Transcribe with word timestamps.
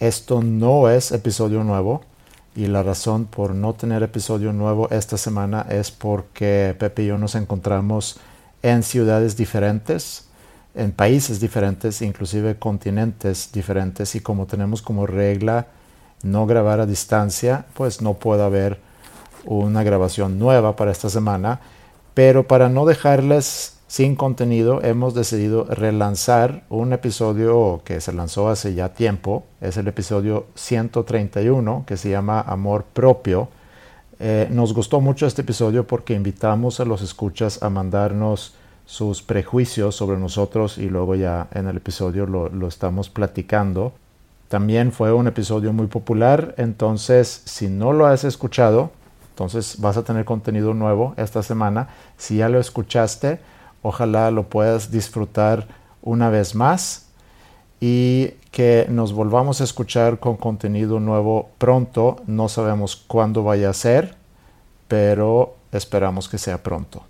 Esto 0.00 0.40
no 0.40 0.88
es 0.88 1.12
episodio 1.12 1.62
nuevo 1.62 2.00
y 2.56 2.68
la 2.68 2.82
razón 2.82 3.26
por 3.26 3.54
no 3.54 3.74
tener 3.74 4.02
episodio 4.02 4.50
nuevo 4.54 4.88
esta 4.88 5.18
semana 5.18 5.66
es 5.68 5.90
porque 5.90 6.74
Pepe 6.78 7.02
y 7.02 7.06
yo 7.08 7.18
nos 7.18 7.34
encontramos 7.34 8.18
en 8.62 8.82
ciudades 8.82 9.36
diferentes, 9.36 10.24
en 10.74 10.92
países 10.92 11.38
diferentes, 11.38 12.00
inclusive 12.00 12.58
continentes 12.58 13.52
diferentes. 13.52 14.14
Y 14.14 14.20
como 14.20 14.46
tenemos 14.46 14.80
como 14.80 15.06
regla 15.06 15.66
no 16.22 16.46
grabar 16.46 16.80
a 16.80 16.86
distancia, 16.86 17.66
pues 17.74 18.00
no 18.00 18.14
puede 18.14 18.42
haber 18.42 18.80
una 19.44 19.82
grabación 19.82 20.38
nueva 20.38 20.76
para 20.76 20.92
esta 20.92 21.10
semana, 21.10 21.60
pero 22.14 22.48
para 22.48 22.70
no 22.70 22.86
dejarles 22.86 23.74
sin 23.90 24.14
contenido, 24.14 24.80
hemos 24.84 25.14
decidido 25.14 25.64
relanzar 25.64 26.62
un 26.68 26.92
episodio 26.92 27.82
que 27.84 28.00
se 28.00 28.12
lanzó 28.12 28.48
hace 28.48 28.72
ya 28.72 28.94
tiempo. 28.94 29.46
Es 29.60 29.78
el 29.78 29.88
episodio 29.88 30.46
131 30.54 31.82
que 31.88 31.96
se 31.96 32.08
llama 32.08 32.40
Amor 32.40 32.84
Propio. 32.84 33.48
Eh, 34.20 34.46
nos 34.48 34.74
gustó 34.74 35.00
mucho 35.00 35.26
este 35.26 35.42
episodio 35.42 35.88
porque 35.88 36.14
invitamos 36.14 36.78
a 36.78 36.84
los 36.84 37.02
escuchas 37.02 37.64
a 37.64 37.68
mandarnos 37.68 38.54
sus 38.86 39.22
prejuicios 39.22 39.96
sobre 39.96 40.20
nosotros 40.20 40.78
y 40.78 40.88
luego 40.88 41.16
ya 41.16 41.48
en 41.52 41.66
el 41.66 41.78
episodio 41.78 42.26
lo, 42.26 42.48
lo 42.48 42.68
estamos 42.68 43.10
platicando. 43.10 43.92
También 44.46 44.92
fue 44.92 45.12
un 45.12 45.26
episodio 45.26 45.72
muy 45.72 45.88
popular, 45.88 46.54
entonces 46.58 47.42
si 47.44 47.66
no 47.66 47.92
lo 47.92 48.06
has 48.06 48.22
escuchado, 48.22 48.92
entonces 49.30 49.80
vas 49.80 49.96
a 49.96 50.04
tener 50.04 50.24
contenido 50.24 50.74
nuevo 50.74 51.12
esta 51.16 51.42
semana. 51.42 51.88
Si 52.16 52.36
ya 52.36 52.48
lo 52.48 52.60
escuchaste, 52.60 53.40
Ojalá 53.82 54.30
lo 54.30 54.48
puedas 54.48 54.90
disfrutar 54.90 55.66
una 56.02 56.30
vez 56.30 56.54
más 56.54 57.06
y 57.80 58.34
que 58.50 58.86
nos 58.88 59.12
volvamos 59.12 59.60
a 59.60 59.64
escuchar 59.64 60.18
con 60.18 60.36
contenido 60.36 61.00
nuevo 61.00 61.50
pronto. 61.58 62.16
No 62.26 62.48
sabemos 62.48 62.96
cuándo 62.96 63.42
vaya 63.42 63.70
a 63.70 63.74
ser, 63.74 64.16
pero 64.88 65.56
esperamos 65.72 66.28
que 66.28 66.38
sea 66.38 66.62
pronto. 66.62 67.02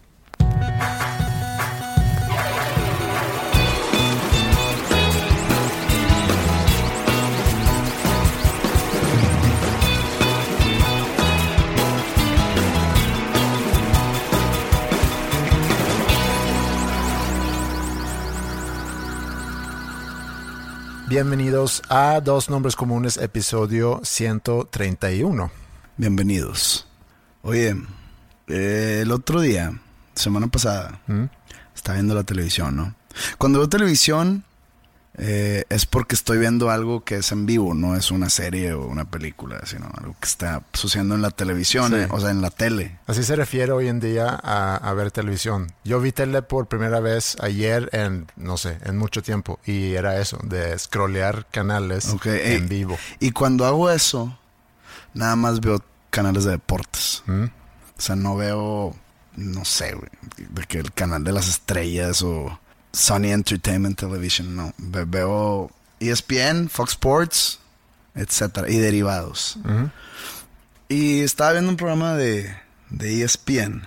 Bienvenidos 21.10 21.82
a 21.88 22.20
Dos 22.20 22.50
Nombres 22.50 22.76
Comunes, 22.76 23.16
episodio 23.16 24.00
131. 24.04 25.50
Bienvenidos. 25.96 26.86
Oye, 27.42 27.74
eh, 28.46 29.00
el 29.02 29.10
otro 29.10 29.40
día, 29.40 29.76
semana 30.14 30.46
pasada, 30.46 31.00
¿Mm? 31.08 31.24
estaba 31.74 31.96
viendo 31.96 32.14
la 32.14 32.22
televisión, 32.22 32.76
¿no? 32.76 32.94
Cuando 33.38 33.58
veo 33.58 33.68
televisión 33.68 34.44
eh, 35.22 35.64
es 35.68 35.84
porque 35.84 36.14
estoy 36.14 36.38
viendo 36.38 36.70
algo 36.70 37.04
que 37.04 37.16
es 37.16 37.30
en 37.30 37.44
vivo, 37.44 37.74
no 37.74 37.94
es 37.94 38.10
una 38.10 38.30
serie 38.30 38.72
o 38.72 38.86
una 38.86 39.04
película, 39.04 39.60
sino 39.66 39.90
algo 39.98 40.16
que 40.18 40.26
está 40.26 40.62
sucediendo 40.72 41.14
en 41.14 41.20
la 41.20 41.30
televisión, 41.30 41.90
Sí. 41.92 41.96
eh, 41.98 42.08
o 42.10 42.18
sea, 42.18 42.30
en 42.30 42.40
la 42.40 42.48
tele. 42.50 42.98
Así 43.06 43.22
se 43.22 43.36
refiere 43.36 43.70
hoy 43.72 43.88
en 43.88 44.00
día 44.00 44.28
a, 44.42 44.76
a 44.76 44.94
ver 44.94 45.10
televisión. 45.10 45.72
Yo 45.84 46.00
vi 46.00 46.10
tele 46.12 46.40
por 46.40 46.68
primera 46.68 47.00
vez 47.00 47.36
ayer 47.42 47.90
en, 47.92 48.26
no 48.36 48.56
sé, 48.56 48.78
en 48.84 48.96
mucho 48.96 49.22
tiempo. 49.22 49.60
Y 49.66 49.92
era 49.92 50.18
eso, 50.20 50.38
de 50.42 50.78
scrollear 50.78 51.46
canales 51.50 52.08
en 52.24 52.68
vivo. 52.70 52.96
Y 53.18 53.32
cuando 53.32 53.66
hago 53.66 53.90
eso, 53.90 54.38
nada 55.12 55.36
más 55.36 55.60
veo 55.60 55.82
canales 56.08 56.44
de 56.44 56.52
deportes. 56.52 57.22
¿Mm? 57.26 57.44
O 57.44 58.00
sea, 58.00 58.16
no 58.16 58.36
veo, 58.36 58.96
no 59.36 59.64
sé, 59.66 59.92
güey, 59.94 60.08
de 60.38 60.62
que 60.64 60.78
el 60.78 60.92
canal 60.94 61.22
de 61.24 61.32
las 61.32 61.46
estrellas 61.48 62.22
o 62.22 62.58
Sony 62.92 63.26
Entertainment 63.32 63.98
Television, 63.98 64.54
no. 64.56 64.72
Ve- 64.78 65.04
veo 65.04 65.70
ESPN, 66.00 66.68
Fox 66.68 66.92
Sports, 66.92 67.58
etcétera, 68.14 68.68
y 68.70 68.78
derivados. 68.78 69.58
Y 70.88 71.20
estaba 71.20 71.52
viendo 71.52 71.70
un 71.70 71.76
programa 71.76 72.14
de, 72.16 72.54
de 72.90 73.22
ESPN. 73.22 73.86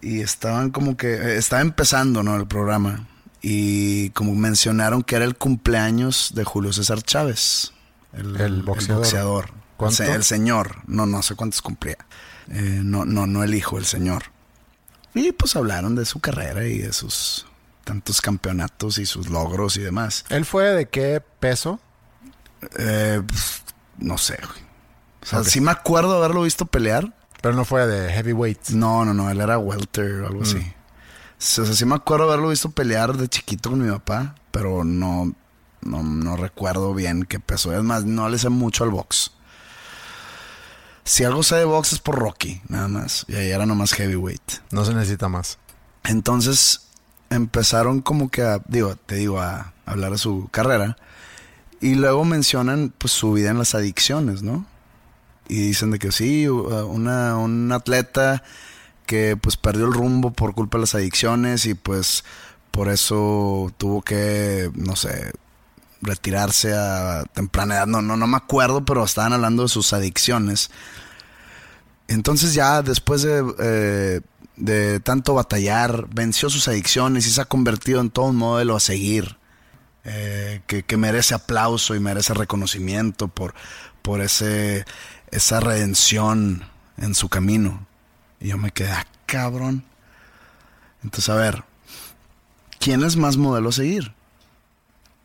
Y 0.00 0.20
estaban 0.20 0.70
como 0.70 0.96
que. 0.96 1.14
eh, 1.14 1.36
Estaba 1.36 1.62
empezando, 1.62 2.22
¿no? 2.22 2.36
El 2.36 2.46
programa. 2.46 3.06
Y 3.40 4.10
como 4.10 4.34
mencionaron 4.34 5.02
que 5.02 5.16
era 5.16 5.24
el 5.24 5.36
cumpleaños 5.36 6.32
de 6.34 6.44
Julio 6.44 6.72
César 6.72 7.02
Chávez. 7.02 7.72
El 8.12 8.62
boxeador. 8.62 9.02
boxeador. 9.02 9.44
El, 9.46 9.52
¿Cuánto? 9.76 9.96
se- 9.96 10.12
el 10.12 10.24
señor. 10.24 10.76
No, 10.86 11.06
no 11.06 11.22
sé 11.22 11.34
cuántos 11.34 11.60
cumplía. 11.62 11.98
Eh, 12.48 12.80
no, 12.82 13.04
no, 13.04 13.26
no 13.26 13.42
el 13.44 13.54
hijo, 13.54 13.78
el 13.78 13.84
señor. 13.84 14.24
Y 15.14 15.32
pues 15.32 15.56
hablaron 15.56 15.94
de 15.94 16.04
su 16.04 16.20
carrera 16.20 16.64
y 16.64 16.78
de 16.78 16.92
sus 16.92 17.46
tantos 17.84 18.20
campeonatos 18.20 18.98
y 18.98 19.06
sus 19.06 19.28
logros 19.28 19.76
y 19.76 19.80
demás. 19.80 20.24
¿Él 20.28 20.44
fue 20.44 20.64
de 20.66 20.88
qué 20.88 21.22
peso? 21.40 21.80
Eh, 22.78 23.20
pues, 23.26 23.62
no 23.98 24.18
sé, 24.18 24.36
güey. 24.36 24.62
O 25.22 25.26
sea, 25.26 25.44
sí 25.44 25.60
me 25.60 25.70
acuerdo 25.70 26.16
haberlo 26.16 26.42
visto 26.42 26.66
pelear. 26.66 27.12
Pero 27.42 27.56
no 27.56 27.64
fue 27.64 27.86
de 27.88 28.12
heavyweight. 28.12 28.68
No, 28.70 29.04
no, 29.04 29.12
no, 29.12 29.28
él 29.28 29.40
era 29.40 29.58
welter 29.58 30.22
o 30.22 30.26
algo 30.28 30.42
así. 30.42 30.58
O 30.58 31.64
sea, 31.64 31.64
sí 31.74 31.84
me 31.84 31.96
acuerdo 31.96 32.28
haberlo 32.28 32.50
visto 32.50 32.70
pelear 32.70 33.16
de 33.16 33.28
chiquito 33.28 33.70
con 33.70 33.84
mi 33.84 33.90
papá, 33.90 34.36
pero 34.52 34.84
no, 34.84 35.34
no, 35.80 36.04
no 36.04 36.36
recuerdo 36.36 36.94
bien 36.94 37.24
qué 37.24 37.40
peso. 37.40 37.76
Es 37.76 37.82
más, 37.82 38.04
no 38.04 38.28
le 38.28 38.38
sé 38.38 38.48
mucho 38.48 38.84
al 38.84 38.90
box. 38.90 39.32
Si 41.04 41.24
algo 41.24 41.42
sé 41.42 41.56
de 41.56 41.64
box 41.64 41.94
es 41.94 41.98
por 41.98 42.18
Rocky, 42.18 42.62
nada 42.68 42.88
más. 42.88 43.24
Y 43.28 43.34
ahí 43.34 43.50
era 43.50 43.66
nomás 43.66 43.92
heavyweight. 43.92 44.60
No 44.70 44.84
se 44.84 44.94
necesita 44.94 45.28
más. 45.28 45.58
Entonces 46.04 46.88
empezaron 47.30 48.00
como 48.00 48.30
que 48.30 48.42
a, 48.42 48.60
digo, 48.68 48.96
te 48.96 49.16
digo, 49.16 49.40
a 49.40 49.72
hablar 49.86 50.12
de 50.12 50.18
su 50.18 50.48
carrera. 50.50 50.96
Y 51.80 51.96
luego 51.96 52.24
mencionan 52.24 52.92
pues 52.96 53.12
su 53.12 53.32
vida 53.32 53.50
en 53.50 53.58
las 53.58 53.74
adicciones, 53.74 54.42
¿no? 54.42 54.64
Y 55.48 55.56
dicen 55.56 55.90
de 55.90 55.98
que 55.98 56.12
sí, 56.12 56.46
una, 56.46 57.36
un 57.36 57.72
atleta 57.72 58.44
que 59.06 59.36
pues 59.36 59.56
perdió 59.56 59.86
el 59.86 59.92
rumbo 59.92 60.30
por 60.30 60.54
culpa 60.54 60.78
de 60.78 60.82
las 60.82 60.94
adicciones 60.94 61.66
y 61.66 61.74
pues 61.74 62.24
por 62.70 62.88
eso 62.88 63.72
tuvo 63.76 64.02
que, 64.02 64.70
no 64.74 64.94
sé, 64.94 65.32
retirarse 66.02 66.74
a 66.74 67.24
temprana 67.32 67.76
edad. 67.76 67.86
No, 67.86 68.02
no, 68.02 68.16
no 68.16 68.26
me 68.26 68.36
acuerdo, 68.36 68.84
pero 68.84 69.04
estaban 69.04 69.32
hablando 69.32 69.62
de 69.62 69.68
sus 69.70 69.92
adicciones. 69.92 70.70
Entonces 72.08 72.52
ya 72.54 72.82
después 72.82 73.22
de, 73.22 74.20
eh, 74.66 75.00
tanto 75.02 75.34
batallar, 75.34 76.08
venció 76.14 76.50
sus 76.50 76.68
adicciones 76.68 77.26
y 77.26 77.30
se 77.30 77.40
ha 77.40 77.46
convertido 77.46 78.00
en 78.00 78.10
todo 78.10 78.26
un 78.26 78.36
modelo 78.36 78.76
a 78.76 78.80
seguir. 78.80 79.38
eh, 80.04 80.62
que, 80.66 80.82
que 80.82 80.96
merece 80.96 81.34
aplauso 81.34 81.94
y 81.94 82.00
merece 82.00 82.34
reconocimiento 82.34 83.28
por, 83.28 83.54
por 84.02 84.20
ese, 84.20 84.84
esa 85.30 85.60
redención 85.60 86.64
en 86.98 87.14
su 87.14 87.28
camino. 87.28 87.86
Y 88.40 88.48
yo 88.48 88.58
me 88.58 88.72
quedé, 88.72 88.90
ah, 88.90 89.06
cabrón. 89.26 89.84
Entonces, 91.04 91.28
a 91.28 91.34
ver, 91.36 91.64
¿quién 92.78 93.02
es 93.04 93.16
más 93.16 93.36
modelo 93.36 93.68
a 93.70 93.72
seguir? 93.72 94.12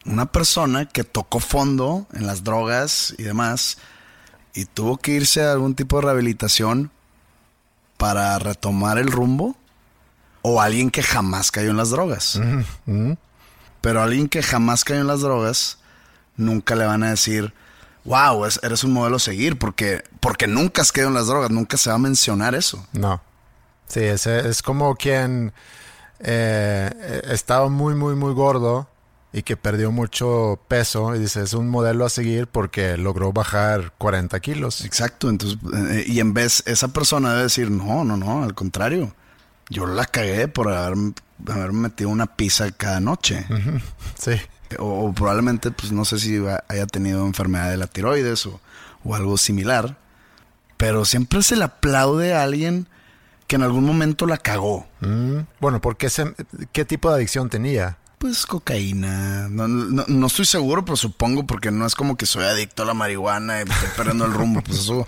Una 0.07 0.25
persona 0.25 0.86
que 0.86 1.04
tocó 1.04 1.39
fondo 1.39 2.07
en 2.13 2.25
las 2.25 2.44
drogas 2.44 3.13
y 3.18 3.24
demás 3.24 3.77
y 4.54 4.65
tuvo 4.65 4.98
que 4.98 5.12
irse 5.12 5.44
a 5.44 5.51
algún 5.51 5.75
tipo 5.75 5.98
de 5.98 6.04
rehabilitación 6.04 6.92
para 7.98 8.39
retomar 8.39 8.98
el 8.98 9.12
rumbo 9.12 9.56
o 10.42 10.62
alguien 10.62 10.89
que 10.89 11.04
jamás 11.04 11.51
cayó 11.51 11.71
en 11.71 11.77
las 11.77 11.89
drogas. 11.89 12.39
Pero 13.81 14.01
alguien 14.01 14.30
que 14.30 14.42
jamás 14.42 14.83
cayó 14.83 15.01
en 15.01 15.07
las 15.07 15.21
drogas, 15.21 15.77
nunca 16.38 16.75
le 16.75 16.86
van 16.86 17.03
a 17.03 17.10
decir, 17.10 17.53
wow, 18.06 18.45
eres 18.63 18.83
un 18.83 18.94
modelo 18.94 19.18
a 19.18 19.19
seguir, 19.19 19.60
porque, 19.60 20.03
porque 20.21 20.48
nunca 20.48 20.81
has 20.81 20.92
caído 20.92 21.10
en 21.10 21.15
las 21.15 21.27
drogas, 21.27 21.51
nunca 21.51 21.77
se 21.77 21.89
va 21.89 21.98
a 21.98 22.00
mencionar 22.00 22.56
eso. 22.56 22.86
No. 22.94 23.21
Sí, 23.88 24.01
es, 24.01 24.25
es 24.25 24.62
como 24.62 24.95
quien 24.95 25.53
eh, 26.19 27.21
estaba 27.25 27.69
muy, 27.69 27.94
muy, 27.94 28.15
muy 28.15 28.33
gordo 28.33 28.89
y 29.38 29.44
que 29.44 29.56
perdió 29.56 29.92
mucho 29.92 30.60
peso 30.68 31.16
y 31.16 31.19
dice, 31.19 31.44
es 31.44 31.54
un 31.54 31.69
modelo 31.69 32.07
a 32.07 32.10
seguir 32.10 32.48
porque 32.48 32.98
logró 32.98 33.31
bajar 33.31 33.94
40 34.00 34.39
kilos. 34.39 34.84
Exacto, 34.84 35.30
entonces, 35.30 35.60
eh, 35.92 36.06
y 36.07 36.19
en 36.22 36.34
vez, 36.34 36.63
esa 36.66 36.88
persona 36.88 37.30
debe 37.30 37.44
decir, 37.44 37.69
no, 37.69 38.04
no, 38.04 38.18
no, 38.18 38.44
al 38.44 38.56
contrario, 38.56 39.13
yo 39.69 39.86
la 39.86 40.06
cagué 40.06 40.48
por 40.48 40.74
haber, 40.74 40.98
haber 41.48 41.72
metido 41.72 42.10
una 42.10 42.25
pizza 42.25 42.72
cada 42.72 43.00
noche. 43.00 43.45
Sí. 44.18 44.31
O, 44.80 45.13
probablemente, 45.13 45.69
pues 45.69 45.92
no 45.92 46.04
sé 46.04 46.18
si 46.18 46.44
haya 46.68 46.88
tenido 46.88 47.24
enfermedad 47.24 47.69
de 47.69 47.78
la 47.78 47.86
tiroides 47.86 48.48
o, 48.48 48.60
o 49.04 49.13
algo 49.13 49.38
similar, 49.38 49.98
pero 50.78 51.06
siempre 51.06 51.44
se 51.44 51.57
le 51.57 51.66
aplaude 51.66 52.34
a 52.34 52.42
alguien 52.42 52.88
que 53.45 53.56
en 53.56 53.62
algún 53.62 53.86
momento 53.86 54.25
la 54.25 54.38
cagó. 54.38 54.88
Mm, 55.01 55.42
bueno, 55.60 55.80
porque 55.80 56.10
¿qué 56.72 56.86
tipo 56.86 57.10
de 57.10 57.18
adicción 57.18 57.50
tenía? 57.50 57.98
Pues 58.17 58.47
cocaína. 58.47 59.47
No, 59.47 59.67
no, 59.67 60.27
estoy 60.27 60.45
seguro, 60.45 60.83
pero 60.83 60.95
supongo 60.95 61.45
porque 61.45 61.69
no 61.69 61.85
es 61.85 61.93
como 61.93 62.17
que 62.17 62.25
soy 62.25 62.45
adicto 62.45 62.81
a 62.81 62.87
la 62.87 62.95
marihuana 62.95 63.59
y 63.59 63.61
estoy 63.61 63.89
perdiendo 63.95 64.25
el 64.25 64.33
rumbo. 64.33 64.61
Pues 64.61 64.79
eso. 64.79 65.05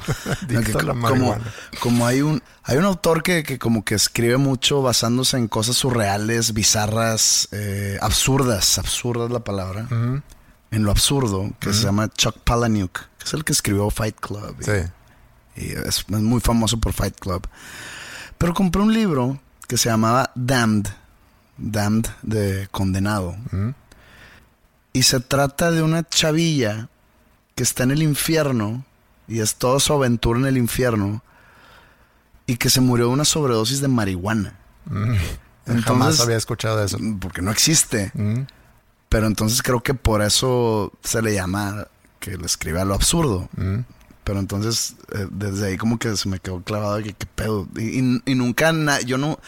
como, 1.01 1.35
como, 1.79 2.05
hay 2.05 2.21
un 2.21 2.43
hay 2.63 2.77
un 2.77 2.85
autor 2.85 3.23
que, 3.23 3.41
que, 3.41 3.57
como 3.57 3.83
que 3.83 3.95
escribe 3.95 4.37
mucho 4.37 4.83
basándose 4.83 5.37
en 5.37 5.47
cosas 5.47 5.75
surreales, 5.75 6.53
bizarras, 6.53 7.49
eh, 7.51 7.97
absurdas. 7.99 8.77
Absurda 8.77 9.25
es 9.25 9.31
la 9.31 9.43
palabra. 9.43 9.87
En 9.89 10.83
lo 10.83 10.91
absurdo, 10.91 11.49
que 11.59 11.73
se 11.73 11.85
llama 11.85 12.09
Chuck 12.09 12.37
Palahniuk, 12.43 12.93
que 12.93 13.25
es 13.25 13.33
el 13.33 13.43
que 13.43 13.53
escribió 13.53 13.89
Fight 13.89 14.19
Club. 14.19 14.55
sí. 14.59 14.87
Y 15.55 15.71
es, 15.71 16.05
es 16.07 16.09
muy 16.09 16.39
famoso 16.39 16.79
por 16.79 16.93
Fight 16.93 17.19
Club. 17.19 17.45
Pero 18.37 18.53
compré 18.53 18.81
un 18.81 18.93
libro 18.93 19.41
que 19.67 19.77
se 19.77 19.89
llamaba 19.89 20.31
Damned 20.35 20.87
Damned 21.59 22.07
de 22.21 22.67
condenado. 22.71 23.35
Y 24.93 25.03
se 25.03 25.19
trata 25.19 25.71
de 25.71 25.81
una 25.83 26.07
chavilla 26.07 26.89
que 27.55 27.63
está 27.63 27.83
en 27.83 27.91
el 27.91 28.01
infierno 28.01 28.85
y 29.27 29.41
es 29.41 29.55
toda 29.55 29.79
su 29.79 29.93
aventura 29.93 30.39
en 30.39 30.45
el 30.45 30.57
infierno 30.57 31.23
y 32.47 32.57
que 32.57 32.69
se 32.69 32.81
murió 32.81 33.07
de 33.07 33.13
una 33.13 33.25
sobredosis 33.25 33.81
de 33.81 33.87
marihuana. 33.87 34.57
Jamás 35.85 36.19
había 36.19 36.37
escuchado 36.37 36.83
eso. 36.83 36.97
Porque 37.19 37.41
no 37.41 37.51
existe. 37.51 38.11
Pero 39.09 39.27
entonces 39.27 39.61
creo 39.61 39.81
que 39.81 39.93
por 39.93 40.21
eso 40.21 40.91
se 41.03 41.21
le 41.21 41.33
llama 41.33 41.87
que 42.19 42.37
le 42.37 42.45
escribe 42.45 42.81
a 42.81 42.85
lo 42.85 42.95
absurdo. 42.95 43.49
Pero 44.23 44.39
entonces 44.39 44.95
eh, 45.13 45.27
desde 45.31 45.67
ahí 45.67 45.77
como 45.77 45.97
que 45.97 46.15
se 46.15 46.29
me 46.29 46.39
quedó 46.39 46.61
clavado 46.61 46.97
de 46.97 47.03
que 47.03 47.13
qué 47.13 47.25
pedo. 47.25 47.67
Y, 47.75 48.21
y 48.25 48.35
nunca, 48.35 48.71
yo 49.01 49.17
no, 49.17 49.39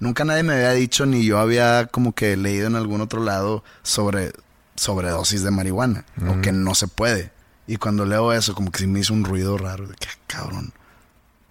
nunca 0.00 0.24
nadie 0.24 0.42
me 0.42 0.54
había 0.54 0.72
dicho 0.72 1.06
ni 1.06 1.24
yo 1.24 1.38
había 1.38 1.86
como 1.86 2.12
que 2.12 2.36
leído 2.36 2.66
en 2.66 2.74
algún 2.74 3.00
otro 3.00 3.22
lado 3.22 3.62
sobre 3.82 4.32
sobredosis 4.74 5.42
de 5.42 5.50
marihuana 5.50 6.04
o 6.28 6.40
que 6.40 6.52
no 6.52 6.74
se 6.74 6.88
puede. 6.88 7.32
Y 7.66 7.76
cuando 7.76 8.04
leo 8.04 8.32
eso, 8.32 8.54
como 8.54 8.72
que 8.72 8.80
sí 8.80 8.86
me 8.86 8.98
hizo 8.98 9.12
un 9.12 9.24
ruido 9.24 9.56
raro 9.56 9.86
de 9.86 9.94
que, 9.94 10.08
ah, 10.08 10.18
cabrón, 10.26 10.72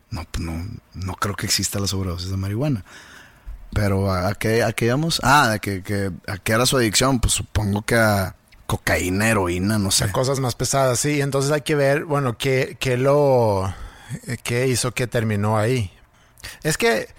no, 0.10 0.26
pues 0.30 0.44
no, 0.44 0.68
no 0.94 1.14
creo 1.14 1.36
que 1.36 1.46
exista 1.46 1.80
la 1.80 1.88
sobredosis 1.88 2.30
de 2.30 2.38
marihuana. 2.38 2.84
Pero 3.72 4.12
¿a, 4.12 4.34
qué, 4.34 4.64
a 4.64 4.74
qué 4.74 4.86
íbamos? 4.86 5.22
Ah, 5.24 5.52
¿a 5.54 5.60
que, 5.60 5.84
que, 5.84 6.12
¿a 6.28 6.38
qué 6.40 6.54
era 6.54 6.66
su 6.66 6.76
adicción? 6.76 7.20
Pues 7.20 7.36
supongo 7.36 7.84
que 7.84 7.96
a 7.96 8.36
cocaína, 8.66 9.30
heroína, 9.30 9.78
no 9.78 9.92
sé. 9.92 10.12
cosas 10.12 10.40
más 10.40 10.56
pesadas, 10.56 11.00
sí. 11.00 11.22
Entonces 11.22 11.52
hay 11.52 11.62
que 11.62 11.76
ver, 11.76 12.06
bueno, 12.06 12.38
qué, 12.38 12.78
qué 12.80 12.98
lo... 12.98 13.74
qué 14.44 14.68
hizo 14.68 14.92
que 14.92 15.08
terminó 15.08 15.58
ahí. 15.58 15.92
Es 16.64 16.78
que 16.78 17.10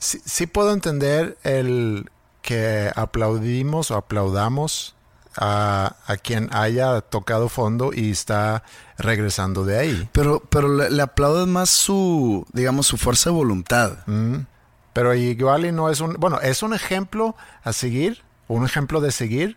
sí, 0.00 0.46
puedo 0.46 0.72
entender 0.72 1.38
el 1.44 2.10
que 2.42 2.90
aplaudimos 2.96 3.90
o 3.90 3.96
aplaudamos 3.96 4.96
a, 5.36 5.94
quien 6.22 6.48
haya 6.52 7.00
tocado 7.02 7.48
fondo 7.48 7.92
y 7.94 8.10
está 8.10 8.64
regresando 8.98 9.64
de 9.64 9.78
ahí. 9.78 10.08
Pero, 10.12 10.42
pero 10.48 10.68
le, 10.68 10.90
le 10.90 11.06
más 11.46 11.70
su, 11.70 12.46
digamos, 12.52 12.86
su 12.86 12.96
fuerza 12.96 13.30
de 13.30 13.36
voluntad. 13.36 13.98
Mm. 14.06 14.46
pero 14.92 15.14
igual 15.14 15.66
y 15.66 15.72
no 15.72 15.88
es 15.88 16.00
un, 16.00 16.14
bueno, 16.14 16.40
es 16.40 16.62
un 16.62 16.74
ejemplo 16.74 17.36
a 17.62 17.72
seguir, 17.72 18.22
un 18.48 18.64
ejemplo 18.64 19.00
de 19.00 19.12
seguir 19.12 19.56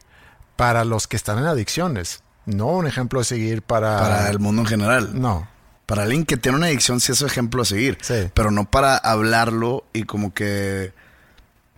para 0.55 0.85
los 0.85 1.07
que 1.07 1.15
están 1.15 1.39
en 1.39 1.45
adicciones, 1.45 2.21
no 2.45 2.67
un 2.67 2.85
ejemplo 2.85 3.19
de 3.19 3.25
seguir 3.25 3.61
para... 3.61 3.99
Para 3.99 4.29
el 4.29 4.39
mundo 4.39 4.61
en 4.61 4.67
general. 4.67 5.19
No. 5.19 5.47
Para 5.85 6.03
alguien 6.03 6.25
que 6.25 6.37
tiene 6.37 6.57
una 6.57 6.67
adicción 6.67 6.99
sí 6.99 7.11
es 7.11 7.21
un 7.21 7.27
ejemplo 7.27 7.61
a 7.61 7.65
seguir. 7.65 7.97
Sí. 8.01 8.29
Pero 8.33 8.51
no 8.51 8.69
para 8.69 8.97
hablarlo 8.97 9.85
y 9.93 10.03
como 10.03 10.33
que, 10.33 10.93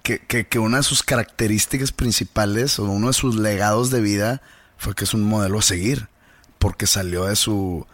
que, 0.04 0.60
una 0.60 0.78
de 0.78 0.84
sus 0.84 1.04
características 1.04 1.92
principales 1.92 2.78
o 2.80 2.84
uno 2.84 3.08
de 3.08 3.14
sus 3.14 3.36
legados 3.36 3.90
de 3.90 4.02
vida 4.02 4.42
fue 4.78 4.94
que 4.94 5.06
es 5.06 5.14
un 5.14 5.24
modelo 5.24 5.60
a 5.60 5.64
seguir. 5.64 6.08
Porque 6.60 6.88
salió 6.88 7.26
de 7.26 7.36
su, 7.36 7.86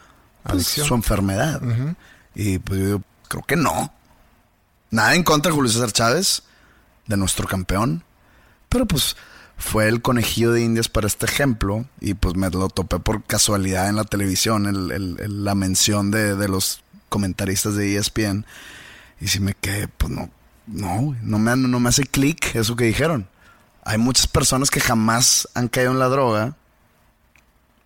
pues, 0.43 0.67
su 0.67 0.93
enfermedad. 0.93 1.61
Y 2.35 2.59
pues 2.59 2.79
yo 2.79 3.01
creo 3.27 3.43
que 3.43 3.55
no. 3.55 3.93
Nada 4.89 5.15
en 5.15 5.23
contra 5.23 5.49
de 5.49 5.55
Julio 5.55 5.71
César 5.71 5.91
Chávez, 5.91 6.43
de 7.07 7.17
nuestro 7.17 7.47
campeón. 7.47 8.03
Pero 8.69 8.85
pues 8.85 9.15
fue 9.61 9.87
el 9.87 10.01
conejillo 10.01 10.51
de 10.51 10.63
indias 10.63 10.89
para 10.89 11.07
este 11.07 11.27
ejemplo 11.27 11.85
y 11.99 12.15
pues 12.15 12.35
me 12.35 12.49
lo 12.49 12.67
topé 12.67 12.99
por 12.99 13.23
casualidad 13.23 13.87
en 13.87 13.95
la 13.95 14.03
televisión, 14.03 14.65
el, 14.65 15.45
la 15.45 15.55
mención 15.55 16.09
de, 16.09 16.47
los 16.47 16.83
comentaristas 17.09 17.75
de 17.75 17.95
ESPN 17.95 18.45
y 19.19 19.27
si 19.27 19.39
me 19.39 19.53
quedé, 19.53 19.87
pues 19.87 20.11
no, 20.11 20.29
no, 20.65 21.15
no 21.21 21.39
me, 21.39 21.55
no 21.55 21.79
me 21.79 21.89
hace 21.89 22.03
clic 22.03 22.55
eso 22.55 22.75
que 22.75 22.85
dijeron. 22.85 23.27
Hay 23.83 23.99
muchas 23.99 24.27
personas 24.27 24.71
que 24.71 24.79
jamás 24.79 25.47
han 25.53 25.67
caído 25.67 25.91
en 25.91 25.99
la 25.99 26.07
droga 26.07 26.55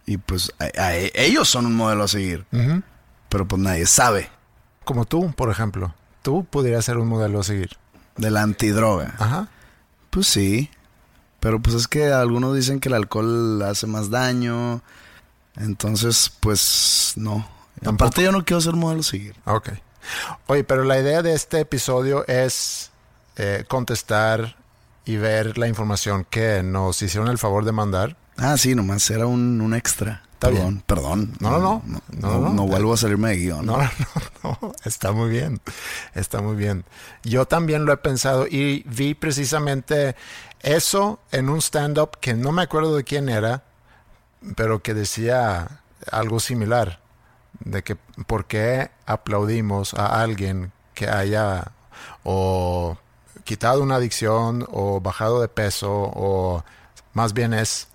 y 0.05 0.17
pues 0.17 0.53
ellos 1.13 1.49
son 1.49 1.65
un 1.65 1.75
modelo 1.75 2.03
a 2.03 2.07
seguir, 2.07 2.45
pero 3.27 3.47
pues 3.47 3.61
nadie 3.61 3.85
sabe. 3.85 4.29
Como 4.85 5.05
tú, 5.05 5.33
por 5.33 5.49
ejemplo, 5.49 5.93
tú 6.21 6.45
pudieras 6.45 6.85
ser 6.85 6.97
un 6.97 7.09
modelo 7.09 7.41
a 7.41 7.43
seguir. 7.43 7.77
De 8.15 8.31
la 8.31 8.43
antidroga. 8.43 9.15
Ajá. 9.17 9.49
Pues 10.09 10.27
sí. 10.27 10.69
Pero 11.45 11.59
pues 11.59 11.75
es 11.75 11.87
que 11.87 12.11
algunos 12.11 12.55
dicen 12.55 12.79
que 12.79 12.89
el 12.89 12.95
alcohol 12.95 13.61
hace 13.61 13.85
más 13.85 14.09
daño. 14.09 14.81
Entonces, 15.55 16.31
pues 16.39 17.13
no. 17.17 17.47
Aparte 17.85 18.23
yo 18.23 18.31
no 18.31 18.43
quiero 18.43 18.61
ser 18.61 18.73
modelo 18.73 19.03
seguir. 19.03 19.35
Ok. 19.45 19.69
Oye, 20.47 20.63
pero 20.63 20.85
la 20.85 20.99
idea 20.99 21.21
de 21.21 21.35
este 21.35 21.59
episodio 21.59 22.25
es 22.25 22.89
eh, 23.35 23.63
contestar 23.67 24.55
y 25.05 25.17
ver 25.17 25.59
la 25.59 25.67
información 25.67 26.25
que 26.27 26.63
nos 26.63 27.03
hicieron 27.03 27.29
el 27.29 27.37
favor 27.37 27.63
de 27.63 27.73
mandar. 27.73 28.17
Ah, 28.37 28.57
sí, 28.57 28.73
nomás 28.73 29.07
era 29.11 29.27
un, 29.27 29.61
un 29.61 29.75
extra. 29.75 30.23
perdón, 30.39 30.83
perdón. 30.87 31.33
No 31.39 31.51
no 31.51 31.59
no 31.85 32.01
no, 32.09 32.39
no, 32.39 32.53
no, 32.53 32.65
vuelvo 32.65 32.95
a 32.95 32.97
salirme 32.97 33.29
de 33.29 33.37
guion. 33.37 33.67
No, 33.67 33.77
no, 33.77 33.89
no, 34.43 34.73
está 34.83 35.11
muy 35.11 35.29
bien. 35.29 35.61
Está 36.15 36.41
muy 36.41 36.55
bien. 36.55 36.85
Yo 37.23 37.45
también 37.45 37.85
lo 37.85 37.93
he 37.93 37.97
pensado 37.97 38.47
y 38.47 38.81
vi 38.87 39.13
precisamente 39.13 40.15
eso 40.65 41.19
en 41.31 41.49
un 41.49 41.61
stand-up 41.61 42.17
que 42.19 42.33
no 42.33 42.51
me 42.51 42.63
acuerdo 42.63 42.95
de 42.95 43.03
quién 43.03 43.29
era, 43.29 43.63
pero 44.55 44.81
que 44.81 44.93
decía 44.93 45.81
algo 46.11 46.39
similar, 46.39 46.99
de 47.59 47.83
que 47.83 47.95
por 48.27 48.45
qué 48.45 48.89
aplaudimos 49.05 49.93
a 49.93 50.21
alguien 50.21 50.71
que 50.93 51.07
haya 51.07 51.71
o 52.23 52.97
quitado 53.43 53.83
una 53.83 53.95
adicción 53.95 54.65
o 54.71 54.99
bajado 55.01 55.39
de 55.39 55.47
peso 55.47 55.91
o 55.91 56.63
más 57.13 57.33
bien 57.33 57.53
es 57.53 57.87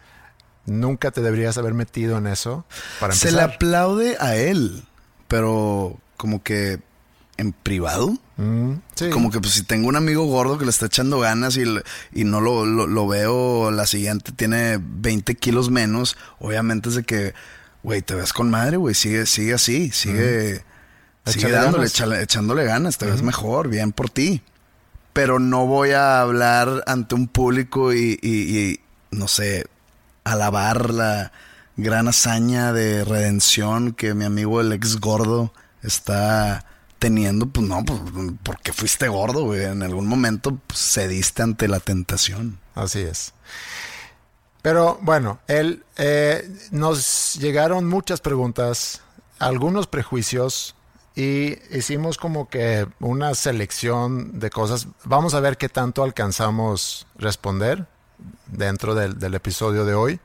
nunca 0.65 1.11
te 1.11 1.23
deberías 1.23 1.59
haber 1.59 1.75
metido 1.75 2.19
en 2.19 2.29
eso 2.29 2.65
para 3.01 3.15
Se 3.15 3.33
le 3.33 3.43
aplaude 3.43 4.17
a 4.21 4.37
él, 4.37 4.85
pero 5.27 5.99
como 6.17 6.43
que 6.43 6.81
en 7.37 7.53
privado. 7.53 8.17
Mm, 8.41 8.73
Como 9.11 9.31
que 9.31 9.39
pues 9.41 9.53
si 9.53 9.63
tengo 9.65 9.89
un 9.89 9.97
amigo 9.97 10.25
gordo 10.25 10.57
que 10.57 10.65
le 10.65 10.71
está 10.71 10.87
echando 10.87 11.19
ganas 11.21 11.57
y, 11.59 11.65
y 12.13 12.25
no 12.25 12.41
lo, 12.41 12.65
lo, 12.65 13.07
veo 13.07 13.71
la 13.71 13.87
siguiente, 13.87 14.33
tiene 14.33 14.79
20 14.81 15.35
kilos 15.35 15.71
menos, 15.71 16.17
obviamente 16.39 16.89
es 16.89 16.95
de 16.95 17.03
que, 17.05 17.35
güey, 17.83 18.01
te 18.03 18.15
ves 18.15 18.33
con 18.33 18.49
madre, 18.49 18.79
güey, 18.79 18.95
sigue, 18.95 19.27
sigue 19.27 19.53
así, 19.55 19.91
sigue, 19.91 20.65
sigue 21.27 21.49
dándole, 21.65 22.23
echándole 22.23 22.65
ganas, 22.65 22.97
te 22.97 23.07
ves 23.07 23.23
mejor, 23.23 23.69
bien 23.69 23.93
por 23.93 24.09
ti. 24.09 24.43
pero 25.13 25.39
no 25.39 25.67
voy 25.67 25.91
a 25.91 26.21
hablar 26.23 26.83
ante 26.87 27.15
un 27.17 27.27
público 27.29 27.93
y, 27.93 28.19
y- 28.23 28.59
y, 28.59 28.81
no 29.11 29.27
sé, 29.29 29.67
alabar 30.25 30.91
la 30.95 31.33
gran 31.77 32.09
hazaña 32.09 32.73
de 32.73 33.05
redención 33.05 33.93
que 33.93 34.15
mi 34.15 34.25
amigo 34.25 34.61
el 34.61 34.73
ex 34.73 34.99
gordo 35.01 35.53
está 35.83 36.65
teniendo. 37.01 37.47
Pues 37.47 37.67
no, 37.67 37.85
pues 37.85 37.99
porque 38.45 38.73
fuiste 38.73 39.09
gordo, 39.09 39.47
güey. 39.47 39.65
En 39.65 39.83
algún 39.83 40.07
momento 40.07 40.57
pues, 40.69 40.79
cediste 40.79 41.43
ante 41.43 41.67
la 41.67 41.81
tentación. 41.81 42.61
Así 42.77 43.01
es. 43.01 43.33
Pero 44.63 44.99
bueno, 45.03 45.41
él 45.49 45.85
eh, 45.97 46.49
nos 46.71 47.35
llegaron 47.41 47.89
muchas 47.89 48.21
preguntas, 48.21 49.01
algunos 49.39 49.87
prejuicios 49.87 50.77
y 51.17 51.57
hicimos 51.75 52.19
como 52.19 52.49
que 52.49 52.87
una 53.01 53.35
selección 53.35 54.39
de 54.39 54.51
cosas. 54.51 54.87
Vamos 55.05 55.35
a 55.35 55.41
ver 55.41 55.57
qué 55.57 55.69
tanto 55.69 56.05
alcanzamos 56.05 57.07
responder 57.17 57.87
dentro 58.47 58.95
del, 58.95 59.19
del 59.19 59.35
episodio 59.35 59.85
de 59.87 59.95
hoy. 59.95 60.21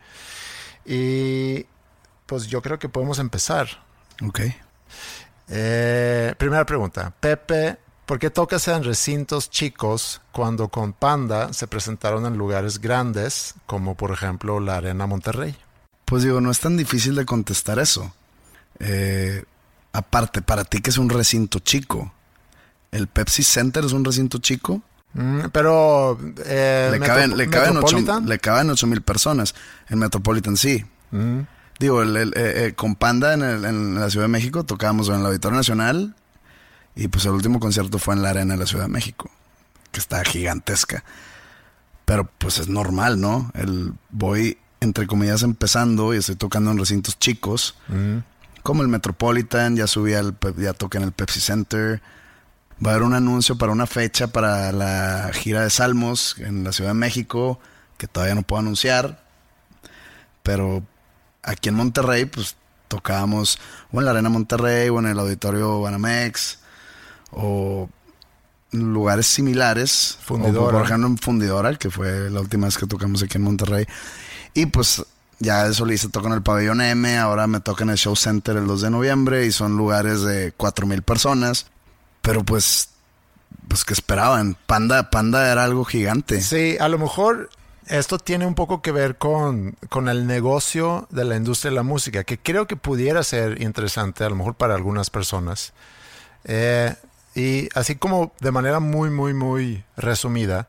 Y 0.86 1.66
pues 2.26 2.48
yo 2.48 2.62
creo 2.62 2.78
que 2.78 2.90
podemos 2.90 3.20
empezar. 3.20 3.68
Ok. 4.22 4.42
Eh, 5.50 6.34
primera 6.38 6.66
pregunta. 6.66 7.14
Pepe, 7.20 7.78
¿por 8.06 8.20
qué 8.20 8.30
tocas 8.30 8.68
en 8.68 8.84
recintos 8.84 9.50
chicos 9.50 10.22
cuando 10.32 10.70
con 10.70 10.94
Panda 10.94 11.54
se 11.54 11.68
presentaron 11.68 12.26
en 12.26 12.38
lugares 12.38 12.80
grandes, 12.80 13.56
como 13.66 13.96
por 13.96 14.12
ejemplo 14.12 14.60
la 14.60 14.78
Arena 14.78 15.06
Monterrey? 15.06 15.56
Pues 16.06 16.24
digo, 16.24 16.42
no 16.42 16.52
es 16.52 16.60
tan 16.60 16.78
difícil 16.78 17.16
de 17.16 17.26
contestar 17.26 17.80
eso. 17.80 18.14
Eh, 18.80 19.44
aparte, 19.94 20.42
para 20.42 20.64
ti 20.64 20.82
que 20.82 20.90
es 20.90 20.98
un 20.98 21.10
recinto 21.10 21.60
chico, 21.60 22.14
¿el 22.92 23.08
Pepsi 23.08 23.44
Center 23.44 23.86
es 23.86 23.92
un 23.92 24.06
recinto 24.06 24.38
chico? 24.38 24.82
Mm, 25.14 25.46
pero 25.52 26.20
eh, 26.46 26.90
le, 26.92 27.00
caben, 27.00 27.38
le, 27.38 27.50
caben 27.50 27.78
ocho, 27.78 27.96
Metropolitan? 27.96 28.28
le 28.28 28.40
caben 28.40 28.70
ocho 28.70 28.86
mil 28.86 29.02
personas. 29.02 29.56
En 29.90 30.00
Metropolitan 30.00 30.58
sí. 30.58 30.86
Mm, 31.12 31.40
Digo, 31.80 32.02
el- 32.02 32.16
el- 32.16 32.34
eh, 32.38 32.68
eh, 32.68 32.74
con 32.74 32.96
Panda 32.96 33.34
en, 33.34 33.42
el- 33.44 33.66
en 33.66 33.96
la 34.00 34.10
Ciudad 34.10 34.26
de 34.26 34.30
México 34.32 34.64
tocábamos 34.64 35.10
en 35.10 35.16
el 35.16 35.26
Auditorio 35.26 35.58
Nacional 35.58 36.16
y 36.96 37.08
pues 37.10 37.26
el 37.26 37.32
último 37.32 37.60
concierto 37.60 38.00
fue 38.00 38.16
en 38.16 38.22
la 38.22 38.30
Arena 38.30 38.54
de 38.54 38.60
la 38.62 38.66
Ciudad 38.66 38.86
de 38.86 38.92
México, 38.92 39.30
que 39.92 40.00
está 40.00 40.24
gigantesca. 40.24 41.04
Pero 42.06 42.30
pues 42.38 42.60
es 42.60 42.70
normal, 42.70 43.20
¿no? 43.20 43.52
El, 43.56 43.94
voy, 44.12 44.58
entre 44.80 45.08
comillas, 45.08 45.44
empezando 45.44 46.14
y 46.14 46.18
estoy 46.18 46.36
tocando 46.36 46.72
en 46.72 46.78
recintos 46.78 47.18
chicos, 47.20 47.76
como 48.64 48.82
el 48.82 48.88
Metropolitan, 48.88 49.76
ya 49.76 49.88
subí 49.88 50.14
al, 50.14 50.38
ya 50.58 50.74
toqué 50.74 50.98
en 51.00 51.04
el 51.04 51.12
Pepsi 51.12 51.40
Center. 51.42 52.02
Va 52.84 52.92
a 52.92 52.94
haber 52.94 53.04
un 53.06 53.14
anuncio 53.14 53.58
para 53.58 53.72
una 53.72 53.86
fecha 53.88 54.28
para 54.28 54.72
la 54.72 55.32
gira 55.34 55.62
de 55.62 55.70
Salmos 55.70 56.36
en 56.40 56.64
la 56.64 56.72
Ciudad 56.72 56.92
de 56.92 56.96
México, 56.96 57.60
que 57.98 58.08
todavía 58.08 58.36
no 58.36 58.42
puedo 58.44 58.60
anunciar. 58.62 59.24
Pero 60.44 60.84
aquí 61.46 61.70
en 61.70 61.76
Monterrey, 61.76 62.26
pues 62.26 62.56
tocábamos 62.88 63.60
o 63.92 64.00
en 64.00 64.06
la 64.06 64.12
Arena 64.12 64.30
Monterrey 64.30 64.90
o 64.90 65.00
en 65.00 65.08
el 65.08 65.20
Auditorio 65.20 65.82
Banamex 65.82 66.60
o 67.32 67.90
lugares 68.72 69.28
similares. 69.28 70.18
Fundidora. 70.22 70.68
O, 70.68 70.72
por 70.72 70.86
ejemplo, 70.86 71.08
en 71.08 71.18
Fundidora, 71.18 71.76
que 71.76 71.90
fue 71.90 72.30
la 72.30 72.42
última 72.42 72.68
vez 72.68 72.78
que 72.78 72.88
tocamos 72.88 73.24
aquí 73.24 73.38
en 73.38 73.44
Monterrey. 73.44 73.86
Y 74.54 74.66
pues 74.68 75.04
ya 75.40 75.66
de 75.66 75.74
solista 75.74 76.10
toco 76.10 76.28
en 76.28 76.34
el 76.34 76.42
Pabellón 76.42 76.82
M, 76.82 77.18
ahora 77.18 77.48
me 77.48 77.60
toca 77.60 77.84
en 77.84 77.90
el 77.90 77.98
Show 77.98 78.16
Center 78.16 78.56
el 78.58 78.68
2 78.68 78.82
de 78.82 78.90
noviembre 78.90 79.46
y 79.46 79.52
son 79.52 79.78
lugares 79.78 80.22
de 80.22 80.54
4000 80.54 81.02
personas. 81.02 81.68
Pero 82.22 82.44
pues, 82.44 82.90
pues 83.68 83.84
que 83.84 83.94
esperaban. 83.94 84.58
Panda, 84.66 85.10
Panda 85.10 85.52
era 85.52 85.64
algo 85.64 85.86
gigante. 85.86 86.42
Sí, 86.42 86.78
a 86.80 86.88
lo 86.88 86.98
mejor 86.98 87.50
esto 87.88 88.18
tiene 88.18 88.46
un 88.46 88.56
poco 88.56 88.82
que 88.82 88.92
ver 88.92 89.18
con, 89.18 89.78
con 89.90 90.10
el 90.10 90.28
negocio 90.28 91.08
de 91.12 91.26
la 91.26 91.36
industria 91.36 91.72
de 91.72 91.76
la 91.76 91.84
música, 91.84 92.24
que 92.24 92.38
creo 92.38 92.68
que 92.68 92.76
pudiera 92.76 93.24
ser 93.24 93.62
interesante 93.62 94.24
a 94.24 94.30
lo 94.30 94.36
mejor 94.36 94.56
para 94.56 94.76
algunas 94.76 95.10
personas. 95.10 95.74
Eh, 96.46 96.94
y 97.36 97.70
así 97.76 97.96
como 97.96 98.34
de 98.40 98.52
manera 98.52 98.80
muy, 98.80 99.10
muy, 99.10 99.34
muy 99.34 99.84
resumida, 99.98 100.68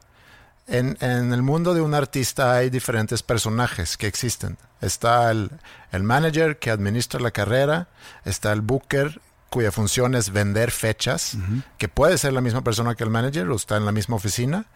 en, 0.68 0.98
en 1.00 1.32
el 1.32 1.42
mundo 1.42 1.74
de 1.74 1.80
un 1.80 1.94
artista 1.94 2.54
hay 2.54 2.70
diferentes 2.70 3.22
personajes 3.22 3.96
que 3.96 4.08
existen. 4.08 4.58
Está 4.80 5.30
el, 5.30 5.50
el 5.92 6.02
manager 6.02 6.58
que 6.58 6.70
administra 6.70 7.20
la 7.20 7.30
carrera, 7.30 7.88
está 8.24 8.52
el 8.52 8.60
booker 8.60 9.20
cuya 9.56 9.72
función 9.72 10.14
es 10.14 10.34
vender 10.34 10.70
fechas, 10.70 11.38
que 11.78 11.88
puede 11.88 12.18
ser 12.18 12.34
la 12.34 12.42
misma 12.42 12.60
persona 12.60 12.94
que 12.94 13.04
el 13.04 13.08
manager 13.08 13.48
o 13.48 13.56
está 13.56 13.78
en 13.78 13.86
la 13.86 13.90
misma 13.90 14.16
oficina. 14.16 14.66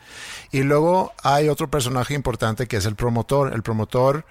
Y 0.52 0.62
luego 0.62 1.12
hay 1.22 1.50
otro 1.50 1.70
personaje 1.70 2.14
importante 2.14 2.66
que 2.66 2.78
es 2.78 2.86
el 2.86 2.94
promotor. 2.94 3.52
El 3.52 3.62
promotor 3.62 4.24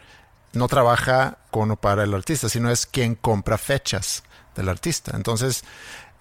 no 0.54 0.68
trabaja 0.68 1.38
con 1.52 1.70
o 1.70 1.76
para 1.76 2.04
el 2.04 2.16
artista, 2.16 2.50
sino 2.50 2.72
es 2.72 2.88
quien 2.88 3.14
compra 3.14 3.60
fechas 3.60 4.24
del 4.56 4.70
artista. 4.70 5.16
Entonces, 5.16 5.64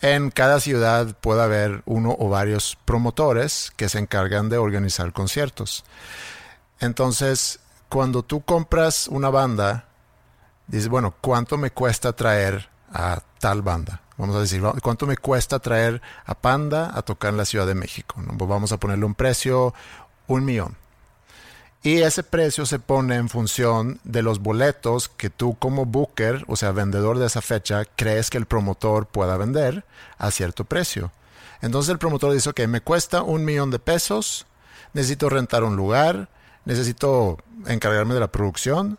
en 0.02 0.30
cada 0.30 0.60
ciudad 0.60 1.16
puede 1.22 1.42
haber 1.42 1.80
uno 1.86 2.14
o 2.18 2.28
varios 2.28 2.76
promotores 2.84 3.72
que 3.76 3.88
se 3.88 3.98
encargan 3.98 4.50
de 4.50 4.58
organizar 4.58 5.14
conciertos. 5.14 5.86
Entonces, 6.80 7.60
cuando 7.88 8.22
tú 8.22 8.42
compras 8.42 9.08
una 9.08 9.30
banda, 9.30 9.88
dices, 10.66 10.90
bueno, 10.90 11.14
¿cuánto 11.18 11.56
me 11.56 11.70
cuesta 11.70 12.12
traer 12.12 12.68
a 12.92 13.22
tal 13.40 13.62
banda? 13.62 14.02
Vamos 14.18 14.34
a 14.34 14.40
decir, 14.40 14.60
¿cuánto 14.82 15.06
me 15.06 15.16
cuesta 15.16 15.60
traer 15.60 16.02
a 16.26 16.34
Panda 16.34 16.90
a 16.92 17.02
tocar 17.02 17.30
en 17.30 17.36
la 17.36 17.44
Ciudad 17.44 17.66
de 17.66 17.76
México? 17.76 18.20
¿no? 18.20 18.36
Pues 18.36 18.50
vamos 18.50 18.72
a 18.72 18.76
ponerle 18.76 19.04
un 19.04 19.14
precio, 19.14 19.72
un 20.26 20.44
millón. 20.44 20.76
Y 21.84 22.02
ese 22.02 22.24
precio 22.24 22.66
se 22.66 22.80
pone 22.80 23.14
en 23.14 23.28
función 23.28 24.00
de 24.02 24.22
los 24.22 24.40
boletos 24.40 25.08
que 25.08 25.30
tú 25.30 25.56
como 25.60 25.86
booker, 25.86 26.44
o 26.48 26.56
sea, 26.56 26.72
vendedor 26.72 27.18
de 27.18 27.26
esa 27.26 27.40
fecha, 27.40 27.84
crees 27.94 28.28
que 28.28 28.38
el 28.38 28.46
promotor 28.46 29.06
pueda 29.06 29.36
vender 29.36 29.84
a 30.18 30.32
cierto 30.32 30.64
precio. 30.64 31.12
Entonces 31.62 31.90
el 31.90 31.98
promotor 31.98 32.32
dice, 32.32 32.50
ok, 32.50 32.60
me 32.66 32.80
cuesta 32.80 33.22
un 33.22 33.44
millón 33.44 33.70
de 33.70 33.78
pesos, 33.78 34.46
necesito 34.92 35.28
rentar 35.28 35.62
un 35.62 35.76
lugar, 35.76 36.28
necesito 36.64 37.38
encargarme 37.66 38.14
de 38.14 38.20
la 38.20 38.32
producción, 38.32 38.98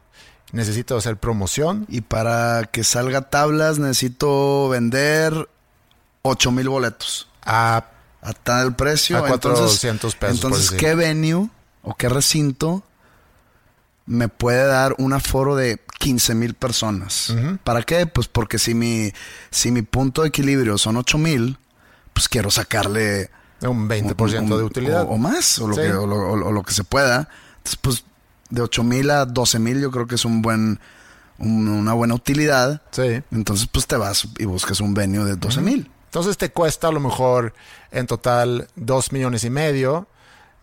necesito 0.52 0.98
hacer 0.98 1.18
promoción. 1.18 1.86
Y 1.90 2.02
para 2.02 2.66
que 2.72 2.84
salga 2.84 3.30
tablas 3.30 3.80
necesito 3.80 4.70
vender 4.70 5.50
8 6.24 6.52
mil 6.52 6.70
boletos. 6.70 7.28
A, 7.44 7.86
A 8.22 8.34
tal 8.34 8.76
precio. 8.76 9.18
A 9.18 9.28
400 9.28 10.16
pesos, 10.16 10.36
Entonces, 10.36 10.72
¿qué 10.72 10.94
venue 10.96 11.50
o 11.84 11.96
qué 11.96 12.10
recinto 12.10 12.84
me 14.06 14.28
puede 14.28 14.66
dar 14.66 14.96
un 14.98 15.14
aforo 15.14 15.56
de 15.56 15.80
15 16.00 16.36
mil 16.36 16.54
personas? 16.54 17.34
¿Para 17.64 17.84
qué? 17.84 18.08
Pues 18.08 18.28
porque 18.28 18.58
si 18.60 18.74
mi, 18.74 19.14
si 19.52 19.72
mi 19.72 19.84
punto 19.84 20.24
de 20.24 20.30
equilibrio 20.30 20.78
son 20.78 20.98
8 20.98 21.18
mil, 21.18 21.58
pues 22.14 22.28
quiero 22.28 22.50
sacarle 22.52 23.30
un 23.62 23.88
20% 23.88 24.40
un- 24.42 24.50
de 24.50 24.64
utilidad. 24.64 25.04
O, 25.04 25.12
o 25.12 25.18
más, 25.18 25.60
o 25.60 25.68
lo, 25.68 25.76
Sí. 25.76 25.82
que, 25.82 25.94
o 25.94 26.52
lo 26.52 26.64
que 26.64 26.74
se 26.74 26.84
pueda. 26.84 27.30
Entonces, 27.58 27.80
pues, 27.82 28.04
de 28.50 28.62
8 28.62 28.84
mil 28.84 29.10
a 29.12 29.26
12 29.26 29.60
mil 29.60 29.80
yo 29.82 29.92
creo 29.92 30.08
que 30.08 30.16
es 30.16 30.26
un 30.26 30.42
buen, 30.42 30.80
un- 31.38 31.68
una 31.68 31.94
buena 31.94 32.14
utilidad. 32.16 32.82
Sí. 32.92 33.22
Entonces, 33.32 33.68
pues 33.72 33.88
te 33.88 33.96
vas 33.98 34.28
y 34.38 34.46
buscas 34.46 34.80
un 34.82 34.94
venue 34.94 35.24
de 35.26 35.36
12 35.36 35.62
mil. 35.62 35.92
Entonces 36.06 36.38
te 36.38 36.52
cuesta 36.52 36.88
a 36.88 36.92
lo 36.92 37.00
mejor 37.00 37.54
en 37.92 38.08
total 38.08 38.68
2 38.76 39.12
millones 39.12 39.44
y 39.44 39.50
medio 39.52 40.08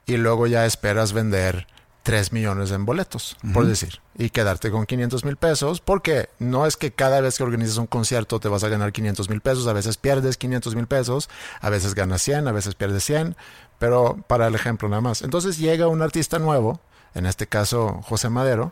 y 0.05 0.17
luego 0.17 0.47
ya 0.49 0.67
esperas 0.67 1.13
vender 1.13 1.67
3 2.03 2.33
millones 2.33 2.71
en 2.71 2.85
boletos, 2.85 3.37
por 3.53 3.67
decir, 3.67 4.01
y 4.17 4.31
quedarte 4.31 4.71
con 4.71 4.87
500 4.87 5.25
mil 5.25 5.37
pesos, 5.37 5.81
porque 5.81 6.29
no 6.39 6.65
es 6.65 6.77
que 6.77 6.93
cada 6.93 7.21
vez 7.21 7.37
que 7.37 7.43
organizas 7.43 7.79
un 7.79 7.89
concierto 7.89 8.39
te 8.39 8.47
vas 8.47 8.63
a 8.63 8.69
ganar 8.69 8.93
500 8.93 9.29
mil 9.29 9.41
pesos, 9.41 9.67
a 9.67 9.73
veces 9.73 9.97
pierdes 9.97 10.37
500 10.37 10.77
mil 10.77 10.87
pesos, 10.87 11.29
a 11.61 11.69
veces 11.69 11.97
ganas 11.97 12.23
100, 12.23 12.47
a 12.47 12.53
veces 12.53 12.77
pierdes 12.77 13.03
100, 13.05 13.35
pero 13.81 14.23
para 14.29 14.47
el 14.47 14.55
ejemplo 14.55 14.89
nada 14.89 15.01
más. 15.01 15.23
Entonces 15.23 15.59
llega 15.59 15.89
un 15.89 16.01
artista 16.01 16.39
nuevo, 16.39 16.81
en 17.17 17.27
este 17.27 17.47
caso 17.47 18.01
José 18.05 18.29
Madero, 18.29 18.71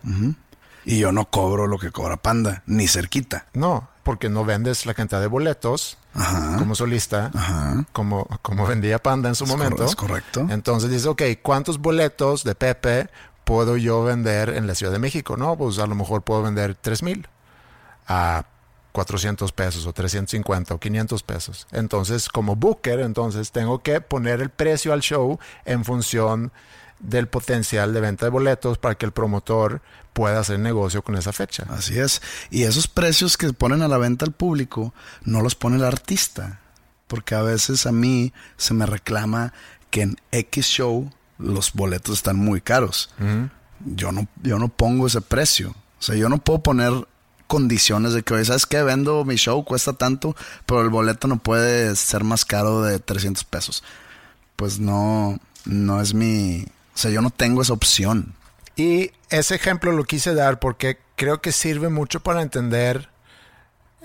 Y 0.86 0.98
yo 0.98 1.12
no 1.12 1.24
cobro 1.30 1.66
lo 1.66 1.78
que 1.78 1.90
cobra 1.90 2.16
Panda, 2.18 2.62
ni 2.66 2.86
cerquita. 2.88 3.46
no, 3.54 3.88
porque 4.02 4.28
no 4.28 4.44
vendes 4.44 4.84
la 4.84 4.92
cantidad 4.92 5.20
de 5.22 5.28
boletos 5.28 5.96
Ajá. 6.12 6.56
como 6.58 6.74
solista, 6.74 7.30
Ajá. 7.34 7.86
como, 7.92 8.26
como 8.42 8.66
vendía 8.66 9.02
Panda 9.02 9.30
en 9.30 9.34
su 9.34 9.44
Es 9.44 9.50
momento. 9.50 9.76
cor- 9.76 9.86
es 9.86 9.96
correcto. 9.96 10.46
Entonces 10.50 10.90
dices, 10.90 11.06
ok, 11.06 11.22
¿cuántos 11.42 11.78
boletos 11.78 12.44
de 12.44 12.54
Pepe 12.54 13.08
puedo 13.44 13.78
yo 13.78 14.04
vender 14.04 14.50
en 14.50 14.66
la 14.66 14.74
Ciudad 14.74 14.92
de 14.92 14.98
México? 14.98 15.38
No, 15.38 15.56
pues 15.56 15.78
a 15.78 15.86
lo 15.86 15.94
mejor 15.94 16.20
puedo 16.22 16.42
vender 16.42 16.74
3 16.78 17.02
mil 17.02 17.26
a 18.06 18.44
400 18.92 19.52
pesos 19.52 19.86
o 19.86 19.92
350 19.94 20.74
o 20.74 20.78
500 20.78 21.22
pesos. 21.22 21.66
Entonces, 21.72 22.28
como 22.28 22.56
booker, 22.56 23.00
entonces 23.00 23.50
tengo 23.52 23.82
que 23.82 24.00
poner 24.02 24.40
el 24.42 24.50
precio 24.50 24.92
al 24.92 25.00
show 25.00 25.38
en 25.64 25.84
función 25.84 26.52
del 27.00 27.28
potencial 27.28 27.92
de 27.92 28.00
venta 28.00 28.26
de 28.26 28.30
boletos 28.30 28.78
para 28.78 28.94
que 28.94 29.06
el 29.06 29.12
promotor 29.12 29.82
pueda 30.12 30.40
hacer 30.40 30.58
negocio 30.58 31.02
con 31.02 31.16
esa 31.16 31.32
fecha. 31.32 31.66
Así 31.68 31.98
es. 31.98 32.22
Y 32.50 32.62
esos 32.62 32.88
precios 32.88 33.36
que 33.36 33.52
ponen 33.52 33.82
a 33.82 33.88
la 33.88 33.98
venta 33.98 34.24
al 34.24 34.32
público 34.32 34.94
no 35.22 35.42
los 35.42 35.54
pone 35.54 35.76
el 35.76 35.84
artista. 35.84 36.60
Porque 37.06 37.34
a 37.34 37.42
veces 37.42 37.86
a 37.86 37.92
mí 37.92 38.32
se 38.56 38.74
me 38.74 38.86
reclama 38.86 39.52
que 39.90 40.02
en 40.02 40.16
X 40.32 40.66
show 40.66 41.10
los 41.38 41.72
boletos 41.72 42.16
están 42.16 42.36
muy 42.36 42.60
caros. 42.60 43.10
yo, 43.84 44.12
no, 44.12 44.26
yo 44.42 44.58
no 44.58 44.68
pongo 44.68 45.06
ese 45.06 45.20
precio. 45.20 45.74
O 45.98 46.02
sea, 46.02 46.14
yo 46.14 46.28
no 46.28 46.38
puedo 46.38 46.62
poner 46.62 46.92
condiciones 47.46 48.12
de 48.14 48.22
que, 48.22 48.44
¿sabes 48.44 48.66
qué? 48.66 48.82
Vendo 48.82 49.24
mi 49.24 49.36
show, 49.36 49.64
cuesta 49.64 49.92
tanto, 49.92 50.34
pero 50.66 50.80
el 50.80 50.88
boleto 50.88 51.28
no 51.28 51.38
puede 51.38 51.94
ser 51.96 52.24
más 52.24 52.44
caro 52.44 52.82
de 52.82 52.98
300 52.98 53.44
pesos. 53.44 53.84
Pues 54.56 54.78
no, 54.78 55.38
no 55.64 56.00
es 56.00 56.14
mi... 56.14 56.66
O 56.94 56.98
sea, 56.98 57.10
yo 57.10 57.20
no 57.22 57.30
tengo 57.30 57.62
esa 57.62 57.72
opción. 57.72 58.34
Y 58.76 59.12
ese 59.30 59.54
ejemplo 59.54 59.92
lo 59.92 60.04
quise 60.04 60.34
dar 60.34 60.58
porque 60.58 60.98
creo 61.16 61.40
que 61.40 61.52
sirve 61.52 61.88
mucho 61.88 62.20
para 62.20 62.42
entender 62.42 63.08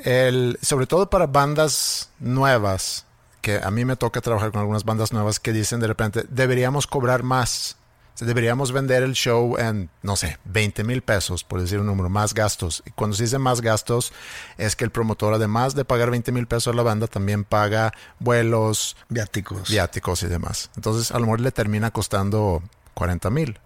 el, 0.03 0.58
sobre 0.62 0.88
todo 0.88 1.10
para 1.10 1.27
bandas 1.27 2.10
nuevas, 2.19 3.05
que 3.41 3.60
a 3.62 3.72
mí 3.72 3.86
me 3.86 3.96
toca 3.96 4.22
trabajar 4.22 4.51
con 4.51 4.62
algunas 4.62 4.84
bandas 4.84 5.12
nuevas 5.13 5.39
que 5.39 5.53
dicen 5.53 5.79
de 5.79 5.88
repente, 5.88 6.25
deberíamos 6.29 6.88
cobrar 6.88 7.24
más. 7.24 7.75
Deberíamos 8.19 8.74
vender 8.74 9.01
el 9.01 9.13
show 9.13 9.55
en, 9.58 9.89
no 10.03 10.17
sé, 10.17 10.39
20 10.43 10.84
mil 10.84 11.01
pesos, 11.01 11.46
por 11.46 11.62
decir 11.62 11.79
un 11.79 11.86
número, 11.86 12.10
más 12.10 12.34
gastos. 12.34 12.84
Y 12.86 12.91
cuando 12.91 13.15
se 13.15 13.24
dice 13.24 13.38
más 13.38 13.62
gastos, 13.62 14.12
es 14.58 14.75
que 14.75 14.84
el 14.84 14.91
promotor, 14.91 15.34
además 15.34 15.74
de 15.74 15.86
pagar 15.86 16.12
20 16.12 16.34
mil 16.34 16.46
pesos 16.46 16.74
a 16.74 16.75
la 16.75 16.84
banda, 16.84 17.08
también 17.08 17.46
paga 17.46 17.93
vuelos, 18.19 18.98
viáticos. 19.08 19.69
viáticos 19.69 20.22
y 20.24 20.27
demás. 20.27 20.69
Entonces, 20.75 21.12
a 21.12 21.19
lo 21.19 21.27
mejor 21.27 21.39
le 21.39 21.53
termina 21.53 21.91
costando 21.91 22.62
40 23.00 23.29
mil. 23.29 23.60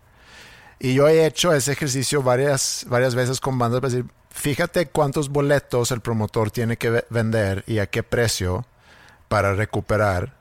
Y 0.80 0.94
yo 0.94 1.08
he 1.08 1.26
hecho 1.26 1.54
ese 1.54 1.72
ejercicio 1.72 2.22
varias, 2.22 2.86
varias 2.88 3.16
veces 3.16 3.40
con 3.40 3.58
bandas 3.58 3.82
para 3.82 3.92
decir, 3.92 4.06
fíjate 4.30 4.86
cuántos 4.86 5.30
boletos 5.30 5.92
el 5.92 6.02
promotor 6.02 6.52
tiene 6.52 6.78
que 6.78 7.04
vender 7.10 7.64
y 7.66 7.80
a 7.80 7.88
qué 7.88 8.04
precio 8.04 8.66
para 9.28 9.56
recuperar 9.56 10.36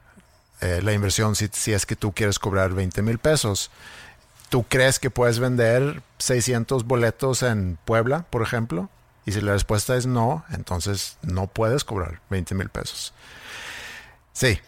eh, 0.61 0.81
la 0.83 0.93
inversión 0.93 1.35
si, 1.37 1.49
si, 1.53 1.73
es 1.73 1.87
que 1.87 1.97
tú 1.97 2.13
quieres 2.13 2.39
cobrar 2.39 2.75
20 2.75 3.01
mil 3.01 3.19
pesos. 3.19 3.71
¿Tú 4.51 4.65
crees 4.65 4.99
que 4.99 5.09
puedes 5.09 5.39
vender 5.39 6.03
600 6.19 6.85
boletos 6.85 7.43
en 7.43 7.79
Puebla, 7.87 8.27
por 8.29 8.43
ejemplo? 8.43 8.91
Y 9.25 9.33
si 9.33 9.41
la 9.41 9.53
respuesta 9.53 9.97
es 9.97 10.05
no, 10.05 10.45
entonces 10.53 11.17
no 11.23 11.47
puedes 11.47 11.85
cobrar 11.85 12.21
20 12.29 12.55
mil 12.57 12.69
pesos. 12.69 13.15
Sí, 14.35 14.59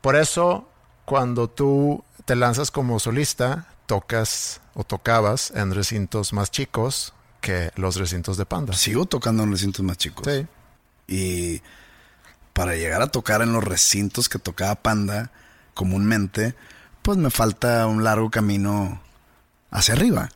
por 0.00 0.16
eso 0.16 0.66
cuando 1.04 1.48
tú 1.48 2.02
te 2.24 2.36
lanzas 2.36 2.70
como 2.70 2.98
solista, 2.98 3.66
tocas 3.86 4.60
o 4.74 4.84
tocabas 4.84 5.52
en 5.54 5.74
recintos 5.74 6.32
más 6.32 6.50
chicos 6.50 7.12
que 7.40 7.70
los 7.76 7.96
recintos 7.96 8.36
de 8.36 8.46
Panda. 8.46 8.74
Sigo 8.74 9.06
tocando 9.06 9.42
en 9.42 9.52
recintos 9.52 9.84
más 9.84 9.96
chicos. 9.96 10.26
Sí. 10.26 10.46
Y 11.06 11.62
para 12.52 12.76
llegar 12.76 13.02
a 13.02 13.08
tocar 13.08 13.42
en 13.42 13.52
los 13.52 13.64
recintos 13.64 14.28
que 14.28 14.38
tocaba 14.38 14.74
Panda 14.76 15.30
comúnmente, 15.74 16.54
pues 17.02 17.18
me 17.18 17.30
falta 17.30 17.86
un 17.86 18.04
largo 18.04 18.30
camino 18.30 19.00
hacia 19.70 19.94
arriba. 19.94 20.28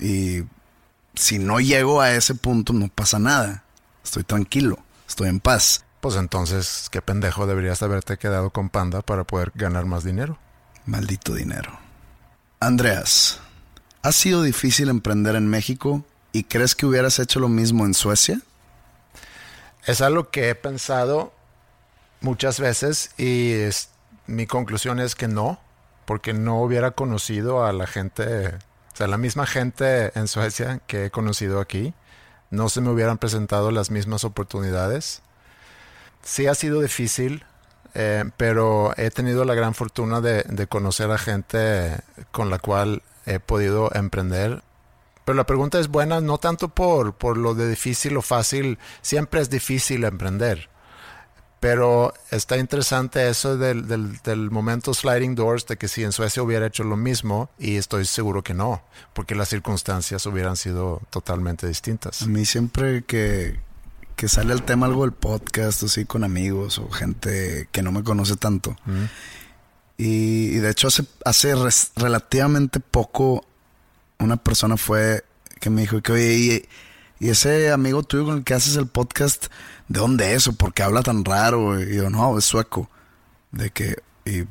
Y 0.00 0.44
si 1.14 1.38
no 1.38 1.60
llego 1.60 2.00
a 2.00 2.12
ese 2.12 2.34
punto, 2.34 2.72
no 2.72 2.88
pasa 2.88 3.18
nada. 3.18 3.64
Estoy 4.02 4.24
tranquilo, 4.24 4.78
estoy 5.06 5.28
en 5.28 5.40
paz. 5.40 5.84
Pues 6.00 6.16
entonces, 6.16 6.88
qué 6.90 7.02
pendejo 7.02 7.46
deberías 7.46 7.82
haberte 7.82 8.18
quedado 8.18 8.50
con 8.50 8.70
Panda 8.70 9.02
para 9.02 9.24
poder 9.24 9.52
ganar 9.54 9.84
más 9.84 10.04
dinero. 10.04 10.38
Maldito 10.88 11.34
dinero. 11.34 11.78
Andreas, 12.60 13.40
¿ha 14.00 14.10
sido 14.10 14.42
difícil 14.42 14.88
emprender 14.88 15.36
en 15.36 15.46
México 15.46 16.02
y 16.32 16.44
crees 16.44 16.74
que 16.74 16.86
hubieras 16.86 17.18
hecho 17.18 17.40
lo 17.40 17.50
mismo 17.50 17.84
en 17.84 17.92
Suecia? 17.92 18.40
Es 19.84 20.00
algo 20.00 20.30
que 20.30 20.48
he 20.48 20.54
pensado 20.54 21.34
muchas 22.22 22.58
veces 22.58 23.10
y 23.18 23.68
mi 24.26 24.46
conclusión 24.46 24.98
es 24.98 25.14
que 25.14 25.28
no, 25.28 25.60
porque 26.06 26.32
no 26.32 26.62
hubiera 26.62 26.92
conocido 26.92 27.66
a 27.66 27.74
la 27.74 27.86
gente, 27.86 28.46
o 28.46 28.96
sea, 28.96 29.08
la 29.08 29.18
misma 29.18 29.44
gente 29.44 30.18
en 30.18 30.26
Suecia 30.26 30.80
que 30.86 31.04
he 31.04 31.10
conocido 31.10 31.60
aquí, 31.60 31.92
no 32.50 32.70
se 32.70 32.80
me 32.80 32.88
hubieran 32.88 33.18
presentado 33.18 33.72
las 33.72 33.90
mismas 33.90 34.24
oportunidades. 34.24 35.20
Sí 36.22 36.46
ha 36.46 36.54
sido 36.54 36.80
difícil, 36.80 37.44
eh, 38.00 38.24
pero 38.36 38.92
he 38.96 39.10
tenido 39.10 39.44
la 39.44 39.54
gran 39.54 39.74
fortuna 39.74 40.20
de, 40.20 40.44
de, 40.44 40.68
conocer 40.68 41.10
a 41.10 41.18
gente 41.18 41.98
con 42.30 42.48
la 42.48 42.60
cual 42.60 43.02
he 43.26 43.40
podido 43.40 43.90
emprender. 43.92 44.62
Pero 45.24 45.34
la 45.34 45.46
pregunta 45.46 45.80
es 45.80 45.88
buena 45.88 46.20
no 46.20 46.38
tanto 46.38 46.68
por, 46.68 47.14
por 47.14 47.36
lo 47.36 47.54
de 47.54 47.68
difícil 47.68 48.16
o 48.16 48.22
fácil, 48.22 48.78
siempre 49.02 49.40
es 49.40 49.50
difícil 49.50 50.04
emprender. 50.04 50.68
Pero 51.58 52.14
está 52.30 52.56
interesante 52.56 53.28
eso 53.28 53.58
del, 53.58 53.88
del, 53.88 54.18
del, 54.18 54.48
momento 54.52 54.94
sliding 54.94 55.34
doors, 55.34 55.66
de 55.66 55.76
que 55.76 55.88
si 55.88 56.04
en 56.04 56.12
Suecia 56.12 56.40
hubiera 56.40 56.66
hecho 56.66 56.84
lo 56.84 56.96
mismo, 56.96 57.50
y 57.58 57.78
estoy 57.78 58.04
seguro 58.04 58.44
que 58.44 58.54
no, 58.54 58.80
porque 59.12 59.34
las 59.34 59.48
circunstancias 59.48 60.24
hubieran 60.26 60.56
sido 60.56 61.02
totalmente 61.10 61.66
distintas. 61.66 62.22
A 62.22 62.26
mí 62.26 62.44
siempre 62.44 63.02
que, 63.02 63.58
que 64.18 64.26
sale 64.28 64.52
el 64.52 64.64
tema 64.64 64.86
algo 64.86 65.02
del 65.02 65.12
podcast, 65.12 65.84
así 65.84 66.04
con 66.04 66.24
amigos 66.24 66.78
o 66.78 66.90
gente 66.90 67.68
que 67.70 67.82
no 67.82 67.92
me 67.92 68.02
conoce 68.02 68.34
tanto. 68.34 68.76
Y, 69.96 70.46
y, 70.46 70.56
de 70.56 70.70
hecho 70.70 70.88
hace, 70.88 71.04
hace 71.24 71.54
res, 71.54 71.92
relativamente 71.94 72.80
poco 72.80 73.46
una 74.18 74.36
persona 74.36 74.76
fue 74.76 75.24
que 75.60 75.70
me 75.70 75.82
dijo 75.82 76.02
que, 76.02 76.10
oye, 76.10 76.34
y, 76.34 77.24
y, 77.24 77.30
ese 77.30 77.70
amigo 77.70 78.02
tuyo 78.02 78.24
con 78.24 78.38
el 78.38 78.44
que 78.44 78.54
haces 78.54 78.74
el 78.74 78.88
podcast, 78.88 79.46
¿de 79.86 80.00
dónde 80.00 80.34
es 80.34 80.48
o 80.48 80.52
por 80.52 80.74
qué 80.74 80.82
habla 80.82 81.02
tan 81.02 81.24
raro? 81.24 81.80
Y 81.80 81.94
yo, 81.94 82.10
no, 82.10 82.36
es 82.36 82.44
sueco. 82.44 82.90
De 83.52 83.70
que, 83.70 84.02
y, 84.24 84.46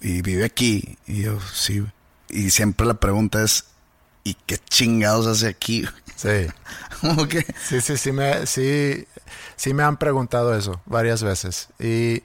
y 0.00 0.22
vive 0.22 0.44
aquí. 0.44 0.98
Y 1.06 1.22
yo, 1.22 1.38
sí. 1.52 1.86
Y 2.28 2.50
siempre 2.50 2.84
la 2.84 2.94
pregunta 2.94 3.44
es, 3.44 3.66
¿y 4.24 4.34
qué 4.46 4.58
chingados 4.58 5.28
hace 5.28 5.46
aquí? 5.46 5.84
Sí. 6.16 6.46
Sí, 7.68 7.80
sí, 7.82 7.98
sí 7.98 8.12
me, 8.12 8.46
sí, 8.46 9.06
sí 9.56 9.74
me 9.74 9.82
han 9.82 9.98
preguntado 9.98 10.56
eso 10.56 10.80
varias 10.86 11.22
veces. 11.22 11.68
Y 11.78 12.22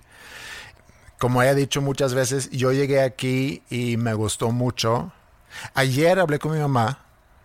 como 1.17 1.43
he 1.43 1.54
dicho 1.54 1.82
muchas 1.82 2.13
veces, 2.13 2.49
yo 2.52 2.71
llegué 2.71 3.02
aquí 3.02 3.62
y 3.69 3.97
me 3.97 4.13
gustó 4.13 4.52
mucho. 4.52 5.12
Ayer 5.73 6.17
hablé 6.19 6.39
con 6.39 6.54
mi 6.54 6.60
mamá. 6.60 6.99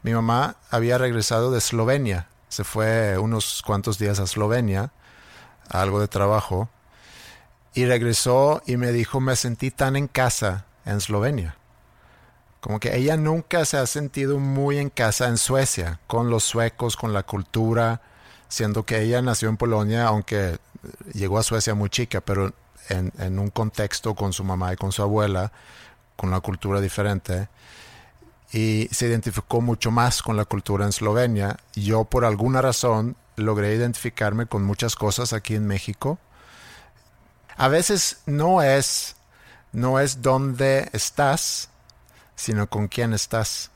Mi 0.04 0.14
mamá 0.14 0.57
había 0.70 0.96
regresado 0.96 1.50
de 1.50 1.59
Eslovenia. 1.59 2.28
Se 2.48 2.62
fue 2.62 3.18
unos 3.18 3.62
cuantos 3.66 3.98
días 3.98 4.20
a 4.20 4.24
Eslovenia, 4.24 4.92
a 5.68 5.83
algo 5.83 6.00
de 6.00 6.07
trabajo. 6.07 6.68
Y 7.74 7.87
regresó 7.87 8.62
y 8.64 8.76
me 8.76 8.92
dijo, 8.92 9.20
me 9.20 9.35
sentí 9.35 9.72
tan 9.72 9.96
en 9.96 10.07
casa 10.07 10.66
en 10.85 10.98
Eslovenia. 10.98 11.57
Como 12.64 12.81
que 12.81 12.96
ella 12.96 13.18
nunca 13.18 13.66
se 13.66 13.77
ha 13.77 13.85
sentido 13.85 14.38
muy 14.38 14.79
en 14.79 14.88
casa 14.88 15.29
en 15.29 15.37
Suecia, 15.37 16.00
con 16.07 16.31
los 16.31 16.44
suecos, 16.44 16.96
con 16.96 17.12
la 17.12 17.22
cultura, 17.22 18.00
siendo 18.48 18.87
que 18.87 19.03
ella 19.03 19.20
nació 19.20 19.50
en 19.50 19.59
Polonia, 19.59 20.07
aunque 20.07 20.57
llegó 21.12 21.37
a 21.37 21.42
Suecia 21.42 21.74
muy 21.74 21.90
chica, 21.90 22.22
pero 22.22 22.55
en, 22.88 23.38
un 23.38 23.50
contexto 23.50 24.14
con 24.14 24.33
su 24.33 24.44
mamá 24.44 24.72
y 24.72 24.77
con 24.77 24.92
su 24.92 25.03
abuela, 25.03 25.53
con 26.16 26.31
una 26.31 26.40
cultura 26.40 26.81
diferente. 26.81 27.50
Y 28.50 28.88
se 28.90 29.09
identificó 29.09 29.61
mucho 29.61 29.90
más 29.90 30.22
con 30.22 30.38
la 30.38 30.46
cultura 30.46 30.85
en 30.85 30.88
Eslovenia. 30.88 31.59
Yo, 31.74 32.05
por 32.05 32.24
alguna 32.24 32.62
razón, 32.62 33.14
logré 33.37 33.74
identificarme 33.74 34.46
con 34.46 34.62
muchas 34.62 34.96
cosas 34.96 35.35
aquí 35.35 35.55
en 35.55 35.66
México. 35.66 36.18
A 37.59 37.68
veces 37.68 38.22
no 38.24 38.62
es, 38.62 39.16
no 39.72 40.00
es 40.00 40.22
dónde 40.22 40.88
estás, 40.94 41.68
sino 42.37 42.68
con 42.68 42.88
quién 42.88 43.12
estás. 43.12 43.70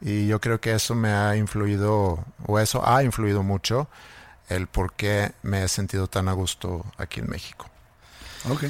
Y 0.00 0.26
yo 0.26 0.40
creo 0.40 0.60
que 0.60 0.72
eso 0.72 0.94
me 0.94 1.12
ha 1.12 1.36
influido, 1.36 2.24
o 2.46 2.58
eso 2.58 2.86
ha 2.86 3.04
influido 3.04 3.42
mucho, 3.42 3.88
el 4.48 4.66
por 4.66 4.92
qué 4.94 5.32
me 5.42 5.62
he 5.62 5.68
sentido 5.68 6.08
tan 6.08 6.28
a 6.28 6.32
gusto 6.32 6.84
aquí 6.98 7.20
en 7.20 7.30
México. 7.30 7.66
Ok. 8.50 8.64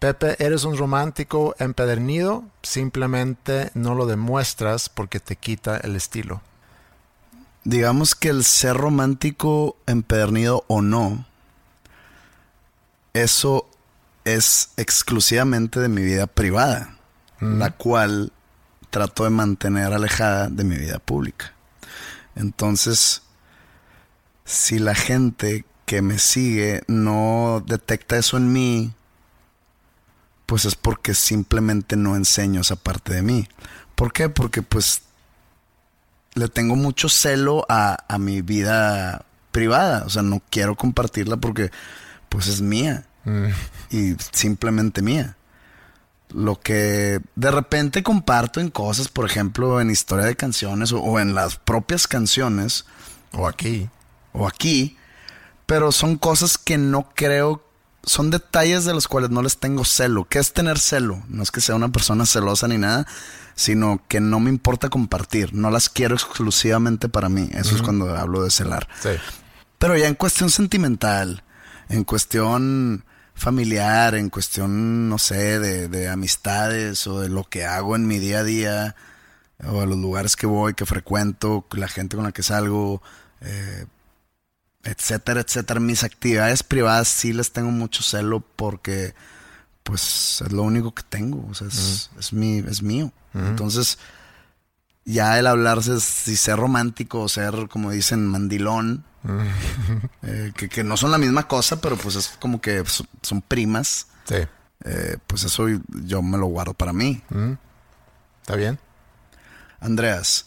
Pepe, 0.00 0.36
eres 0.44 0.64
un 0.64 0.76
romántico 0.76 1.54
empedernido, 1.58 2.44
simplemente 2.62 3.70
no 3.74 3.94
lo 3.94 4.06
demuestras 4.06 4.88
porque 4.88 5.20
te 5.20 5.36
quita 5.36 5.78
el 5.78 5.96
estilo. 5.96 6.42
Digamos 7.64 8.14
que 8.14 8.28
el 8.28 8.44
ser 8.44 8.76
romántico 8.76 9.76
empedernido 9.86 10.64
o 10.68 10.82
no, 10.82 11.24
eso 13.14 13.68
es 14.24 14.70
exclusivamente 14.76 15.80
de 15.80 15.88
mi 15.88 16.02
vida 16.02 16.26
privada 16.26 16.95
la 17.40 17.70
cual 17.70 18.32
trato 18.90 19.24
de 19.24 19.30
mantener 19.30 19.92
alejada 19.92 20.48
de 20.48 20.64
mi 20.64 20.76
vida 20.76 20.98
pública. 20.98 21.52
Entonces, 22.34 23.22
si 24.44 24.78
la 24.78 24.94
gente 24.94 25.64
que 25.84 26.02
me 26.02 26.18
sigue 26.18 26.82
no 26.88 27.62
detecta 27.66 28.16
eso 28.16 28.36
en 28.36 28.52
mí, 28.52 28.92
pues 30.46 30.64
es 30.64 30.74
porque 30.74 31.14
simplemente 31.14 31.96
no 31.96 32.16
enseño 32.16 32.60
esa 32.60 32.76
parte 32.76 33.12
de 33.12 33.22
mí. 33.22 33.48
¿Por 33.94 34.12
qué? 34.12 34.28
Porque 34.28 34.62
pues 34.62 35.02
le 36.34 36.48
tengo 36.48 36.76
mucho 36.76 37.08
celo 37.08 37.66
a, 37.68 38.04
a 38.08 38.18
mi 38.18 38.42
vida 38.42 39.24
privada. 39.50 40.04
O 40.04 40.10
sea, 40.10 40.22
no 40.22 40.42
quiero 40.50 40.76
compartirla 40.76 41.36
porque 41.36 41.70
pues 42.28 42.46
es 42.46 42.60
mía. 42.60 43.06
Mm. 43.24 43.46
Y 43.90 44.16
simplemente 44.32 45.02
mía. 45.02 45.36
Lo 46.30 46.58
que 46.60 47.20
de 47.34 47.50
repente 47.50 48.02
comparto 48.02 48.60
en 48.60 48.70
cosas, 48.70 49.08
por 49.08 49.24
ejemplo, 49.26 49.80
en 49.80 49.90
historia 49.90 50.26
de 50.26 50.36
canciones 50.36 50.92
o, 50.92 51.00
o 51.00 51.20
en 51.20 51.34
las 51.34 51.56
propias 51.56 52.06
canciones 52.08 52.84
O 53.32 53.46
aquí. 53.46 53.88
o 54.32 54.46
aquí, 54.48 54.96
pero 55.66 55.92
son 55.92 56.16
cosas 56.16 56.58
que 56.58 56.78
no 56.78 57.08
creo, 57.14 57.64
son 58.04 58.30
detalles 58.30 58.84
de 58.84 58.94
los 58.94 59.08
cuales 59.08 59.30
no 59.30 59.42
les 59.42 59.58
tengo 59.58 59.84
celo. 59.84 60.24
¿Qué 60.28 60.38
es 60.38 60.52
tener 60.52 60.78
celo? 60.78 61.22
No 61.28 61.42
es 61.42 61.50
que 61.50 61.60
sea 61.60 61.74
una 61.74 61.88
persona 61.90 62.26
celosa 62.26 62.68
ni 62.68 62.78
nada, 62.78 63.06
sino 63.54 64.02
que 64.08 64.20
no 64.20 64.38
me 64.40 64.50
importa 64.50 64.90
compartir, 64.90 65.54
no 65.54 65.70
las 65.70 65.88
quiero 65.88 66.14
exclusivamente 66.14 67.08
para 67.08 67.28
mí. 67.28 67.48
Eso 67.52 67.74
es 67.74 67.82
cuando 67.82 68.14
hablo 68.16 68.42
de 68.42 68.50
celar. 68.50 68.88
Sí. 69.02 69.10
Pero 69.78 69.96
ya 69.96 70.06
en 70.08 70.14
cuestión 70.14 70.50
sentimental, 70.50 71.42
en 71.88 72.04
cuestión 72.04 73.04
familiar, 73.36 74.14
en 74.14 74.30
cuestión, 74.30 75.08
no 75.08 75.18
sé, 75.18 75.60
de, 75.60 75.88
de 75.88 76.08
amistades 76.08 77.06
o 77.06 77.20
de 77.20 77.28
lo 77.28 77.44
que 77.44 77.64
hago 77.64 77.94
en 77.94 78.06
mi 78.06 78.18
día 78.18 78.40
a 78.40 78.44
día, 78.44 78.96
o 79.64 79.80
a 79.80 79.86
los 79.86 79.98
lugares 79.98 80.36
que 80.36 80.46
voy, 80.46 80.74
que 80.74 80.86
frecuento, 80.86 81.66
la 81.72 81.88
gente 81.88 82.16
con 82.16 82.24
la 82.24 82.32
que 82.32 82.42
salgo, 82.42 83.02
eh, 83.42 83.86
etcétera, 84.82 85.40
etcétera. 85.40 85.80
Mis 85.80 86.02
actividades 86.02 86.62
privadas 86.62 87.08
sí 87.08 87.32
les 87.32 87.52
tengo 87.52 87.70
mucho 87.70 88.02
celo 88.02 88.40
porque, 88.40 89.14
pues, 89.82 90.42
es 90.44 90.52
lo 90.52 90.62
único 90.62 90.94
que 90.94 91.02
tengo, 91.02 91.46
o 91.48 91.54
sea, 91.54 91.68
es, 91.68 92.10
es, 92.18 92.32
mi, 92.32 92.58
es 92.58 92.82
mío. 92.82 93.12
Entonces, 93.34 93.98
ya 95.06 95.38
el 95.38 95.46
hablarse, 95.46 95.98
si 96.00 96.36
ser 96.36 96.56
romántico 96.58 97.22
o 97.22 97.28
ser, 97.28 97.68
como 97.70 97.90
dicen, 97.90 98.26
mandilón, 98.26 99.04
eh, 100.22 100.52
que, 100.56 100.68
que 100.68 100.84
no 100.84 100.96
son 100.98 101.10
la 101.12 101.18
misma 101.18 101.48
cosa, 101.48 101.80
pero 101.80 101.96
pues 101.96 102.16
es 102.16 102.28
como 102.38 102.60
que 102.60 102.84
son, 102.86 103.06
son 103.22 103.40
primas, 103.40 104.08
Sí. 104.24 104.36
eh, 104.84 105.16
pues 105.26 105.44
eso 105.44 105.66
yo 106.04 106.20
me 106.22 106.36
lo 106.38 106.46
guardo 106.46 106.74
para 106.74 106.92
mí. 106.92 107.22
¿Está 108.42 108.56
bien? 108.56 108.78
Andreas, 109.80 110.46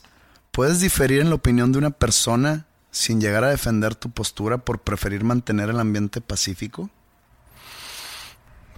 ¿puedes 0.52 0.80
diferir 0.82 1.22
en 1.22 1.30
la 1.30 1.36
opinión 1.36 1.72
de 1.72 1.78
una 1.80 1.89
persona 1.91 2.65
sin 2.91 3.22
llegar 3.22 3.43
a 3.43 3.50
defender 3.50 3.95
tu 3.95 4.10
postura 4.12 4.58
por 4.58 4.80
preferir 4.82 5.24
mantener 5.24 5.69
el 5.69 5.80
ambiente 5.80 6.22
pacífico? 6.22 6.89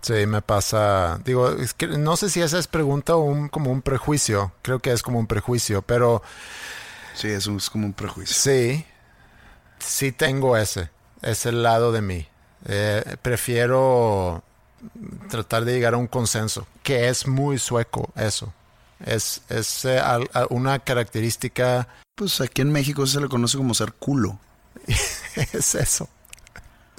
Sí, 0.02 0.26
me 0.26 0.42
pasa. 0.42 1.20
Digo, 1.24 1.50
es 1.50 1.74
que 1.74 1.88
no 1.88 2.18
sé 2.18 2.30
si 2.30 2.42
esa 2.42 2.58
es 2.58 2.68
pregunta 2.68 3.16
o 3.16 3.20
un, 3.22 3.50
como 3.50 3.72
un 3.72 3.82
prejuicio. 3.82 4.52
Creo 4.64 4.80
que 4.80 4.92
es 4.92 5.04
como 5.04 5.20
un 5.20 5.28
prejuicio, 5.28 5.82
pero 5.84 6.24
Sí, 7.14 7.28
eso 7.28 7.56
es 7.56 7.70
como 7.70 7.86
un 7.86 7.94
prejuicio. 7.94 8.36
sí, 8.36 8.86
sí 9.80 10.12
tengo 10.12 10.58
ese, 10.58 10.90
ese 11.22 11.52
lado 11.52 11.92
de 11.92 12.02
mí. 12.02 12.28
Eh, 12.66 13.16
prefiero 13.22 14.44
tratar 15.30 15.66
de 15.66 15.74
llegar 15.74 15.94
a 15.94 15.98
un 15.98 16.08
consenso, 16.08 16.66
que 16.84 17.10
es 17.10 17.28
muy 17.28 17.60
sueco 17.60 18.12
eso. 18.16 18.54
Es, 19.06 19.42
es 19.50 19.86
eh, 19.86 20.00
a- 20.00 20.20
una 20.50 20.80
característica, 20.80 21.88
Pues 22.16 22.40
aquí 22.42 22.62
en 22.62 22.72
México 22.72 23.06
se 23.08 23.20
le 23.22 23.28
conoce 23.30 23.58
como 23.58 23.74
ser 23.74 23.94
culo. 23.94 24.40
es 25.54 25.76
eso. 25.76 26.08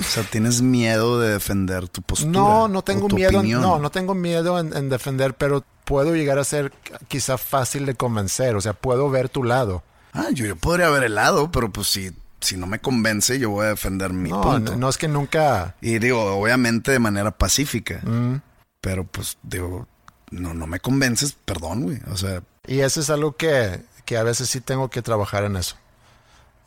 O 0.07 0.11
sea, 0.11 0.23
tienes 0.25 0.61
miedo 0.63 1.19
de 1.21 1.31
defender 1.33 1.89
tu 1.89 2.03
postura. 2.03 2.31
No, 2.33 2.69
no 2.69 2.83
tengo 2.83 3.09
miedo. 3.09 3.41
en-. 3.41 3.51
No, 3.53 3.79
no 3.79 3.91
tengo 3.91 4.15
miedo 4.15 4.59
en, 4.59 4.77
en 4.77 4.89
defender, 4.89 5.35
pero 5.35 5.65
puedo 5.85 6.15
llegar 6.15 6.39
a 6.39 6.45
ser 6.45 6.73
quizá 7.09 7.39
fácil 7.39 7.87
de 7.87 7.95
convencer. 7.95 8.55
O 8.57 8.61
sea, 8.61 8.73
puedo 8.75 9.09
ver 9.11 9.29
tu 9.29 9.45
lado. 9.45 9.83
Ah, 10.13 10.27
yo, 10.33 10.45
yo 10.47 10.57
podría 10.57 10.89
haber 10.89 11.05
helado, 11.05 11.51
pero 11.51 11.71
pues 11.73 11.89
si, 11.89 12.11
si 12.41 12.57
no 12.57 12.67
me 12.67 12.79
convence, 12.81 13.39
yo 13.39 13.51
voy 13.51 13.65
a 13.67 13.69
defender 13.71 14.13
mi 14.13 14.29
No, 14.31 14.43
punto. 14.43 14.73
no, 14.73 14.79
no 14.79 14.89
es 14.89 14.99
que 14.99 15.09
nunca. 15.09 15.75
Y 15.81 15.99
digo, 15.99 16.23
obviamente 16.37 16.93
de 16.93 16.99
manera 16.99 17.31
pacífica. 17.31 18.01
Mm. 18.03 18.43
Pero 18.81 19.05
pues 19.05 19.39
digo, 19.43 19.87
no, 20.31 20.53
no 20.55 20.67
me 20.67 20.81
convences, 20.81 21.33
perdón, 21.45 21.83
güey. 21.85 21.99
O 22.11 22.17
sea, 22.17 22.43
Y 22.67 22.81
eso 22.81 23.01
es 23.01 23.09
algo 23.11 23.37
que, 23.37 23.81
que 24.05 24.17
a 24.19 24.23
veces 24.23 24.51
sí 24.51 24.61
tengo 24.61 24.91
que 24.91 25.01
trabajar 25.03 25.45
en 25.45 25.57
eso. 25.57 25.77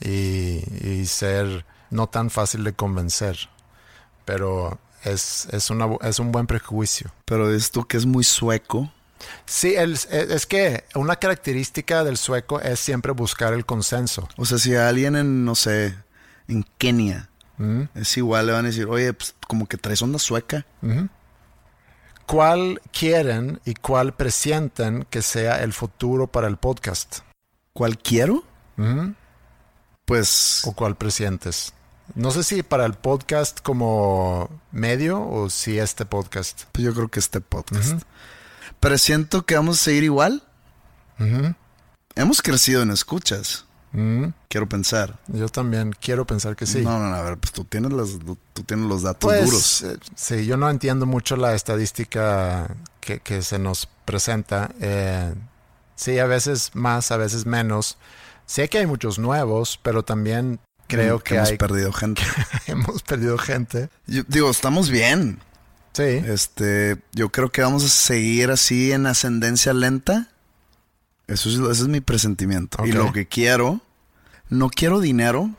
Y, 0.02 0.64
y 0.86 1.06
ser 1.06 1.66
no 1.90 2.08
tan 2.08 2.30
fácil 2.30 2.64
de 2.64 2.74
convencer. 2.74 3.38
Pero 4.26 4.80
es, 5.04 5.48
es, 5.52 5.70
una, 5.70 5.88
es 6.02 6.20
un 6.20 6.32
buen 6.32 6.48
prejuicio. 6.48 7.12
pero 7.26 7.54
esto 7.54 7.86
que 7.88 7.98
es 7.98 8.06
muy 8.06 8.24
sueco. 8.24 8.92
Sí, 9.46 9.76
el- 9.76 9.94
es, 9.94 10.06
es 10.12 10.46
que 10.46 10.84
una 10.96 11.16
característica 11.16 12.04
del 12.04 12.18
sueco 12.18 12.60
es 12.60 12.80
siempre 12.80 13.12
buscar 13.12 13.54
el 13.54 13.66
consenso. 13.66 14.28
O 14.38 14.46
sea, 14.46 14.58
si 14.58 14.76
alguien 14.76 15.16
en, 15.16 15.46
no 15.46 15.56
sé, 15.56 15.96
en 16.48 16.64
Kenia 16.78 17.30
¿Mm? 17.58 17.84
es 17.96 18.18
igual, 18.18 18.48
le 18.48 18.52
van 18.54 18.66
a 18.66 18.70
decir, 18.70 18.86
oye, 18.88 19.14
pues 19.14 19.34
como 19.48 19.68
que 19.68 19.78
traes 19.78 20.02
onda 20.02 20.20
sueca. 20.20 20.66
¿Cuál 22.26 22.82
quieren 22.92 23.62
y 23.66 23.76
cuál 23.76 24.14
presienten 24.16 25.06
que 25.12 25.22
sea 25.22 25.64
el 25.64 25.74
futuro 25.74 26.26
para 26.28 26.48
el 26.48 26.58
podcast? 26.58 27.20
¿Cuál 27.74 27.98
quiero? 28.00 28.44
Pues 30.06 30.62
¿O 30.66 30.74
cuál 30.74 30.96
presientes? 30.96 31.74
No 32.16 32.32
sé 32.32 32.44
si 32.44 32.64
para 32.64 32.86
el 32.86 32.94
podcast 32.94 33.60
como 33.60 34.50
medio 34.72 35.22
o 35.22 35.50
si 35.50 35.80
este 35.80 36.06
podcast. 36.06 36.64
Pues 36.72 36.86
yo 36.86 36.94
creo 36.94 37.10
que 37.10 37.20
este 37.20 37.42
podcast. 37.42 38.02
Pero 38.80 38.98
siento 38.98 39.46
que 39.46 39.56
vamos 39.56 39.82
a 39.82 39.84
seguir 39.84 40.06
igual. 40.06 40.44
Hemos 42.16 42.42
crecido 42.42 42.82
en 42.84 42.92
escuchas. 42.92 43.66
Quiero 44.50 44.68
pensar. 44.68 45.20
Yo 45.28 45.50
también 45.50 45.94
quiero 46.00 46.26
pensar 46.26 46.56
que 46.56 46.66
sí. 46.66 46.82
No, 46.82 47.00
no, 47.00 47.10
no, 47.10 47.16
a 47.16 47.22
ver, 47.22 47.38
pues 47.38 47.52
tú 47.52 47.64
tienes, 47.64 47.94
las, 47.94 48.18
tú 48.54 48.64
tienes 48.64 48.88
los 48.88 49.04
datos 49.04 49.30
pues, 49.30 49.46
duros. 49.46 49.82
eh, 49.84 49.98
sí, 50.16 50.46
yo 50.46 50.58
no 50.58 50.70
entiendo 50.70 51.06
mucho 51.06 51.38
la 51.38 51.54
estadística 51.54 52.76
que, 53.00 53.20
que 53.20 53.42
se 53.42 53.58
nos 53.60 53.88
presenta. 54.04 54.72
Eh, 54.82 55.34
sí, 55.96 56.20
a 56.20 56.26
veces 56.26 56.72
más, 56.74 57.12
a 57.12 57.18
veces 57.18 57.46
menos. 57.46 57.98
Sé 58.46 58.70
que 58.70 58.80
hay 58.80 58.86
muchos 58.86 59.18
nuevos, 59.18 59.80
pero 59.82 60.04
también 60.04 60.60
creo 60.88 61.20
que, 61.20 61.36
hemos 61.36 61.50
hay, 61.50 61.58
perdido 61.58 61.92
gente. 61.94 62.22
hemos 62.68 63.04
perdido 63.04 63.38
gente. 63.38 63.90
Yo 64.08 64.24
digo, 64.28 64.50
estamos 64.50 64.90
bien. 64.90 65.40
Sí. 65.94 66.04
Este, 66.04 66.98
yo 67.14 67.30
creo 67.30 67.52
que 67.52 67.62
vamos 67.62 67.84
a 67.86 67.90
seguir 67.90 68.52
así 68.52 68.92
en 68.92 69.06
ascendencia 69.06 69.74
lenta. 69.74 70.30
Eso 71.28 71.50
es, 71.50 71.56
ese 71.56 71.84
es 71.84 71.88
mi 71.88 72.02
presentimiento. 72.02 72.86
Y 72.86 72.92
lo 72.92 73.12
que 73.14 73.26
quiero, 73.28 73.82
no 74.50 74.70
quiero 74.70 75.00
dinero, 75.00 75.50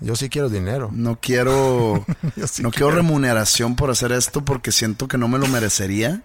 Yo 0.00 0.16
sí 0.16 0.28
quiero 0.30 0.48
dinero. 0.48 0.90
no 0.92 1.18
quiero, 1.20 2.06
sí 2.50 2.62
no 2.62 2.70
quiero 2.70 2.90
remuneración 2.92 3.76
por 3.76 3.90
hacer 3.90 4.12
esto 4.12 4.44
porque 4.44 4.72
siento 4.72 5.08
que 5.08 5.18
no 5.18 5.28
me 5.28 5.38
lo 5.38 5.46
merecería, 5.48 6.22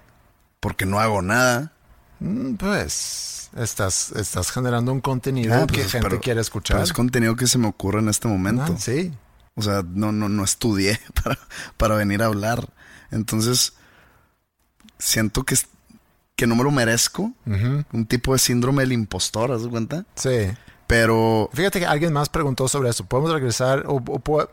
porque 0.61 0.85
no 0.85 0.99
hago 0.99 1.21
nada. 1.21 1.73
Mm, 2.19 2.53
Pues 2.53 3.34
estás, 3.55 4.11
estás 4.13 4.51
generando 4.51 4.91
un 4.91 5.01
contenido 5.01 5.53
Ah, 5.55 5.65
que 5.67 5.75
pues, 5.79 5.91
gente 5.91 6.07
pero- 6.09 6.21
quiere 6.21 6.41
escuchar. 6.41 6.75
pero 6.77 6.83
es 6.83 6.93
contenido 6.93 7.35
que 7.35 7.47
se 7.47 7.57
me 7.57 7.67
ocurre 7.67 7.99
en 7.99 8.09
este 8.09 8.27
momento. 8.27 8.73
Ah, 8.75 8.79
sí. 8.79 9.11
O 9.55 9.61
sea, 9.61 9.83
no, 9.87 10.11
no, 10.11 10.27
no 10.29 10.43
estudié 10.43 10.99
para, 11.23 11.37
para 11.77 11.95
venir 11.95 12.21
a 12.21 12.25
hablar. 12.27 12.69
Entonces, 13.11 13.73
siento 14.99 15.43
que, 15.43 15.55
que 16.35 16.47
no 16.47 16.55
me 16.55 16.63
lo 16.63 16.71
merezco. 16.71 17.33
Un 17.45 18.05
tipo 18.07 18.33
de 18.33 18.39
síndrome 18.39 18.83
del 18.83 18.93
impostor, 18.93 19.51
¿haz 19.51 19.63
de 19.63 19.69
cuenta? 19.69 20.05
Sí. 20.15 20.51
Pero 20.87 21.49
Fíjate 21.51 21.79
que 21.79 21.85
alguien 21.87 22.13
más 22.13 22.29
preguntó 22.29 22.67
sobre 22.67 22.89
eso. 22.89 23.05
¿Podemos 23.05 23.31
regresar? 23.33 23.85
O, 23.87 24.03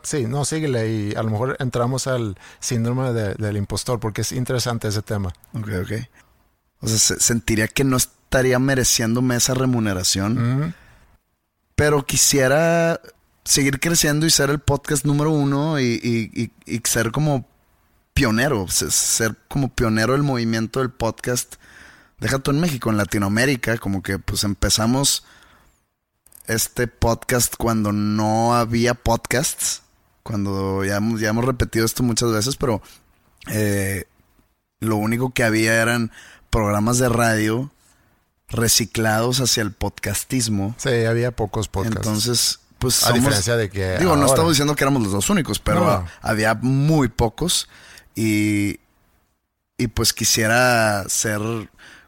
sí, 0.01 0.25
no, 0.25 0.45
síguele 0.45 0.89
y 0.91 1.15
a 1.15 1.21
lo 1.21 1.29
mejor 1.29 1.55
entramos 1.59 2.07
al 2.07 2.37
síndrome 2.59 3.13
de- 3.13 3.35
del 3.35 3.55
impostor 3.57 3.99
porque 3.99 4.21
es 4.21 4.31
interesante 4.31 4.87
ese 4.87 5.03
tema. 5.03 5.29
Ok, 5.53 5.67
ok. 5.83 5.91
O 6.79 6.87
sea, 6.87 6.97
se- 6.97 7.19
sentiría 7.19 7.67
que 7.67 7.83
no 7.83 7.97
estaría 8.33 8.57
mereciéndome 8.57 9.35
esa 9.35 9.53
remuneración, 9.53 10.73
pero 11.75 12.03
quisiera 12.03 12.99
seguir 13.45 13.79
creciendo 13.79 14.25
y 14.25 14.31
ser 14.31 14.49
el 14.49 14.57
podcast 14.57 15.05
número 15.05 15.29
uno 15.29 15.79
y, 15.79 15.99
y- 16.03 16.31
y- 16.65 16.75
y 16.75 16.81
ser 16.83 17.11
como 17.11 17.47
pionero, 18.15 18.67
se- 18.69 18.89
ser 18.89 19.35
como 19.47 19.69
pionero 19.69 20.13
del 20.13 20.23
movimiento 20.23 20.79
del 20.79 20.89
podcast. 20.89 21.55
Deja 22.19 22.39
tú 22.39 22.49
en 22.49 22.59
México, 22.59 22.89
en 22.89 22.97
Latinoamérica, 22.97 23.77
como 23.77 24.01
que 24.01 24.17
pues 24.17 24.43
empezamos 24.43 25.23
este 26.47 26.87
podcast 26.87 27.53
cuando 27.55 27.91
no 27.91 28.55
había 28.55 28.95
podcasts, 28.95 29.83
cuando 30.23 30.83
ya 30.83 30.95
hemos, 30.97 31.21
ya 31.21 31.29
hemos 31.29 31.45
repetido 31.45 31.85
esto 31.85 32.01
muchas 32.01 32.31
veces, 32.31 32.55
pero 32.55 32.81
eh, 33.51 34.05
lo 34.79 34.95
único 34.95 35.33
que 35.35 35.43
había 35.43 35.79
eran 35.79 36.11
programas 36.49 36.97
de 36.97 37.09
radio 37.09 37.69
reciclados 38.53 39.39
hacia 39.41 39.61
el 39.63 39.71
podcastismo. 39.71 40.73
Sí, 40.77 41.05
había 41.05 41.31
pocos 41.31 41.67
podcasts. 41.67 41.97
Entonces, 42.07 42.59
pues 42.79 43.03
a 43.03 43.07
somos- 43.07 43.15
diferencia 43.21 43.55
de 43.57 43.69
que 43.69 43.97
Digo, 43.97 44.15
no 44.15 44.25
estamos 44.25 44.51
diciendo 44.51 44.75
que 44.75 44.83
éramos 44.83 45.03
los 45.03 45.11
dos 45.11 45.29
únicos, 45.29 45.59
pero 45.59 45.81
No. 45.85 46.05
había 46.21 46.53
muy 46.55 47.07
pocos 47.09 47.67
y, 48.15 48.79
y 49.77 49.87
pues 49.87 50.13
quisiera 50.13 51.03
ser 51.09 51.41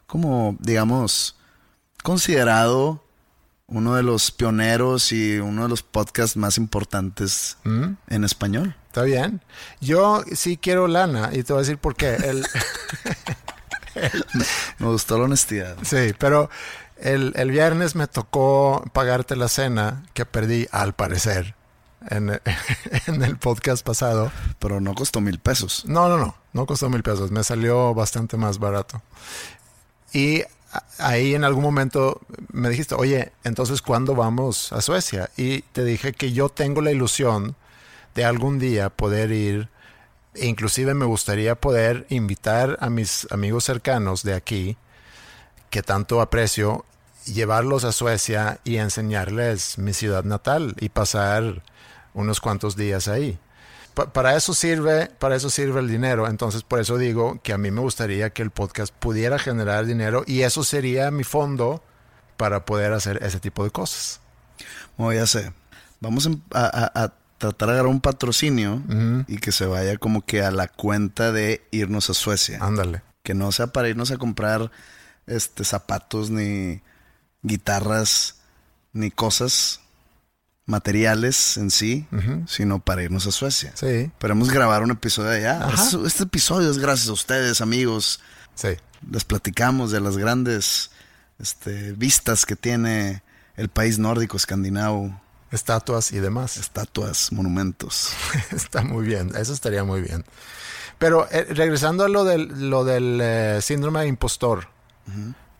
como, 0.06 0.56
digamos, 0.60 1.36
considerado 2.02 3.02
uno 3.68 3.96
de 3.96 4.04
los 4.04 4.30
pioneros 4.30 5.10
y 5.10 5.38
uno 5.38 5.64
de 5.64 5.68
los 5.68 5.82
podcasts 5.82 6.36
más 6.36 6.56
importantes 6.56 7.56
¿Mm? 7.64 7.94
en 8.08 8.22
español. 8.24 8.76
Está 8.86 9.02
bien. 9.02 9.42
Yo 9.80 10.22
sí 10.34 10.56
quiero 10.56 10.86
lana 10.86 11.30
y 11.32 11.42
te 11.42 11.52
voy 11.52 11.60
a 11.60 11.62
decir 11.64 11.76
por 11.78 11.96
qué. 11.96 12.14
El, 12.14 12.46
Me 14.78 14.86
gustó 14.86 15.18
la 15.18 15.24
honestidad. 15.24 15.76
Sí, 15.82 16.14
pero 16.18 16.50
el, 16.98 17.32
el 17.36 17.50
viernes 17.50 17.94
me 17.94 18.06
tocó 18.06 18.84
pagarte 18.92 19.36
la 19.36 19.48
cena 19.48 20.04
que 20.14 20.24
perdí, 20.24 20.66
al 20.70 20.94
parecer, 20.94 21.54
en, 22.08 22.40
en 23.06 23.22
el 23.22 23.36
podcast 23.36 23.84
pasado. 23.84 24.32
Pero 24.58 24.80
no 24.80 24.94
costó 24.94 25.20
mil 25.20 25.38
pesos. 25.38 25.84
No, 25.86 26.08
no, 26.08 26.18
no, 26.18 26.36
no 26.52 26.66
costó 26.66 26.88
mil 26.88 27.02
pesos, 27.02 27.30
me 27.30 27.44
salió 27.44 27.94
bastante 27.94 28.36
más 28.36 28.58
barato. 28.58 29.02
Y 30.12 30.42
ahí 30.98 31.34
en 31.34 31.44
algún 31.44 31.62
momento 31.62 32.20
me 32.52 32.68
dijiste, 32.68 32.94
oye, 32.94 33.32
entonces 33.44 33.82
¿cuándo 33.82 34.14
vamos 34.14 34.72
a 34.72 34.80
Suecia? 34.80 35.30
Y 35.36 35.62
te 35.62 35.84
dije 35.84 36.12
que 36.12 36.32
yo 36.32 36.48
tengo 36.48 36.80
la 36.80 36.90
ilusión 36.90 37.56
de 38.14 38.24
algún 38.24 38.58
día 38.58 38.90
poder 38.90 39.30
ir, 39.32 39.68
inclusive 40.40 40.94
me 40.94 41.04
gustaría 41.04 41.54
poder 41.54 42.06
invitar 42.08 42.76
a 42.80 42.90
mis 42.90 43.26
amigos 43.30 43.64
cercanos 43.64 44.22
de 44.22 44.34
aquí, 44.34 44.76
que 45.70 45.82
tanto 45.82 46.20
aprecio, 46.20 46.84
llevarlos 47.26 47.84
a 47.84 47.92
Suecia 47.92 48.60
y 48.64 48.76
enseñarles 48.76 49.78
mi 49.78 49.92
ciudad 49.92 50.24
natal 50.24 50.74
y 50.80 50.88
pasar 50.90 51.62
unos 52.14 52.40
cuantos 52.40 52.76
días 52.76 53.08
ahí. 53.08 53.38
Pa- 53.94 54.12
para 54.12 54.36
eso 54.36 54.54
sirve, 54.54 55.06
para 55.18 55.36
eso 55.36 55.50
sirve 55.50 55.80
el 55.80 55.88
dinero. 55.88 56.28
Entonces, 56.28 56.62
por 56.62 56.80
eso 56.80 56.98
digo 56.98 57.40
que 57.42 57.52
a 57.52 57.58
mí 57.58 57.70
me 57.70 57.80
gustaría 57.80 58.30
que 58.30 58.42
el 58.42 58.50
podcast 58.50 58.94
pudiera 58.94 59.38
generar 59.38 59.86
dinero 59.86 60.22
y 60.26 60.42
eso 60.42 60.62
sería 60.64 61.10
mi 61.10 61.24
fondo 61.24 61.82
para 62.36 62.64
poder 62.64 62.92
hacer 62.92 63.22
ese 63.22 63.40
tipo 63.40 63.64
de 63.64 63.70
cosas. 63.70 64.20
Ya 64.98 65.26
sé. 65.26 65.52
Vamos 66.00 66.28
a 66.52 67.12
tratar 67.38 67.68
de 67.68 67.74
agarrar 67.74 67.90
un 67.90 68.00
patrocinio 68.00 68.82
y 69.28 69.38
que 69.38 69.52
se 69.52 69.66
vaya 69.66 69.96
como 69.98 70.24
que 70.24 70.42
a 70.42 70.50
la 70.50 70.68
cuenta 70.68 71.32
de 71.32 71.62
irnos 71.70 72.10
a 72.10 72.14
Suecia. 72.14 72.58
Ándale. 72.60 73.02
Que 73.22 73.34
no 73.34 73.52
sea 73.52 73.68
para 73.68 73.88
irnos 73.88 74.10
a 74.10 74.18
comprar 74.18 74.70
este 75.26 75.64
zapatos 75.64 76.30
ni 76.30 76.80
guitarras 77.42 78.36
ni 78.92 79.10
cosas 79.10 79.80
materiales 80.64 81.56
en 81.56 81.70
sí, 81.70 82.06
sino 82.46 82.80
para 82.80 83.02
irnos 83.02 83.26
a 83.26 83.32
Suecia. 83.32 83.72
Sí, 83.74 83.86
Esperemos 83.86 84.50
grabar 84.50 84.82
un 84.82 84.90
episodio 84.90 85.30
allá. 85.30 85.68
Este, 85.72 86.04
este 86.06 86.22
episodio 86.24 86.70
es 86.70 86.78
gracias 86.78 87.08
a 87.08 87.12
ustedes, 87.12 87.60
amigos. 87.60 88.20
sí. 88.54 88.70
Les 89.10 89.24
platicamos 89.24 89.90
de 89.92 90.00
las 90.00 90.16
grandes 90.16 90.90
este, 91.38 91.92
vistas 91.92 92.46
que 92.46 92.56
tiene 92.56 93.22
el 93.56 93.68
país 93.68 93.98
nórdico 93.98 94.38
escandinavo. 94.38 95.20
Estatuas 95.50 96.12
y 96.12 96.18
demás. 96.18 96.56
Estatuas, 96.58 97.32
monumentos. 97.32 98.12
Está 98.52 98.82
muy 98.82 99.06
bien, 99.06 99.32
eso 99.36 99.52
estaría 99.52 99.84
muy 99.84 100.00
bien. 100.00 100.24
Pero 100.98 101.28
eh, 101.30 101.46
regresando 101.50 102.04
a 102.04 102.08
lo 102.08 102.24
del, 102.24 102.70
lo 102.70 102.84
del 102.84 103.20
eh, 103.22 103.58
síndrome 103.60 104.00
de 104.00 104.08
impostor, 104.08 104.68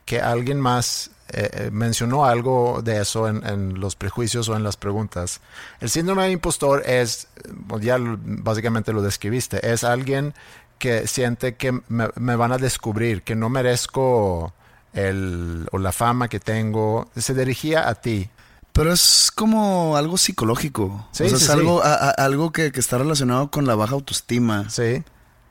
que 0.05 0.21
alguien 0.21 0.61
más 0.61 1.11
eh, 1.29 1.71
mencionó 1.73 2.25
algo 2.25 2.81
de 2.83 3.01
eso 3.01 3.29
en, 3.29 3.47
en 3.47 3.79
los 3.79 3.95
prejuicios 3.97 4.49
o 4.49 4.57
en 4.57 4.65
las 4.65 4.77
preguntas. 4.77 5.41
El 5.81 5.91
síndrome 5.91 6.25
de 6.25 6.33
impostor 6.33 6.83
es, 6.87 7.29
pues 7.69 7.85
ya 7.85 7.99
básicamente 8.01 8.93
lo 8.93 9.03
describiste, 9.03 9.73
es 9.73 9.85
alguien 9.85 10.35
que 10.79 11.07
siente 11.07 11.55
que 11.55 11.73
me, 11.89 12.09
me 12.17 12.37
van 12.37 12.53
a 12.53 12.59
descubrir, 12.59 13.23
que 13.23 13.35
no 13.35 13.49
merezco 13.49 14.53
el, 14.93 15.69
o 15.71 15.79
la 15.79 15.93
fama 15.93 16.29
que 16.29 16.41
tengo. 16.41 17.11
Se 17.17 17.35
dirigía 17.35 17.89
a 17.89 17.95
ti. 17.95 18.29
Pero 18.77 18.93
es 18.93 19.33
como 19.35 19.97
algo 19.97 20.17
psicológico. 20.19 21.09
Sí, 21.13 21.25
o 21.25 21.29
sea, 21.31 21.39
sí, 21.39 21.45
es 21.45 21.51
sí. 21.51 21.53
algo, 21.53 21.83
a- 21.83 21.95
a- 21.95 22.11
algo 22.11 22.53
que, 22.53 22.71
que 22.73 22.79
está 22.81 22.99
relacionado 22.99 23.51
con 23.51 23.67
la 23.67 23.75
baja 23.75 23.95
autoestima 23.95 24.69
Sí. 24.71 25.03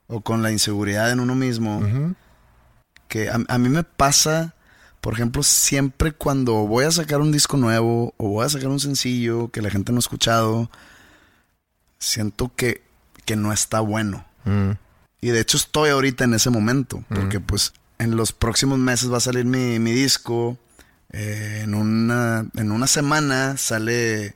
o 0.08 0.22
con 0.22 0.42
la 0.44 0.52
inseguridad 0.52 1.12
en 1.12 1.20
uno 1.20 1.34
mismo. 1.36 1.82
Que 3.08 3.30
a, 3.30 3.40
a 3.48 3.58
mí 3.58 3.70
me 3.70 3.84
pasa, 3.84 4.54
por 5.02 5.14
ejemplo, 5.14 5.42
siempre 5.44 6.12
cuando 6.12 6.54
voy 6.68 6.86
a 6.86 6.92
sacar 6.92 7.20
un 7.20 7.32
disco 7.32 7.58
nuevo 7.58 8.14
o 8.18 8.30
voy 8.30 8.46
a 8.46 8.50
sacar 8.50 8.68
un 8.70 8.80
sencillo 8.80 9.50
que 9.50 9.62
la 9.62 9.70
gente 9.72 9.92
no 9.92 9.98
ha 9.98 10.00
escuchado, 10.00 10.70
siento 12.00 12.52
que, 12.56 12.84
que 13.26 13.36
no 13.36 13.52
está 13.54 13.80
bueno. 13.80 14.26
Mm. 14.46 14.72
Y 15.22 15.30
de 15.30 15.40
hecho 15.40 15.58
estoy 15.58 15.90
ahorita 15.90 16.24
en 16.26 16.36
ese 16.36 16.50
momento, 16.52 17.04
porque 17.10 17.40
pues 17.40 17.74
en 17.98 18.16
los 18.16 18.32
próximos 18.34 18.78
meses 18.78 19.12
va 19.12 19.18
a 19.18 19.22
salir 19.22 19.46
mi, 19.46 19.80
mi 19.80 19.92
disco. 19.92 20.58
Eh, 21.12 21.62
en, 21.64 21.76
una, 21.76 22.46
en 22.56 22.72
una 22.72 22.88
semana 22.88 23.58
sale 23.58 24.36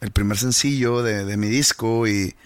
el 0.00 0.10
primer 0.12 0.38
sencillo 0.38 1.02
de, 1.02 1.24
de 1.24 1.36
mi 1.36 1.48
disco 1.48 2.06
y, 2.06 2.36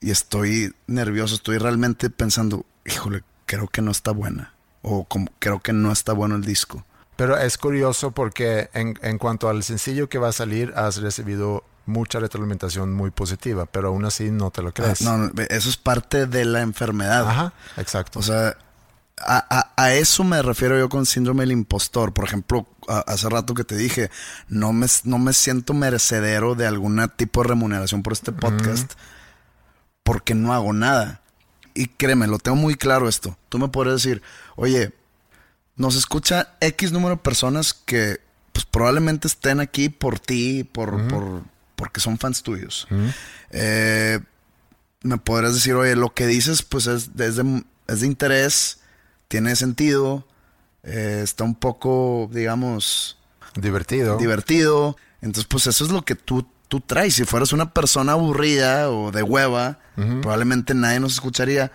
y 0.00 0.10
estoy 0.10 0.74
nervioso, 0.86 1.34
estoy 1.34 1.58
realmente 1.58 2.10
pensando, 2.10 2.66
híjole, 2.84 3.22
creo 3.46 3.68
que 3.68 3.82
no 3.82 3.90
está 3.90 4.10
buena. 4.10 4.54
O 4.82 5.04
como, 5.04 5.26
creo 5.38 5.60
que 5.60 5.72
no 5.72 5.90
está 5.90 6.12
bueno 6.12 6.36
el 6.36 6.44
disco. 6.44 6.84
Pero 7.16 7.36
es 7.38 7.58
curioso 7.58 8.12
porque 8.12 8.68
en, 8.74 8.98
en 9.02 9.18
cuanto 9.18 9.48
al 9.48 9.62
sencillo 9.62 10.08
que 10.08 10.18
va 10.18 10.28
a 10.28 10.32
salir, 10.32 10.72
has 10.76 10.98
recibido 10.98 11.64
mucha 11.86 12.18
retroalimentación 12.18 12.92
muy 12.92 13.10
positiva, 13.10 13.66
pero 13.66 13.88
aún 13.88 14.04
así 14.04 14.30
no 14.30 14.50
te 14.50 14.60
lo 14.62 14.74
crees. 14.74 15.02
No, 15.02 15.16
no, 15.16 15.30
eso 15.48 15.68
es 15.68 15.76
parte 15.76 16.26
de 16.26 16.44
la 16.44 16.60
enfermedad. 16.60 17.26
Ajá, 17.28 17.52
exacto. 17.76 18.18
O 18.18 18.22
sea, 18.22 18.56
a, 19.18 19.46
a- 19.58 19.72
a 19.82 19.94
eso 19.94 20.24
me 20.24 20.42
refiero 20.42 20.78
yo 20.78 20.88
con 20.88 21.06
síndrome 21.06 21.42
del 21.42 21.52
impostor. 21.52 22.12
Por 22.12 22.24
ejemplo, 22.24 22.66
a- 22.88 23.00
hace 23.00 23.28
rato 23.28 23.54
que 23.54 23.64
te 23.64 23.76
dije, 23.76 24.10
no 24.48 24.72
me, 24.72 24.86
no 25.04 25.18
me 25.18 25.32
siento 25.32 25.72
merecedero 25.74 26.54
de 26.54 26.66
algún 26.66 27.00
tipo 27.16 27.42
de 27.42 27.48
remuneración 27.48 28.02
por 28.02 28.12
este 28.12 28.32
podcast 28.32 28.92
porque 30.02 30.34
no 30.34 30.52
hago 30.52 30.72
nada. 30.72 31.22
Y 31.74 31.88
créeme, 31.88 32.26
lo 32.26 32.38
tengo 32.38 32.56
muy 32.56 32.74
claro 32.76 33.08
esto. 33.08 33.36
Tú 33.48 33.58
me 33.58 33.68
podrías 33.68 34.02
decir, 34.02 34.22
oye, 34.54 34.92
nos 35.76 35.94
escucha 35.96 36.54
X 36.60 36.92
número 36.92 37.16
de 37.16 37.22
personas 37.22 37.74
que 37.74 38.20
pues 38.52 38.64
probablemente 38.64 39.28
estén 39.28 39.60
aquí 39.60 39.88
por 39.90 40.18
ti, 40.18 40.64
por, 40.64 41.08
por, 41.08 41.42
porque 41.74 42.00
son 42.00 42.16
fans 42.18 42.42
tuyos. 42.42 42.86
Eh, 43.50 44.20
me 45.02 45.18
podrías 45.18 45.52
decir, 45.54 45.74
oye, 45.74 45.94
lo 45.96 46.14
que 46.14 46.26
dices 46.26 46.62
pues 46.62 46.86
es, 46.86 47.10
es 47.18 47.36
de, 47.36 47.64
es 47.88 48.00
de 48.00 48.06
interés, 48.06 48.80
tiene 49.28 49.56
sentido, 49.56 50.26
eh, 50.82 51.20
está 51.22 51.44
un 51.44 51.54
poco, 51.54 52.28
digamos, 52.32 53.18
Divertido. 53.54 54.18
divertido. 54.18 54.96
Entonces, 55.20 55.46
pues 55.48 55.66
eso 55.66 55.84
es 55.84 55.90
lo 55.90 56.04
que 56.04 56.14
tú, 56.14 56.46
tú 56.68 56.80
traes. 56.80 57.14
Si 57.14 57.24
fueras 57.24 57.52
una 57.52 57.72
persona 57.72 58.12
aburrida 58.12 58.90
o 58.90 59.10
de 59.12 59.22
hueva, 59.22 59.78
probablemente 60.20 60.74
nadie 60.74 61.00
nos 61.00 61.14
escucharía. 61.14 61.72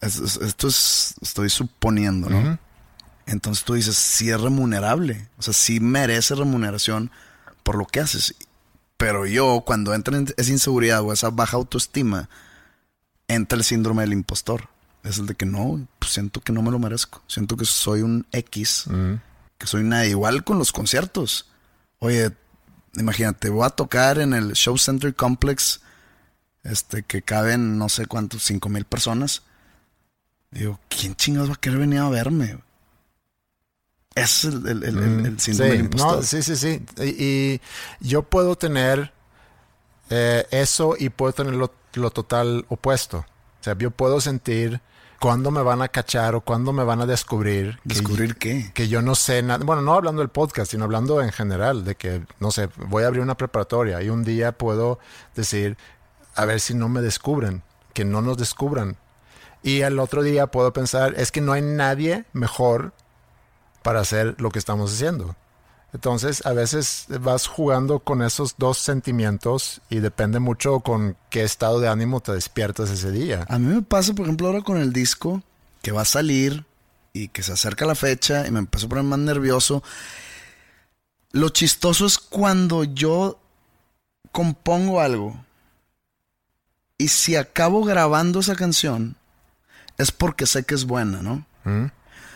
Es- 0.00 0.16
es- 0.18 0.36
esto 0.36 0.68
es, 0.68 1.14
estoy 1.22 1.48
suponiendo, 1.48 2.28
¿no? 2.28 2.58
Entonces 3.26 3.64
tú 3.64 3.74
dices, 3.74 3.96
sí 3.96 4.30
es 4.30 4.40
remunerable. 4.40 5.28
O 5.38 5.42
sea, 5.42 5.54
sí 5.54 5.80
merece 5.80 6.34
remuneración 6.34 7.10
por 7.62 7.76
lo 7.76 7.86
que 7.86 8.00
haces. 8.00 8.34
Pero 8.98 9.24
yo, 9.26 9.62
cuando 9.64 9.94
entra 9.94 10.16
en 10.18 10.32
esa 10.36 10.50
inseguridad 10.52 11.00
o 11.02 11.12
esa 11.12 11.30
baja 11.30 11.56
autoestima, 11.56 12.28
entra 13.28 13.56
el 13.56 13.64
síndrome 13.64 14.02
del 14.02 14.12
impostor. 14.12 14.68
Es 15.04 15.18
el 15.18 15.26
de 15.26 15.34
que 15.34 15.46
no, 15.46 15.86
pues 15.98 16.12
siento 16.12 16.40
que 16.40 16.52
no 16.52 16.62
me 16.62 16.70
lo 16.70 16.78
merezco. 16.78 17.22
Siento 17.28 17.56
que 17.56 17.64
soy 17.66 18.02
un 18.02 18.26
X 18.32 18.84
Mm. 18.88 19.14
que 19.58 19.66
soy 19.66 19.84
nada. 19.84 20.06
Igual 20.06 20.42
con 20.44 20.58
los 20.58 20.72
conciertos. 20.72 21.46
Oye, 22.00 22.30
imagínate, 22.94 23.50
voy 23.50 23.66
a 23.66 23.70
tocar 23.70 24.18
en 24.18 24.32
el 24.34 24.52
Show 24.54 24.76
Center 24.78 25.14
Complex, 25.14 25.80
este, 26.62 27.02
que 27.02 27.20
caben 27.22 27.76
no 27.78 27.88
sé 27.88 28.06
cuántos, 28.06 28.42
cinco 28.42 28.68
mil 28.70 28.84
personas. 28.86 29.42
Digo, 30.50 30.80
¿quién 30.88 31.14
chingados 31.14 31.50
va 31.50 31.54
a 31.54 31.60
querer 31.60 31.78
venir 31.80 31.98
a 32.00 32.08
verme? 32.08 32.58
Es 34.14 34.44
el, 34.44 34.66
el, 34.68 34.84
el- 34.84 35.26
el 35.26 35.40
síndrome 35.40 35.70
Sí, 35.72 35.76
del 35.76 35.80
impostor. 35.86 36.16
no, 36.16 36.22
sí, 36.22 36.42
sí, 36.42 36.56
sí. 36.56 36.82
Y, 37.02 37.24
y 37.54 37.60
yo 38.00 38.22
puedo 38.22 38.54
tener 38.56 39.12
eh, 40.10 40.46
eso 40.50 40.94
y 40.98 41.08
puedo 41.08 41.32
tener 41.32 41.54
lo, 41.54 41.74
lo 41.94 42.10
total 42.10 42.64
opuesto. 42.68 43.18
O 43.60 43.64
sea, 43.64 43.76
yo 43.76 43.90
puedo 43.90 44.20
sentir 44.20 44.80
cuándo 45.24 45.50
me 45.50 45.62
van 45.62 45.80
a 45.80 45.88
cachar 45.88 46.34
o 46.34 46.42
cuándo 46.42 46.74
me 46.74 46.84
van 46.84 47.00
a 47.00 47.06
descubrir. 47.06 47.76
que- 47.76 47.94
¿Descubrir 47.94 48.36
qué? 48.36 48.70
que 48.74 48.88
yo 48.88 49.00
no 49.00 49.14
sé 49.14 49.42
nada, 49.42 49.64
bueno, 49.64 49.80
no 49.80 49.94
hablando 49.94 50.20
del 50.20 50.28
podcast, 50.28 50.70
sino 50.70 50.84
hablando 50.84 51.22
en 51.22 51.32
general, 51.32 51.82
de 51.82 51.94
que, 51.94 52.26
no 52.40 52.50
sé, 52.50 52.68
voy 52.76 53.04
a 53.04 53.06
abrir 53.06 53.22
una 53.22 53.34
preparatoria 53.34 54.02
y 54.02 54.10
un 54.10 54.22
día 54.22 54.52
puedo 54.52 54.98
decir, 55.34 55.78
a 56.34 56.44
ver 56.44 56.60
si 56.60 56.74
no 56.74 56.90
me 56.90 57.00
descubren, 57.00 57.62
que 57.94 58.04
no 58.04 58.20
nos 58.20 58.36
descubran. 58.36 58.98
Y 59.62 59.80
el 59.80 59.98
otro 59.98 60.22
día 60.22 60.46
puedo 60.48 60.74
pensar, 60.74 61.14
es 61.16 61.32
que 61.32 61.40
no 61.40 61.54
hay 61.54 61.62
nadie 61.62 62.26
mejor 62.34 62.92
para 63.82 64.00
hacer 64.00 64.34
lo 64.38 64.50
que 64.50 64.58
estamos 64.58 64.92
haciendo. 64.92 65.36
Entonces, 65.94 66.44
a 66.44 66.52
veces 66.52 67.06
vas 67.20 67.46
jugando 67.46 68.00
con 68.00 68.20
esos 68.20 68.56
dos 68.58 68.78
sentimientos 68.78 69.80
y 69.88 70.00
depende 70.00 70.40
mucho 70.40 70.80
con 70.80 71.16
qué 71.30 71.44
estado 71.44 71.78
de 71.78 71.88
ánimo 71.88 72.20
te 72.20 72.32
despiertas 72.32 72.90
ese 72.90 73.12
día. 73.12 73.46
A 73.48 73.60
mí 73.60 73.72
me 73.72 73.80
pasa, 73.80 74.12
por 74.12 74.26
ejemplo, 74.26 74.48
ahora 74.48 74.62
con 74.62 74.76
el 74.76 74.92
disco 74.92 75.40
que 75.82 75.92
va 75.92 76.02
a 76.02 76.04
salir 76.04 76.64
y 77.12 77.28
que 77.28 77.44
se 77.44 77.52
acerca 77.52 77.86
la 77.86 77.94
fecha 77.94 78.44
y 78.44 78.50
me 78.50 78.58
empezó 78.58 78.86
a 78.86 78.88
poner 78.88 79.04
más 79.04 79.20
nervioso. 79.20 79.84
Lo 81.30 81.50
chistoso 81.50 82.06
es 82.06 82.18
cuando 82.18 82.82
yo 82.82 83.38
compongo 84.32 85.00
algo 85.00 85.44
y 86.98 87.06
si 87.06 87.36
acabo 87.36 87.84
grabando 87.84 88.40
esa 88.40 88.56
canción 88.56 89.14
es 89.96 90.10
porque 90.10 90.46
sé 90.46 90.64
que 90.64 90.74
es 90.74 90.86
buena, 90.86 91.22
¿no? 91.22 91.46
Mm. 91.62 91.86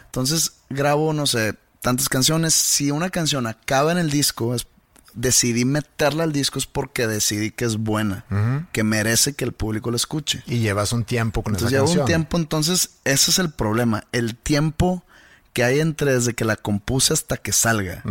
Entonces 0.07 0.53
grabo, 0.71 1.13
no 1.13 1.27
sé, 1.27 1.57
tantas 1.89 2.09
canciones. 2.09 2.55
Si 2.55 2.91
una 2.91 3.09
canción 3.11 3.47
acaba 3.47 3.93
en 3.93 3.99
el 3.99 4.11
disco, 4.11 4.55
es- 4.55 4.67
decidí 5.15 5.65
meterla 5.65 6.23
al 6.25 6.33
disco 6.33 6.59
es 6.61 6.67
porque 6.67 7.07
decidí 7.07 7.51
que 7.51 7.65
es 7.65 7.77
buena, 7.77 8.25
que 8.73 8.85
merece 8.85 9.33
que 9.33 9.45
el 9.45 9.53
público 9.53 9.91
la 9.91 9.97
escuche. 9.97 10.43
Y 10.47 10.59
llevas 10.59 10.93
un 10.93 11.05
tiempo 11.05 11.43
con 11.43 11.55
Entonces 11.55 11.73
esa 11.73 11.77
llevo 11.77 11.87
canción. 11.87 12.03
un 12.03 12.07
tiempo, 12.07 12.37
entonces 12.37 12.91
ese 13.05 13.31
es 13.31 13.39
el 13.39 13.51
problema. 13.51 14.05
El 14.13 14.37
tiempo 14.37 15.03
que 15.55 15.65
hay 15.65 15.81
entre 15.81 16.13
desde 16.15 16.35
que 16.35 16.45
la 16.45 16.55
compuse 16.57 17.15
hasta 17.15 17.37
que 17.39 17.53
salga. 17.53 18.03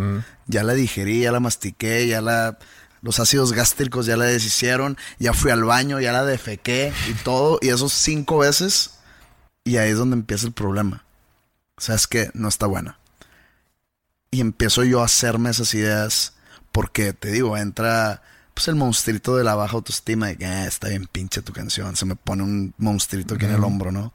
Ya 0.48 0.64
la 0.64 0.74
digerí, 0.74 1.22
ya 1.22 1.32
la 1.32 1.40
mastiqué, 1.40 2.08
ya 2.08 2.20
la... 2.22 2.58
Los 3.04 3.20
ácidos 3.20 3.54
gástricos 3.54 4.08
ya 4.08 4.18
la 4.18 4.26
deshicieron, 4.26 4.98
ya 5.20 5.32
fui 5.32 5.52
al 5.52 5.64
baño, 5.64 6.02
ya 6.02 6.12
la 6.12 6.26
defequé 6.26 6.92
y 7.10 7.14
todo. 7.14 7.60
Y 7.62 7.70
esos 7.70 7.94
cinco 7.94 8.40
veces. 8.40 8.96
Y 9.64 9.78
ahí 9.78 9.92
es 9.92 9.98
donde 9.98 10.16
empieza 10.18 10.48
el 10.48 10.52
problema. 10.52 11.06
O 11.78 11.82
sea, 11.82 11.94
es 11.96 12.08
que 12.08 12.32
no 12.34 12.48
está 12.50 12.66
buena. 12.66 12.98
Y 14.32 14.42
empiezo 14.42 14.84
yo 14.84 15.02
a 15.02 15.06
hacerme 15.06 15.50
esas 15.52 15.74
ideas 15.74 16.34
porque, 16.72 17.14
te 17.14 17.32
digo, 17.32 17.58
entra 17.58 18.22
pues 18.54 18.68
el 18.68 18.76
monstruito 18.76 19.36
de 19.38 19.44
la 19.44 19.56
baja 19.56 19.76
autoestima 19.76 20.28
de 20.28 20.38
que 20.38 20.46
"Ah, 20.46 20.66
está 20.68 20.90
bien 20.90 21.06
pinche 21.12 21.42
tu 21.44 21.54
canción. 21.54 21.96
Se 21.96 22.06
me 22.06 22.16
pone 22.16 22.44
un 22.44 22.74
monstruito 22.78 23.36
aquí 23.36 23.46
en 23.46 23.52
el 23.54 23.64
hombro, 23.64 23.92
¿no? 23.92 24.14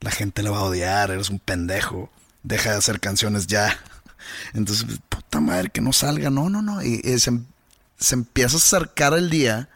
La 0.00 0.10
gente 0.10 0.42
le 0.42 0.50
va 0.50 0.58
a 0.58 0.64
odiar, 0.64 1.10
eres 1.10 1.30
un 1.30 1.38
pendejo. 1.40 2.10
Deja 2.42 2.72
de 2.72 2.76
hacer 2.78 3.00
canciones 3.00 3.46
ya. 3.46 3.78
Entonces, 4.54 4.86
puta 5.08 5.40
madre, 5.40 5.70
que 5.70 5.80
no 5.80 5.92
salga. 5.92 6.30
No, 6.30 6.50
no, 6.50 6.62
no. 6.62 6.82
Y, 6.82 7.00
y 7.04 7.18
se, 7.18 7.30
em- 7.30 7.46
se 7.98 8.14
empieza 8.14 8.56
a 8.56 8.58
acercar 8.58 9.14
el 9.14 9.30
día 9.30 9.68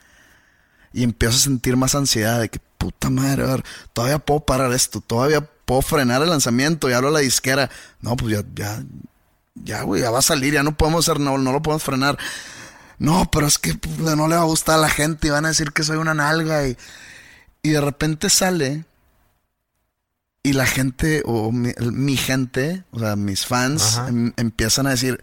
y 0.93 1.05
empiezo 1.05 1.37
a 1.37 1.41
sentir 1.41 1.77
más 1.77 1.95
ansiedad 1.95 2.41
de 2.41 2.49
que, 2.49 2.61
puta 2.79 3.11
madre, 3.11 3.45
a 3.45 3.47
ver, 3.47 3.65
todavía 3.93 4.19
puedo 4.19 4.41
parar 4.41 4.73
esto, 4.73 5.01
todavía 5.01 5.41
puedo 5.65 5.83
frenar 5.83 6.23
el 6.23 6.31
lanzamiento. 6.31 6.91
Y 6.91 6.93
hablo 6.95 7.09
a 7.09 7.13
la 7.13 7.21
disquera. 7.21 7.71
No, 8.01 8.17
pues 8.17 8.35
ya, 8.37 8.45
ya, 8.55 8.83
ya, 9.64 9.83
güey, 9.83 10.03
ya 10.03 10.11
va 10.11 10.18
a 10.20 10.23
salir, 10.23 10.55
ya 10.55 10.62
no 10.62 10.77
podemos 10.77 11.09
hacer, 11.09 11.20
no, 11.20 11.38
no 11.38 11.53
lo 11.53 11.62
podemos 11.62 11.83
frenar. 11.83 12.18
No, 12.99 13.31
pero 13.31 13.46
es 13.46 13.59
que 13.59 13.79
no 13.99 14.29
le 14.29 14.35
va 14.37 14.42
a 14.42 14.44
gustar 14.44 14.75
a 14.77 14.83
la 14.83 14.90
gente 14.90 15.29
y 15.29 15.31
van 15.31 15.46
a 15.46 15.49
decir 15.49 15.73
que 15.73 15.83
soy 15.85 15.96
una 15.96 16.12
nalga. 16.14 16.66
Y, 16.68 16.77
y 17.62 17.70
de 17.70 17.81
repente 17.81 18.29
sale 18.29 18.85
y 20.42 20.53
la 20.53 20.66
gente, 20.66 21.23
o 21.27 21.53
mi, 21.53 21.73
mi 21.92 22.16
gente, 22.16 22.85
o 22.90 22.99
sea, 22.99 23.16
mis 23.16 23.46
fans, 23.46 24.01
em- 24.09 24.33
empiezan 24.37 24.87
a 24.87 24.90
decir, 24.90 25.20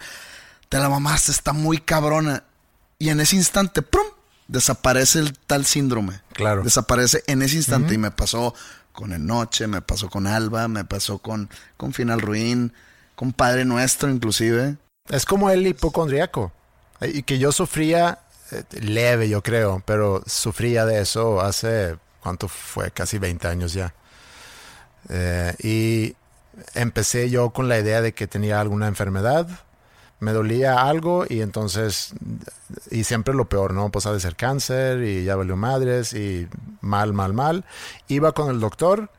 te 0.70 0.78
la 0.80 0.90
mamaste, 0.90 1.32
está 1.32 1.54
muy 1.54 1.80
cabrona. 1.80 2.44
Y 3.00 3.10
en 3.10 3.20
ese 3.20 3.36
instante, 3.36 3.82
¡prum! 3.82 4.08
Desaparece 4.48 5.20
el 5.20 5.38
tal 5.38 5.66
síndrome. 5.66 6.22
Claro. 6.34 6.64
Desaparece 6.64 7.24
en 7.28 7.42
ese 7.42 7.58
instante. 7.58 7.94
Y 7.94 7.98
me 7.98 8.12
pasó 8.12 8.54
con 8.92 9.12
El 9.14 9.26
Noche, 9.26 9.68
me 9.68 9.82
pasó 9.82 10.10
con 10.10 10.26
Alba, 10.26 10.68
me 10.68 10.84
pasó 10.86 11.20
con, 11.20 11.50
con 11.78 11.94
Final 11.94 12.22
Ruin, 12.22 12.74
con 13.18 13.34
Padre 13.34 13.66
Nuestro 13.66 14.12
inclusive. 14.12 14.78
Es 15.10 15.26
como 15.26 15.50
el 15.50 15.66
hipocondriaco. 15.66 16.52
Y 17.02 17.24
que 17.24 17.40
yo 17.40 17.52
sufría 17.52 18.20
eh, 18.52 18.64
leve, 18.80 19.28
yo 19.28 19.42
creo, 19.42 19.82
pero 19.86 20.22
sufría 20.28 20.86
de 20.86 21.02
eso 21.02 21.42
hace, 21.42 21.98
¿cuánto 22.22 22.48
fue? 22.48 22.92
Casi 22.92 23.18
20 23.18 23.48
años 23.48 23.74
ya. 23.74 23.96
Eh, 25.10 25.56
y 25.64 26.16
empecé 26.76 27.32
yo 27.32 27.50
con 27.50 27.68
la 27.68 27.80
idea 27.80 28.02
de 28.02 28.14
que 28.14 28.28
tenía 28.28 28.62
alguna 28.62 28.88
enfermedad, 28.88 29.48
me 30.20 30.32
dolía 30.32 30.84
algo 30.84 31.26
y 31.28 31.42
entonces, 31.42 32.14
y 32.92 33.04
siempre 33.04 33.34
lo 33.34 33.50
peor, 33.50 33.74
¿no? 33.74 33.90
Pues 33.90 34.06
ha 34.06 34.14
de 34.14 34.20
ser 34.20 34.36
cáncer 34.36 35.04
y 35.04 35.24
ya 35.24 35.36
valió 35.36 35.56
madres 35.56 36.14
y 36.14 36.48
mal, 36.82 37.14
mal, 37.14 37.34
mal. 37.34 37.66
Iba 38.10 38.34
con 38.34 38.52
el 38.52 38.60
doctor 38.60 39.10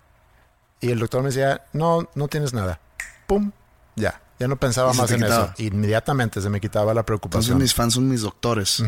y 0.80 0.92
el 0.92 1.00
doctor 1.00 1.22
me 1.22 1.30
decía, 1.30 1.62
no, 1.72 2.08
no 2.14 2.28
tienes 2.28 2.52
nada. 2.52 2.78
¡Pum! 3.26 3.50
Ya, 3.98 4.20
ya 4.38 4.48
no 4.48 4.56
pensaba 4.56 4.92
se 4.92 5.00
más 5.00 5.11
en 5.11 5.22
quitaba. 5.22 5.54
eso. 5.54 5.62
Inmediatamente 5.62 6.40
se 6.40 6.48
me 6.50 6.61
quitaba 6.61 6.94
la 6.94 7.00
Entonces 7.00 7.06
preocupación. 7.06 7.58
mis 7.58 7.74
fans 7.74 7.94
son 7.94 8.08
mis 8.08 8.22
doctores. 8.22 8.82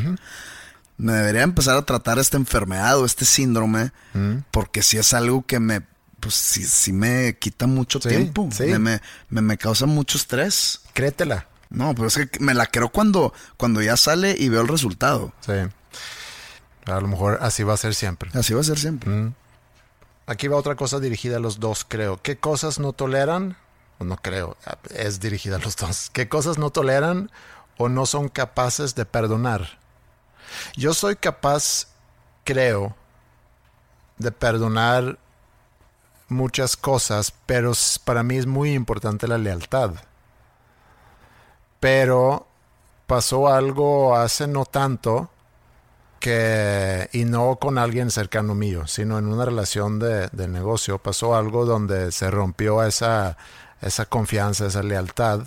Me 0.96 1.12
debería 1.14 1.42
empezar 1.42 1.76
a 1.76 1.82
tratar 1.82 2.18
esta 2.18 2.36
enfermedad 2.36 2.98
o 2.98 3.06
este 3.06 3.24
síndrome 3.24 3.90
porque 4.50 4.82
si 4.82 4.98
es 4.98 5.14
algo 5.14 5.44
que 5.46 5.58
me, 5.58 5.80
pues 6.20 6.34
sí, 6.34 6.62
sí 6.64 6.92
me 6.92 7.36
quita 7.38 7.66
mucho 7.66 8.00
Sí, 8.00 8.08
tiempo. 8.10 8.48
sí. 8.52 8.64
Me, 8.64 8.78
me, 8.78 9.00
me, 9.30 9.40
me 9.40 9.56
causa 9.58 9.86
mucho 9.86 10.18
estrés. 10.18 10.80
Créetela. 10.92 11.46
No, 11.70 11.94
pero 11.94 12.08
es 12.08 12.16
que 12.16 12.28
me 12.40 12.52
la 12.52 12.66
creo 12.66 12.88
cuando, 12.90 13.32
cuando 13.56 13.80
ya 13.80 13.96
sale 13.96 14.34
y 14.38 14.48
veo 14.48 14.60
el 14.60 14.68
resultado. 14.68 15.32
Sí. 15.40 15.52
A 16.86 17.00
lo 17.00 17.06
mejor 17.08 17.38
así 17.42 17.62
va 17.62 17.74
a 17.74 17.76
ser 17.76 17.94
siempre. 17.94 18.30
Así 18.34 18.52
va 18.54 18.60
a 18.60 18.64
ser 18.64 18.78
siempre. 18.78 19.32
Aquí 20.26 20.48
va 20.48 20.56
otra 20.56 20.74
cosa 20.76 20.98
dirigida 21.00 21.36
a 21.36 21.40
los 21.40 21.60
dos, 21.60 21.86
creo. 21.88 22.20
¿Qué 22.22 22.36
cosas 22.38 22.78
no 22.78 22.92
toleran? 22.92 23.56
No 24.00 24.16
creo, 24.16 24.56
es 24.94 25.20
dirigida 25.20 25.56
a 25.56 25.58
los 25.58 25.76
dos. 25.76 26.10
¿Qué 26.10 26.28
cosas 26.28 26.58
no 26.58 26.70
toleran 26.70 27.30
o 27.76 27.88
no 27.88 28.06
son 28.06 28.28
capaces 28.28 28.94
de 28.94 29.04
perdonar? 29.04 29.78
Yo 30.74 30.94
soy 30.94 31.16
capaz, 31.16 31.88
creo, 32.44 32.96
de 34.16 34.32
perdonar 34.32 35.18
muchas 36.28 36.76
cosas, 36.76 37.32
pero 37.46 37.72
para 38.04 38.22
mí 38.22 38.36
es 38.36 38.46
muy 38.46 38.72
importante 38.72 39.28
la 39.28 39.38
lealtad. 39.38 39.92
Pero 41.78 42.46
pasó 43.06 43.48
algo 43.48 44.16
hace 44.16 44.46
no 44.46 44.64
tanto 44.64 45.30
que, 46.20 47.08
y 47.12 47.24
no 47.24 47.56
con 47.56 47.78
alguien 47.78 48.10
cercano 48.10 48.54
mío, 48.54 48.86
sino 48.86 49.18
en 49.18 49.26
una 49.26 49.44
relación 49.44 49.98
de, 49.98 50.28
de 50.28 50.48
negocio, 50.48 50.98
pasó 50.98 51.34
algo 51.34 51.64
donde 51.64 52.12
se 52.12 52.30
rompió 52.30 52.82
esa, 52.84 53.36
esa 53.80 54.06
confianza, 54.06 54.66
esa 54.66 54.82
lealtad. 54.82 55.40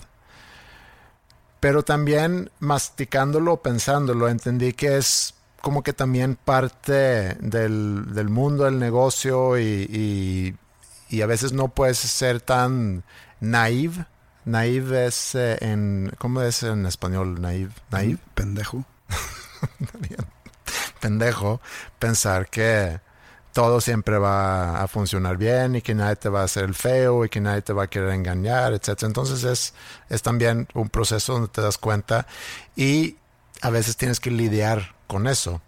Pero 1.59 1.83
también 1.83 2.51
masticándolo, 2.59 3.61
pensándolo, 3.61 4.27
entendí 4.27 4.73
que 4.73 4.97
es 4.97 5.33
como 5.61 5.81
que 5.81 5.93
también 5.93 6.35
parte 6.35 7.35
del, 7.39 8.13
del 8.13 8.29
mundo 8.29 8.65
del 8.65 8.79
negocio 8.79 9.57
y, 9.57 9.87
y, 9.89 10.55
y 11.09 11.21
a 11.21 11.25
veces 11.25 11.53
no 11.53 11.69
puedes 11.69 11.97
ser 11.97 12.41
tan 12.41 13.03
naive. 13.39 14.05
Naive 14.45 15.05
es 15.05 15.35
eh, 15.35 15.57
en... 15.61 16.11
¿Cómo 16.17 16.41
es 16.41 16.63
en 16.63 16.85
español? 16.85 17.41
Naive. 17.41 17.71
Naive 17.91 18.19
Pendejo. 18.33 18.83
pendejo 20.99 21.59
pensar 21.99 22.49
que 22.49 23.01
todo 23.53 23.79
siempre 23.79 24.17
va 24.17 24.81
a 24.81 24.87
funcionar 24.87 25.37
bien 25.37 25.75
y 25.75 25.81
que 25.81 25.93
nadie 25.93 26.15
te 26.15 26.27
va 26.27 26.41
a 26.41 26.45
hacer 26.45 26.63
el 26.63 26.73
feo 26.73 27.23
y 27.23 27.29
que 27.29 27.39
nadie 27.39 27.61
te 27.61 27.71
va 27.71 27.83
a 27.83 27.87
querer 27.87 28.09
engañar, 28.09 28.73
etc. 28.73 29.03
Entonces 29.03 29.43
es, 29.43 29.73
es 30.09 30.21
también 30.23 30.67
un 30.73 30.89
proceso 30.89 31.33
donde 31.33 31.49
te 31.49 31.61
das 31.61 31.77
cuenta 31.77 32.25
y 32.75 33.17
a 33.61 33.69
veces 33.69 33.95
tienes 33.95 34.19
que 34.19 34.31
lidiar 34.31 34.95
con 35.05 35.27
eso. 35.27 35.61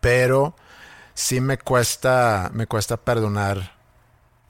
Pero 0.00 0.56
sí 1.14 1.40
me 1.40 1.56
cuesta, 1.56 2.50
me 2.52 2.66
cuesta 2.66 2.96
perdonar 2.96 3.78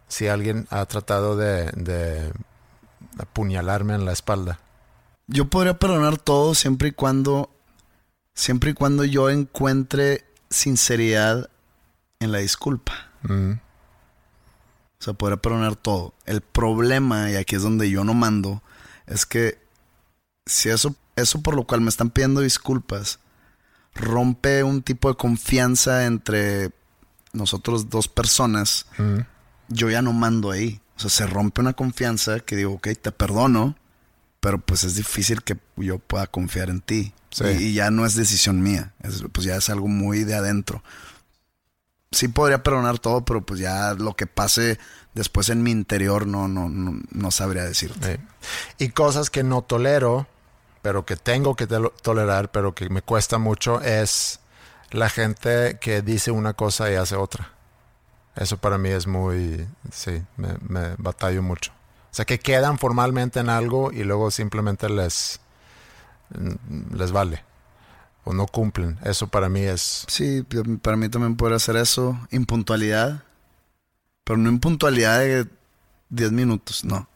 si 0.08 0.26
alguien 0.26 0.66
ha 0.70 0.86
tratado 0.86 1.36
de, 1.36 1.66
de 1.72 2.32
apuñalarme 3.18 3.94
en 3.94 4.06
la 4.06 4.12
espalda. 4.12 4.58
Yo 5.26 5.48
podría 5.50 5.78
perdonar 5.78 6.16
todo 6.16 6.54
siempre 6.54 6.88
y 6.88 6.92
cuando, 6.92 7.50
siempre 8.34 8.70
y 8.70 8.74
cuando 8.74 9.04
yo 9.04 9.28
encuentre 9.28 10.24
sinceridad 10.48 11.49
en 12.20 12.32
la 12.32 12.38
disculpa. 12.38 12.92
Mm, 13.22 13.52
O 13.52 15.02
sea, 15.02 15.14
podría 15.14 15.38
perdonar 15.38 15.76
todo. 15.76 16.14
El 16.26 16.42
problema, 16.42 17.30
y 17.30 17.36
aquí 17.36 17.56
es 17.56 17.62
donde 17.62 17.90
yo 17.90 18.04
no 18.04 18.12
mando, 18.14 18.62
es 19.06 19.24
que 19.26 19.58
si 20.46 20.68
eso, 20.68 20.94
eso 21.16 21.40
por 21.42 21.56
lo 21.56 21.64
cual 21.64 21.80
me 21.80 21.88
están 21.88 22.10
pidiendo 22.10 22.42
disculpas, 22.42 23.18
rompe 23.94 24.62
un 24.62 24.82
tipo 24.82 25.08
de 25.08 25.16
confianza 25.16 26.04
entre 26.04 26.70
nosotros 27.32 27.88
dos 27.88 28.08
personas, 28.08 28.86
mm, 28.98 29.18
yo 29.68 29.88
ya 29.90 30.02
no 30.02 30.12
mando 30.12 30.50
ahí. 30.50 30.80
O 30.96 31.00
sea, 31.00 31.10
se 31.10 31.26
rompe 31.26 31.62
una 31.62 31.72
confianza 31.72 32.40
que 32.40 32.56
digo, 32.56 32.74
ok, 32.74 32.88
te 33.00 33.10
perdono, 33.10 33.76
pero 34.40 34.58
pues 34.58 34.84
es 34.84 34.96
difícil 34.96 35.42
que 35.42 35.56
yo 35.76 35.98
pueda 35.98 36.26
confiar 36.26 36.68
en 36.68 36.80
ti. 36.82 37.14
Sí. 37.30 37.44
Y, 37.44 37.62
y 37.68 37.72
ya 37.74 37.90
no 37.90 38.04
es 38.04 38.16
decisión 38.16 38.60
mía, 38.60 38.92
es- 39.02 39.22
pues 39.32 39.46
ya 39.46 39.56
es 39.56 39.70
algo 39.70 39.88
muy 39.88 40.24
de 40.24 40.34
adentro. 40.34 40.82
Sí 42.12 42.26
podría 42.26 42.62
perdonar 42.62 42.98
todo, 42.98 43.24
pero 43.24 43.40
pues 43.42 43.60
ya 43.60 43.94
lo 43.94 44.14
que 44.16 44.26
pase 44.26 44.78
después 45.14 45.48
en 45.48 45.62
mi 45.62 45.70
interior 45.70 46.26
no, 46.26 46.48
no, 46.48 46.68
no, 46.68 47.00
no 47.10 47.30
sabría 47.30 47.64
decirte. 47.64 48.18
Y 48.78 48.88
cosas 48.88 49.30
que 49.30 49.44
no 49.44 49.62
tolero, 49.62 50.26
pero 50.82 51.06
que 51.06 51.14
tengo 51.16 51.54
que 51.54 51.66
tolerar, 51.66 52.50
pero 52.50 52.74
que 52.74 52.88
me 52.88 53.02
cuesta 53.02 53.38
mucho, 53.38 53.80
es 53.80 54.40
la 54.90 55.08
gente 55.08 55.78
que 55.80 56.02
dice 56.02 56.32
una 56.32 56.54
cosa 56.54 56.90
y 56.90 56.96
hace 56.96 57.14
otra. 57.14 57.52
Eso 58.34 58.56
para 58.56 58.76
mí 58.76 58.88
es 58.88 59.06
muy, 59.06 59.68
sí, 59.92 60.22
me, 60.36 60.56
me 60.66 60.94
batallo 60.98 61.42
mucho. 61.42 61.70
O 62.10 62.14
sea, 62.14 62.24
que 62.24 62.40
quedan 62.40 62.78
formalmente 62.78 63.38
en 63.38 63.48
algo 63.48 63.92
y 63.92 64.02
luego 64.02 64.32
simplemente 64.32 64.88
les, 64.88 65.40
mm, 66.30 66.96
les 66.96 67.12
vale. 67.12 67.44
O 68.24 68.32
no 68.34 68.46
cumplen. 68.46 68.98
Eso 69.04 69.28
para 69.28 69.48
mí 69.48 69.60
es... 69.60 70.04
Sí, 70.08 70.44
para 70.82 70.96
mí 70.96 71.08
también 71.08 71.36
podría 71.36 71.58
ser 71.58 71.76
eso. 71.76 72.18
Impuntualidad. 72.30 73.24
Pero 74.24 74.36
no 74.36 74.48
impuntualidad 74.50 75.20
de, 75.20 75.46
10 76.10 76.32
minutos, 76.32 76.84
no. 76.84 77.08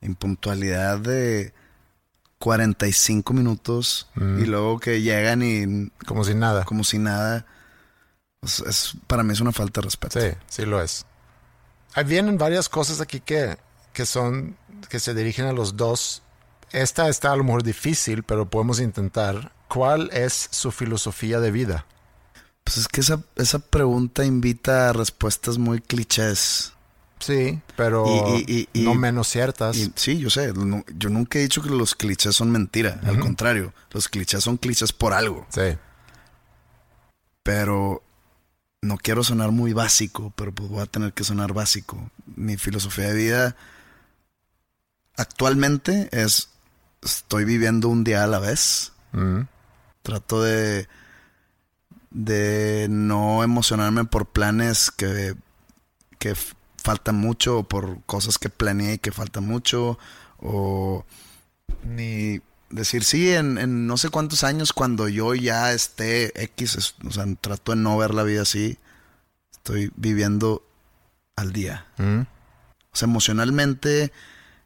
Impuntualidad 0.00 0.98
de 0.98 1.52
45 2.38 3.32
minutos 3.32 4.08
Mm. 4.14 4.38
y 4.42 4.46
luego 4.46 4.78
que 4.78 5.02
llegan 5.02 5.42
y 5.42 5.90
Como 6.06 6.22
si 6.24 6.34
nada. 6.34 6.64
como 6.64 6.84
si 6.84 6.98
nada. 6.98 7.46
Pues, 8.40 8.60
es, 8.60 8.94
para 9.06 9.22
mí 9.22 9.32
es 9.32 9.40
una 9.40 9.52
falta 9.52 9.80
de 9.80 9.86
respeto. 9.86 10.20
Sí, 10.20 10.28
sí 10.48 10.64
lo 10.66 10.80
es. 10.80 11.04
Ahí 11.94 12.04
vienen 12.04 12.38
varias 12.38 12.68
cosas 12.68 13.00
aquí 13.00 13.20
que, 13.20 13.56
que 13.92 14.06
son, 14.06 14.56
que 14.88 15.00
se 15.00 15.14
dirigen 15.14 15.46
a 15.46 15.52
los 15.52 15.76
dos. 15.76 16.22
Esta 16.70 17.08
está 17.08 17.32
a 17.32 17.36
lo 17.36 17.42
mejor 17.44 17.62
difícil, 17.62 18.22
pero 18.22 18.48
podemos 18.48 18.78
intentar. 18.80 19.52
¿Cuál 19.68 20.10
es 20.12 20.48
su 20.52 20.70
filosofía 20.70 21.40
de 21.40 21.50
vida? 21.50 21.86
Pues 22.64 22.78
es 22.78 22.88
que 22.88 23.00
esa, 23.00 23.22
esa 23.36 23.58
pregunta 23.58 24.24
invita 24.24 24.90
a 24.90 24.92
respuestas 24.92 25.58
muy 25.58 25.80
clichés. 25.80 26.72
Sí, 27.18 27.60
pero 27.76 28.04
Y- 28.36 28.68
y- 28.74 28.80
y- 28.80 28.84
no 28.84 28.94
menos 28.94 29.28
ciertas. 29.28 29.76
Sí, 29.94 30.18
yo 30.18 30.28
sé, 30.30 30.52
no- 30.52 30.84
yo 30.96 31.08
nunca 31.08 31.38
he 31.38 31.42
dicho 31.42 31.62
que 31.62 31.70
los 31.70 31.94
clichés 31.94 32.36
son 32.36 32.50
mentira. 32.50 33.00
Al 33.04 33.18
contrario, 33.20 33.72
los 33.90 34.08
clichés 34.08 34.44
son 34.44 34.56
clichés 34.58 34.92
por 34.92 35.12
algo. 35.14 35.46
sí, 35.50 35.76
Pero 37.42 38.02
no 38.82 38.98
quiero 38.98 39.22
sonar 39.24 39.50
muy 39.52 39.72
básico, 39.72 40.32
pero 40.36 40.52
pues 40.52 40.68
voy 40.68 40.80
a 40.82 40.86
tener 40.86 41.12
que 41.12 41.24
sonar 41.24 41.52
básico. 41.52 42.10
Mi 42.36 42.56
filosofía 42.56 43.06
de 43.08 43.14
vida 43.14 43.56
actualmente 45.16 46.08
es 46.12 46.48
estoy 47.02 47.44
viviendo 47.44 47.88
un 47.88 48.04
día 48.04 48.24
a 48.24 48.26
la 48.26 48.38
vez. 48.40 48.92
Mm, 49.12 49.42
Trato 50.06 50.40
de 50.42 50.86
de 52.10 52.86
no 52.88 53.42
emocionarme 53.42 54.04
por 54.04 54.26
planes 54.26 54.90
que 54.90 55.34
que 56.18 56.34
faltan 56.82 57.16
mucho 57.16 57.58
o 57.58 57.62
por 57.64 58.02
cosas 58.04 58.38
que 58.38 58.48
planeé 58.48 58.94
y 58.94 58.98
que 58.98 59.10
faltan 59.12 59.44
mucho 59.44 59.98
o 60.38 61.04
ni 61.84 62.40
decir 62.70 63.04
sí 63.04 63.32
en, 63.32 63.58
en 63.58 63.86
no 63.86 63.96
sé 63.96 64.08
cuántos 64.08 64.44
años 64.44 64.72
cuando 64.72 65.08
yo 65.08 65.34
ya 65.34 65.72
esté 65.72 66.32
X, 66.44 66.76
es- 66.76 66.94
o 67.06 67.10
sea, 67.10 67.26
trato 67.40 67.72
de 67.72 67.78
no 67.78 67.96
ver 67.98 68.14
la 68.14 68.22
vida 68.22 68.42
así. 68.42 68.78
Estoy 69.52 69.90
viviendo 69.96 70.62
al 71.36 71.52
día. 71.52 71.86
mm, 71.98 72.20
O 72.20 72.96
sea, 72.96 73.06
emocionalmente, 73.08 74.12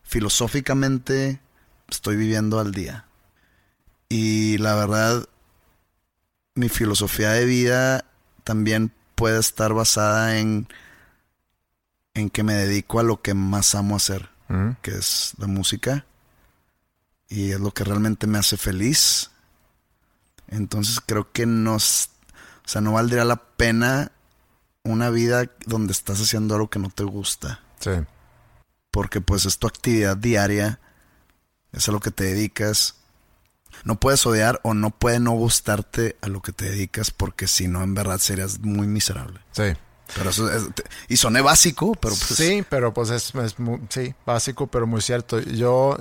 filosóficamente, 0.03 1.41
estoy 1.89 2.17
viviendo 2.17 2.61
al 2.61 2.73
día. 2.73 3.07
Y 4.11 4.59
la 4.59 4.75
verdad, 4.75 5.27
mi 6.55 6.69
filosofía 6.69 7.31
de 7.31 7.47
vida 7.47 8.05
también 8.45 8.93
puede 9.15 9.41
estar 9.41 9.73
basada 9.73 10.39
en, 10.39 10.69
en 12.13 12.29
que 12.29 12.43
me 12.43 12.53
dedico 12.53 13.01
a 13.01 13.03
lo 13.03 13.23
que 13.23 13.33
más 13.33 13.75
amo 13.75 13.97
hacer, 13.97 14.29
mm. 14.49 14.73
que 14.83 14.91
es 14.91 15.33
la 15.39 15.47
música. 15.47 16.05
Y 17.29 17.53
es 17.53 17.61
lo 17.61 17.71
que 17.71 17.85
realmente 17.85 18.27
me 18.27 18.39
hace 18.39 18.59
feliz. 18.59 19.31
Entonces 20.49 21.01
creo 21.07 21.33
que 21.33 21.47
nos, 21.47 22.11
o 22.67 22.69
sea, 22.69 22.83
no 22.83 22.93
valdría 22.93 23.25
la 23.25 23.37
pena 23.37 24.13
una 24.83 25.09
vida 25.09 25.49
donde 25.65 25.93
estás 25.93 26.21
haciendo 26.21 26.55
algo 26.55 26.69
que 26.69 26.79
no 26.79 26.91
te 26.91 27.05
gusta 27.05 27.61
Sí, 27.81 27.91
porque 28.91 29.21
pues 29.21 29.47
es 29.47 29.59
tu 29.59 29.67
actividad 29.67 30.17
diaria, 30.17 30.79
es 31.73 31.89
a 31.89 31.93
lo 31.93 32.01
que 32.01 32.11
te 32.11 32.25
dedicas. 32.25 32.97
No 33.85 33.99
puedes 34.01 34.25
odiar 34.27 34.61
o 34.63 34.75
no 34.75 34.91
puede 34.91 35.21
no 35.21 35.33
gustarte 35.33 36.17
a 36.23 36.29
lo 36.29 36.41
que 36.43 36.53
te 36.53 36.67
dedicas 36.67 37.11
porque 37.11 37.47
si 37.49 37.69
no 37.69 37.83
en 37.83 37.95
verdad 37.95 38.19
serías 38.19 38.61
muy 38.61 38.87
miserable. 38.87 39.41
sí. 39.53 39.73
Pero 40.13 40.31
eso 40.31 40.51
es, 40.51 40.65
y 41.09 41.17
soné 41.19 41.41
básico, 41.41 41.93
pero 41.95 42.17
pues 42.17 42.37
sí, 42.37 42.65
pero 42.69 42.93
pues 42.93 43.11
es, 43.11 43.33
es 43.33 43.61
mu- 43.61 43.79
sí, 43.91 44.13
básico, 44.27 44.67
pero 44.67 44.85
muy 44.85 45.01
cierto. 45.03 45.39
Yo 45.39 45.97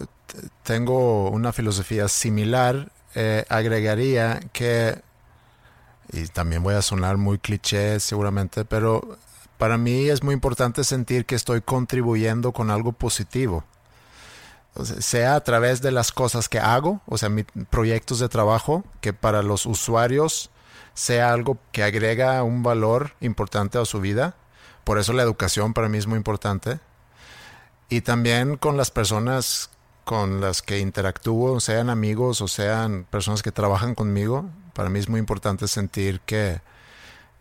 tengo 0.63 1.29
una 1.29 1.53
filosofía 1.53 2.07
similar. 2.07 2.91
eh, 3.13 3.45
agregaría 3.49 4.39
que, 4.51 4.99
y 6.11 6.25
también 6.27 6.63
voy 6.63 6.73
a 6.75 6.81
sonar 6.81 7.17
muy 7.17 7.37
cliché 7.37 7.99
seguramente, 7.99 8.65
pero 8.65 9.17
para 9.59 9.77
mí 9.77 10.09
es 10.09 10.23
muy 10.23 10.33
importante 10.33 10.83
sentir 10.83 11.25
que 11.25 11.35
estoy 11.35 11.61
contribuyendo 11.61 12.51
con 12.51 12.71
algo 12.71 12.93
positivo. 12.93 13.63
Sea 14.75 15.35
a 15.35 15.43
través 15.43 15.81
de 15.81 15.91
las 15.91 16.11
cosas 16.11 16.47
que 16.47 16.59
hago, 16.59 17.01
o 17.05 17.17
sea, 17.17 17.29
mis 17.29 17.45
proyectos 17.69 18.19
de 18.19 18.29
trabajo, 18.29 18.83
que 19.01 19.13
para 19.13 19.41
los 19.41 19.65
usuarios 19.65 20.51
sea 20.93 21.33
algo 21.33 21.57
que 21.71 21.83
agrega 21.83 22.43
un 22.43 22.63
valor 22.63 23.13
importante 23.19 23.77
a 23.77 23.85
su 23.85 23.99
vida. 23.99 24.35
Por 24.83 24.99
eso 24.99 25.13
la 25.13 25.23
educación 25.23 25.73
para 25.73 25.89
mí 25.89 25.97
es 25.97 26.07
muy 26.07 26.17
importante. 26.17 26.79
Y 27.89 28.01
también 28.01 28.57
con 28.57 28.77
las 28.77 28.91
personas 28.91 29.69
con 30.09 30.41
las 30.41 30.63
que 30.63 30.79
interactúo, 30.79 31.59
sean 31.59 31.91
amigos 31.91 32.41
o 32.41 32.47
sean 32.47 33.05
personas 33.11 33.43
que 33.43 33.51
trabajan 33.51 33.93
conmigo, 33.93 34.49
para 34.73 34.89
mí 34.89 34.97
es 34.97 35.07
muy 35.07 35.19
importante 35.19 35.67
sentir 35.67 36.19
que, 36.21 36.61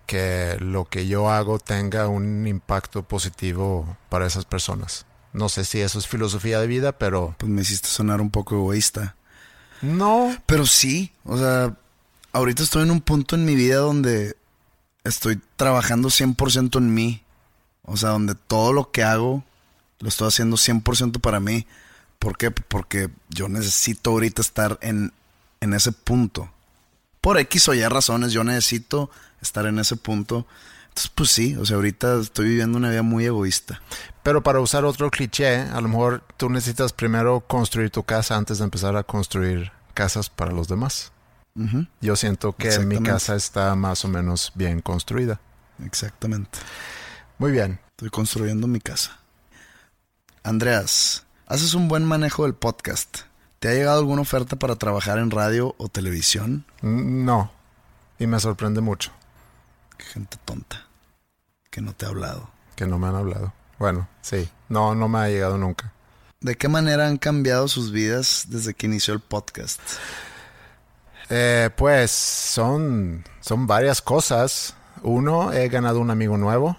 que 0.04 0.58
lo 0.60 0.84
que 0.84 1.06
yo 1.06 1.30
hago 1.30 1.58
tenga 1.58 2.08
un 2.08 2.46
impacto 2.46 3.04
positivo 3.04 3.96
para 4.10 4.26
esas 4.26 4.44
personas. 4.44 5.06
No 5.32 5.48
sé 5.48 5.64
si 5.64 5.80
eso 5.80 5.98
es 5.98 6.06
filosofía 6.06 6.60
de 6.60 6.66
vida, 6.66 6.92
pero 6.98 7.34
pues 7.38 7.50
me 7.50 7.62
hiciste 7.62 7.88
sonar 7.88 8.20
un 8.20 8.30
poco 8.30 8.54
egoísta. 8.54 9.16
no. 9.82 10.36
Pero 10.46 10.66
sí, 10.66 11.12
o 11.24 11.38
sea, 11.38 11.76
ahorita 12.32 12.62
estoy 12.62 12.82
en 12.82 12.90
un 12.90 13.00
punto 13.00 13.34
en 13.36 13.44
mi 13.44 13.54
vida 13.54 13.76
donde 13.76 14.36
estoy 15.04 15.40
trabajando 15.56 16.08
100% 16.08 16.78
en 16.78 16.94
mí. 16.94 17.22
O 17.82 17.96
sea, 17.96 18.10
donde 18.10 18.34
todo 18.34 18.72
lo 18.72 18.90
que 18.90 19.02
hago 19.02 19.44
lo 20.00 20.08
estoy 20.08 20.28
haciendo 20.28 20.56
100% 20.56 21.20
para 21.20 21.40
mí. 21.40 21.66
¿Por 22.18 22.36
qué? 22.36 22.50
Porque 22.50 23.10
yo 23.28 23.48
necesito 23.48 24.10
ahorita 24.10 24.42
estar 24.42 24.78
en, 24.82 25.12
en 25.60 25.74
ese 25.74 25.92
punto. 25.92 26.50
Por 27.20 27.38
X 27.38 27.68
o 27.68 27.74
Y 27.74 27.86
razones, 27.86 28.32
yo 28.32 28.44
necesito 28.44 29.10
estar 29.40 29.66
en 29.66 29.78
ese 29.78 29.96
punto. 29.96 30.46
Pues 31.14 31.30
sí, 31.30 31.56
o 31.56 31.64
sea, 31.64 31.76
ahorita 31.76 32.20
estoy 32.20 32.48
viviendo 32.48 32.78
una 32.78 32.90
vida 32.90 33.02
muy 33.02 33.24
egoísta. 33.26 33.80
Pero 34.22 34.42
para 34.42 34.60
usar 34.60 34.84
otro 34.84 35.10
cliché, 35.10 35.60
a 35.60 35.80
lo 35.80 35.88
mejor 35.88 36.22
tú 36.36 36.50
necesitas 36.50 36.92
primero 36.92 37.40
construir 37.40 37.90
tu 37.90 38.02
casa 38.02 38.36
antes 38.36 38.58
de 38.58 38.64
empezar 38.64 38.96
a 38.96 39.02
construir 39.04 39.70
casas 39.94 40.28
para 40.28 40.52
los 40.52 40.68
demás. 40.68 41.12
Yo 42.00 42.14
siento 42.14 42.54
que 42.54 42.78
mi 42.80 43.02
casa 43.02 43.34
está 43.34 43.74
más 43.74 44.04
o 44.04 44.08
menos 44.08 44.52
bien 44.54 44.80
construida. 44.80 45.40
Exactamente. 45.84 46.58
Muy 47.38 47.50
bien. 47.50 47.80
Estoy 47.90 48.10
construyendo 48.10 48.68
mi 48.68 48.80
casa. 48.80 49.18
Andreas, 50.44 51.26
haces 51.46 51.74
un 51.74 51.88
buen 51.88 52.04
manejo 52.04 52.44
del 52.44 52.54
podcast. 52.54 53.18
¿Te 53.58 53.68
ha 53.68 53.74
llegado 53.74 53.98
alguna 53.98 54.22
oferta 54.22 54.56
para 54.56 54.76
trabajar 54.76 55.18
en 55.18 55.32
radio 55.32 55.74
o 55.78 55.88
televisión? 55.88 56.64
Mm, 56.80 57.24
No. 57.24 57.50
Y 58.20 58.26
me 58.26 58.40
sorprende 58.40 58.80
mucho 58.80 59.12
Qué 59.96 60.04
gente 60.04 60.38
tonta 60.44 60.87
que 61.78 61.84
no 61.84 61.92
te 61.92 62.06
ha 62.06 62.08
hablado. 62.08 62.50
que 62.74 62.86
no 62.86 62.98
me 62.98 63.06
han 63.06 63.14
hablado. 63.14 63.52
Bueno, 63.78 64.08
sí. 64.20 64.50
No, 64.68 64.96
no 64.96 65.08
me 65.08 65.18
ha 65.20 65.28
llegado 65.28 65.58
nunca. 65.58 65.92
¿De 66.40 66.56
qué 66.56 66.66
manera 66.66 67.06
han 67.06 67.18
cambiado 67.18 67.68
sus 67.68 67.92
vidas 67.92 68.46
desde 68.48 68.74
que 68.74 68.86
inició 68.86 69.14
el 69.14 69.20
podcast? 69.20 69.80
Eh, 71.30 71.70
pues 71.76 72.10
son, 72.10 73.24
son 73.40 73.68
varias 73.68 74.02
cosas. 74.02 74.74
Uno, 75.04 75.52
he 75.52 75.68
ganado 75.68 76.00
un 76.00 76.10
amigo 76.10 76.36
nuevo. 76.36 76.76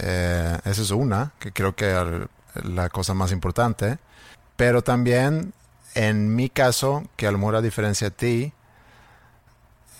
Eh, 0.00 0.58
esa 0.64 0.82
es 0.82 0.90
una, 0.90 1.32
que 1.38 1.52
creo 1.52 1.76
que 1.76 1.92
es 1.92 2.64
la 2.64 2.88
cosa 2.88 3.14
más 3.14 3.30
importante. 3.30 3.98
Pero 4.56 4.82
también, 4.82 5.52
en 5.94 6.34
mi 6.34 6.50
caso, 6.50 7.04
que 7.14 7.28
a 7.28 7.30
lo 7.30 7.38
mejor 7.38 7.54
a 7.54 7.62
diferencia 7.62 8.10
de 8.10 8.16
ti, 8.16 8.52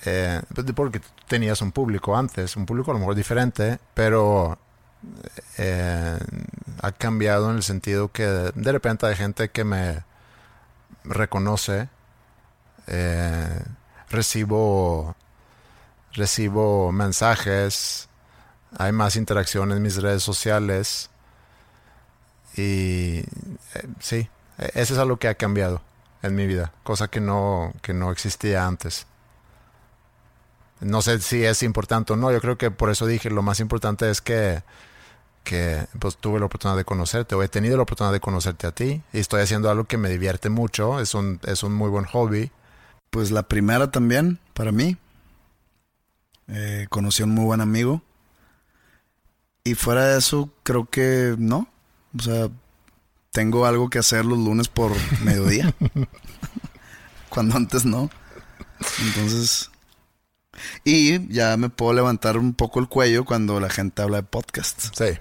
eh, 0.07 0.43
porque 0.75 0.99
tú 0.99 1.11
tenías 1.31 1.63
un 1.63 1.71
público 1.71 2.17
antes, 2.17 2.57
un 2.57 2.67
público 2.67 2.91
a 2.91 2.95
lo 2.95 2.99
mejor 2.99 3.15
diferente, 3.15 3.79
pero 3.95 4.59
eh, 5.59 6.19
ha 6.83 6.93
cambiado 6.93 7.51
en 7.51 7.57
el 7.57 7.63
sentido 7.63 8.11
que 8.11 8.25
de 8.27 8.73
repente 8.73 9.07
hay 9.07 9.15
gente 9.15 9.49
que 9.51 9.63
me 9.63 10.03
reconoce 11.05 11.89
eh, 12.89 13.63
recibo 14.11 15.15
recibo 16.13 16.91
mensajes 16.93 18.09
hay 18.77 18.91
más 18.93 19.15
interacción 19.17 19.71
en 19.73 19.81
mis 19.81 19.97
redes 20.03 20.23
sociales 20.23 21.11
y 22.57 23.21
eh, 23.21 23.89
sí 24.01 24.29
e- 24.59 24.71
eso 24.75 24.95
es 24.95 24.99
algo 24.99 25.17
que 25.19 25.29
ha 25.29 25.35
cambiado 25.37 25.81
en 26.23 26.35
mi 26.35 26.47
vida 26.47 26.73
cosa 26.83 27.09
que 27.09 27.21
no 27.21 27.73
que 27.83 27.95
no 27.95 28.11
existía 28.13 28.67
antes 28.67 29.07
no 30.81 31.03
sé 31.03 31.21
si 31.21 31.45
es 31.45 31.63
importante 31.63 32.13
o 32.13 32.17
no 32.17 32.33
yo 32.33 32.41
creo 32.41 32.59
que 32.59 32.71
por 32.71 32.91
eso 32.91 33.07
dije 33.07 33.31
lo 33.31 33.43
más 33.43 33.61
importante 33.61 34.11
es 34.11 34.21
que 34.21 34.63
que 35.45 35.87
pues 35.99 36.17
tuve 36.17 36.39
la 36.39 36.47
oportunidad 36.47 36.77
de 36.77 36.85
conocerte 36.85 37.35
o 37.35 37.43
he 37.43 37.49
tenido 37.49 37.77
la 37.77 37.85
oportunidad 37.85 38.13
de 38.13 38.21
conocerte 38.21 38.67
a 38.67 38.73
ti 38.73 39.03
y 39.13 39.19
estoy 39.19 39.43
haciendo 39.43 39.71
algo 39.71 39.85
que 39.85 39.97
me 39.97 40.11
divierte 40.11 40.51
mucho 40.51 41.01
es 41.01 41.15
un 41.15 41.41
es 41.47 41.63
un 41.63 41.75
muy 41.75 41.89
buen 41.89 42.05
hobby 42.05 42.51
Pues 43.11 43.33
la 43.33 43.43
primera 43.43 43.91
también, 43.91 44.39
para 44.55 44.71
mí. 44.71 44.97
Eh, 46.47 46.87
conocí 46.91 47.23
a 47.23 47.27
un 47.27 47.33
muy 47.33 47.45
buen 47.45 47.61
amigo. 47.61 48.03
Y 49.65 49.75
fuera 49.75 50.07
de 50.07 50.19
eso, 50.19 50.49
creo 50.63 50.89
que 50.89 51.35
no. 51.37 51.69
O 52.17 52.23
sea, 52.23 52.49
tengo 53.33 53.67
algo 53.67 53.91
que 53.91 53.99
hacer 53.99 54.25
los 54.25 54.39
lunes 54.39 54.69
por 54.69 54.93
mediodía. 55.25 55.75
Cuando 57.29 57.57
antes 57.57 57.85
no. 57.85 58.11
Entonces. 59.05 59.70
Y 60.85 61.29
ya 61.33 61.57
me 61.57 61.69
puedo 61.69 61.93
levantar 61.93 62.37
un 62.39 62.55
poco 62.55 62.81
el 62.81 62.89
cuello 62.89 63.25
cuando 63.25 63.61
la 63.61 63.71
gente 63.71 64.03
habla 64.03 64.19
de 64.19 64.23
podcast. 64.25 64.81
Sí. 64.97 65.19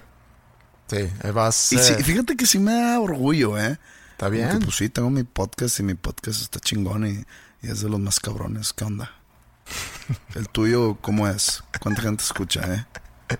Sí, 0.88 1.08
vas. 1.32 1.72
Y 1.72 1.78
sí, 1.78 1.94
fíjate 2.02 2.36
que 2.36 2.46
sí 2.46 2.58
me 2.58 2.74
da 2.74 2.98
orgullo, 3.00 3.56
¿eh? 3.58 3.78
Está 4.12 4.26
Como 4.26 4.30
que, 4.30 4.36
bien. 4.46 4.58
pues 4.60 4.76
sí, 4.76 4.88
tengo 4.88 5.08
mi 5.10 5.22
podcast 5.22 5.78
y 5.80 5.82
mi 5.84 5.94
podcast 5.94 6.42
está 6.42 6.58
chingón 6.60 7.06
y, 7.06 7.24
y 7.66 7.70
es 7.70 7.80
de 7.82 7.88
los 7.88 8.00
más 8.00 8.18
cabrones. 8.18 8.72
¿Qué 8.72 8.84
onda? 8.84 9.12
¿El 10.34 10.48
tuyo 10.48 10.96
cómo 11.00 11.28
es? 11.28 11.62
¿Cuánta 11.80 12.02
gente 12.02 12.24
escucha, 12.24 12.60
eh? 12.74 12.86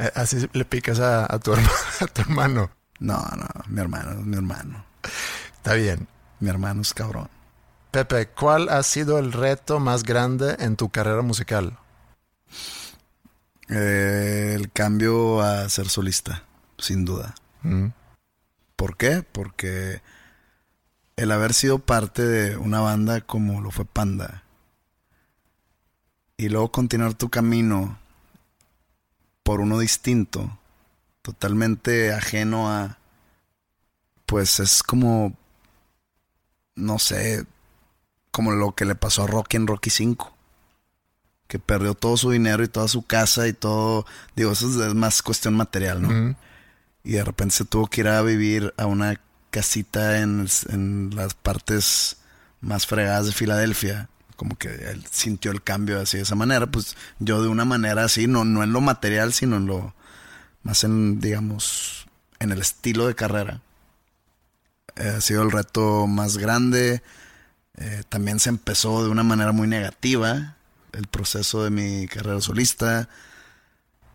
Eh, 0.00 0.12
Así 0.14 0.48
le 0.52 0.64
picas 0.64 1.00
a, 1.00 1.24
a 1.24 1.40
tu 1.40 1.52
herma- 1.52 1.72
a 2.00 2.06
tu 2.06 2.20
hermano. 2.20 2.70
No, 3.00 3.16
no, 3.36 3.48
mi 3.66 3.80
hermano, 3.80 4.22
mi 4.22 4.36
hermano. 4.36 4.84
Está 5.56 5.74
bien. 5.74 6.06
Mi 6.38 6.48
hermano 6.50 6.82
es 6.82 6.94
cabrón. 6.94 7.28
Pepe, 7.90 8.28
¿cuál 8.28 8.68
ha 8.68 8.82
sido 8.82 9.18
el 9.18 9.32
reto 9.32 9.80
más 9.80 10.02
grande 10.02 10.56
en 10.58 10.76
tu 10.76 10.90
carrera 10.90 11.22
musical? 11.22 11.78
Eh, 13.68 14.52
el 14.54 14.70
cambio 14.70 15.40
a 15.40 15.68
ser 15.68 15.88
solista, 15.88 16.44
sin 16.78 17.04
duda. 17.04 17.34
Mm. 17.62 17.88
¿Por 18.76 18.96
qué? 18.96 19.22
Porque 19.22 20.02
el 21.16 21.32
haber 21.32 21.54
sido 21.54 21.78
parte 21.78 22.24
de 22.24 22.56
una 22.56 22.80
banda 22.80 23.20
como 23.20 23.60
lo 23.60 23.70
fue 23.70 23.84
Panda 23.84 24.44
y 26.36 26.48
luego 26.48 26.70
continuar 26.70 27.14
tu 27.14 27.28
camino 27.28 27.98
por 29.42 29.60
uno 29.60 29.78
distinto, 29.80 30.58
totalmente 31.22 32.12
ajeno 32.12 32.70
a, 32.70 32.98
pues 34.26 34.60
es 34.60 34.82
como, 34.82 35.34
no 36.76 36.98
sé, 37.00 37.44
como 38.30 38.52
lo 38.52 38.74
que 38.74 38.84
le 38.84 38.94
pasó 38.94 39.24
a 39.24 39.26
Rocky 39.26 39.56
en 39.56 39.66
Rocky 39.66 39.90
5. 39.90 40.34
Que 41.46 41.58
perdió 41.58 41.94
todo 41.94 42.16
su 42.16 42.30
dinero 42.30 42.62
y 42.62 42.68
toda 42.68 42.88
su 42.88 43.02
casa 43.06 43.48
y 43.48 43.52
todo. 43.52 44.04
Digo, 44.36 44.52
eso 44.52 44.68
es- 44.86 44.94
más 44.94 45.22
cuestión 45.22 45.54
material, 45.54 46.02
¿no? 46.02 46.08
Y 47.04 47.12
de 47.12 47.24
repente 47.24 47.54
se 47.54 47.64
tuvo 47.64 47.86
que 47.86 48.02
ir 48.02 48.08
a 48.08 48.20
vivir 48.22 48.74
a 48.76 48.84
una 48.86 49.18
casita 49.50 50.18
en, 50.20 50.46
en 50.68 51.10
las 51.14 51.32
partes 51.34 52.18
más 52.60 52.86
fregadas 52.86 53.26
de 53.26 53.32
Filadelfia. 53.32 54.10
Como 54.36 54.56
que 54.56 54.68
él 54.68 55.04
sintió 55.10 55.50
el 55.50 55.62
cambio 55.62 55.98
así 56.00 56.18
de 56.18 56.24
esa 56.24 56.34
manera. 56.34 56.66
Pues 56.66 56.96
yo 57.18 57.42
de 57.42 57.48
una 57.48 57.64
manera 57.64 58.04
así, 58.04 58.26
no, 58.26 58.44
no 58.44 58.62
en 58.62 58.72
lo 58.72 58.80
material, 58.82 59.32
sino 59.32 59.56
en 59.56 59.66
lo 59.66 59.94
más 60.62 60.84
en, 60.84 61.18
digamos, 61.18 62.06
en 62.40 62.52
el 62.52 62.60
estilo 62.60 63.06
de 63.06 63.14
carrera. 63.14 63.62
Eh, 64.96 65.14
ha 65.16 65.20
sido 65.20 65.42
el 65.42 65.50
reto 65.50 66.06
más 66.06 66.36
grande. 66.36 67.02
Eh, 67.80 68.02
también 68.08 68.40
se 68.40 68.48
empezó 68.48 69.04
de 69.04 69.10
una 69.10 69.22
manera 69.22 69.52
muy 69.52 69.68
negativa 69.68 70.56
el 70.92 71.06
proceso 71.06 71.62
de 71.64 71.70
mi 71.70 72.06
carrera 72.08 72.40
solista. 72.40 73.08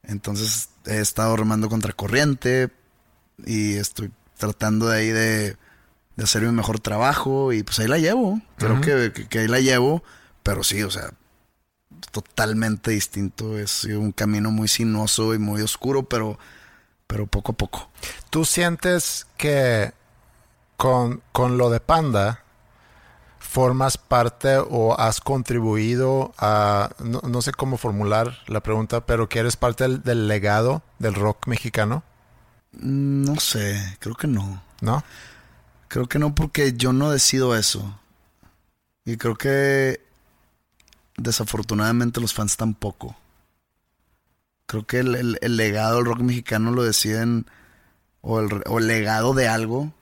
Entonces 0.03 0.69
he 0.85 0.99
estado 0.99 1.35
remando 1.37 1.69
contra 1.69 1.93
corriente 1.93 2.69
y 3.45 3.75
estoy 3.75 4.11
tratando 4.37 4.87
de 4.87 4.97
ahí 4.97 5.07
de, 5.09 5.55
de 6.17 6.23
hacer 6.23 6.41
mi 6.41 6.51
mejor 6.51 6.79
trabajo 6.79 7.53
y 7.53 7.63
pues 7.63 7.79
ahí 7.79 7.87
la 7.87 7.99
llevo. 7.99 8.41
Creo 8.57 8.81
que, 8.81 9.13
que- 9.13 9.27
que 9.27 9.39
ahí 9.39 9.47
la 9.47 9.59
llevo, 9.61 10.03
pero 10.43 10.63
sí, 10.63 10.83
o 10.83 10.91
sea, 10.91 11.11
totalmente 12.11 12.91
distinto. 12.91 13.57
Es 13.57 13.85
un 13.85 14.11
camino 14.11 14.51
muy 14.51 14.67
sinuoso 14.67 15.33
y 15.33 15.39
muy 15.39 15.61
oscuro, 15.61 16.03
pero, 16.03 16.37
pero 17.07 17.27
poco 17.27 17.53
a 17.53 17.55
poco. 17.55 17.89
¿Tú 18.29 18.43
sientes 18.43 19.25
que 19.37 19.93
con, 20.75 21.21
con 21.31 21.57
lo 21.57 21.69
de 21.69 21.79
Panda 21.79 22.42
formas 23.53 23.97
parte 23.99 24.57
o 24.57 24.99
has 24.99 25.21
contribuido 25.21 26.33
a, 26.39 26.89
no, 26.99 27.21
no 27.21 27.41
sé 27.43 27.51
cómo 27.51 27.77
formular 27.77 28.39
la 28.47 28.61
pregunta, 28.61 29.05
pero 29.05 29.29
que 29.29 29.39
eres 29.39 29.55
parte 29.57 29.83
del, 29.83 30.01
del 30.01 30.27
legado 30.27 30.81
del 30.97 31.13
rock 31.13 31.45
mexicano? 31.47 32.03
No 32.71 33.39
sé, 33.39 33.97
creo 33.99 34.15
que 34.15 34.27
no. 34.27 34.63
¿No? 34.81 35.03
Creo 35.87 36.07
que 36.07 36.17
no 36.19 36.33
porque 36.33 36.73
yo 36.73 36.93
no 36.93 37.11
decido 37.11 37.55
eso. 37.55 37.99
Y 39.05 39.17
creo 39.17 39.35
que 39.35 40.01
desafortunadamente 41.17 42.19
los 42.21 42.33
fans 42.33 42.57
tampoco. 42.57 43.15
Creo 44.65 44.85
que 44.87 44.99
el, 44.99 45.15
el- 45.15 45.37
el 45.41 45.57
legado 45.57 45.97
del 45.97 46.05
rock 46.05 46.19
mexicano 46.21 46.71
lo 46.71 46.83
deciden, 46.83 47.45
o 48.21 48.39
el, 48.39 48.63
o 48.67 48.79
el 48.79 48.87
legado 48.87 49.33
de 49.33 49.47
algo, 49.47 49.93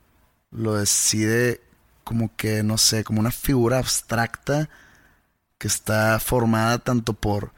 lo 0.50 0.74
decide 0.74 1.61
como 2.04 2.34
que, 2.36 2.62
no 2.62 2.78
sé, 2.78 3.04
como 3.04 3.20
una 3.20 3.30
figura 3.30 3.78
abstracta 3.78 4.68
que 5.58 5.68
está 5.68 6.18
formada 6.20 6.78
tanto 6.78 7.14
por 7.14 7.52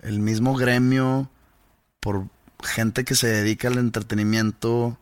el 0.00 0.20
mismo 0.20 0.54
gremio, 0.54 1.30
por 2.00 2.28
gente 2.62 3.04
que 3.04 3.14
se 3.14 3.28
dedica 3.28 3.68
al 3.68 3.78
entretenimiento, 3.78 4.98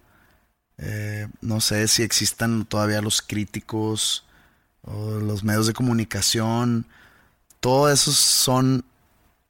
eh, 0.78 1.28
no 1.40 1.60
sé 1.60 1.88
si 1.88 2.02
existan 2.02 2.66
todavía 2.66 3.00
los 3.00 3.22
críticos 3.22 4.26
o 4.82 5.18
los 5.20 5.44
medios 5.44 5.66
de 5.66 5.72
comunicación. 5.72 6.86
Todo 7.60 7.90
eso 7.90 8.12
son 8.12 8.84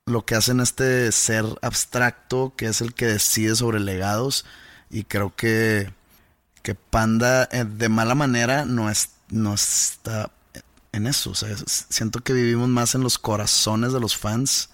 lo 0.06 0.24
que 0.24 0.36
hacen 0.36 0.60
este 0.60 1.10
ser 1.12 1.44
abstracto 1.62 2.54
que 2.56 2.66
es 2.66 2.80
el 2.80 2.94
que 2.94 3.06
decide 3.06 3.56
sobre 3.56 3.80
legados. 3.80 4.46
Y 4.90 5.04
creo 5.04 5.34
que, 5.34 5.92
que 6.62 6.74
Panda 6.74 7.48
eh, 7.52 7.64
de 7.64 7.88
mala 7.88 8.14
manera 8.14 8.64
no, 8.64 8.88
es, 8.90 9.10
no 9.28 9.54
está 9.54 10.30
en 10.92 11.06
eso. 11.06 11.30
O 11.30 11.34
sea, 11.34 11.54
siento 11.66 12.20
que 12.20 12.32
vivimos 12.32 12.68
más 12.68 12.94
en 12.94 13.02
los 13.02 13.18
corazones 13.18 13.92
de 13.92 14.00
los 14.00 14.16
fans 14.16 14.70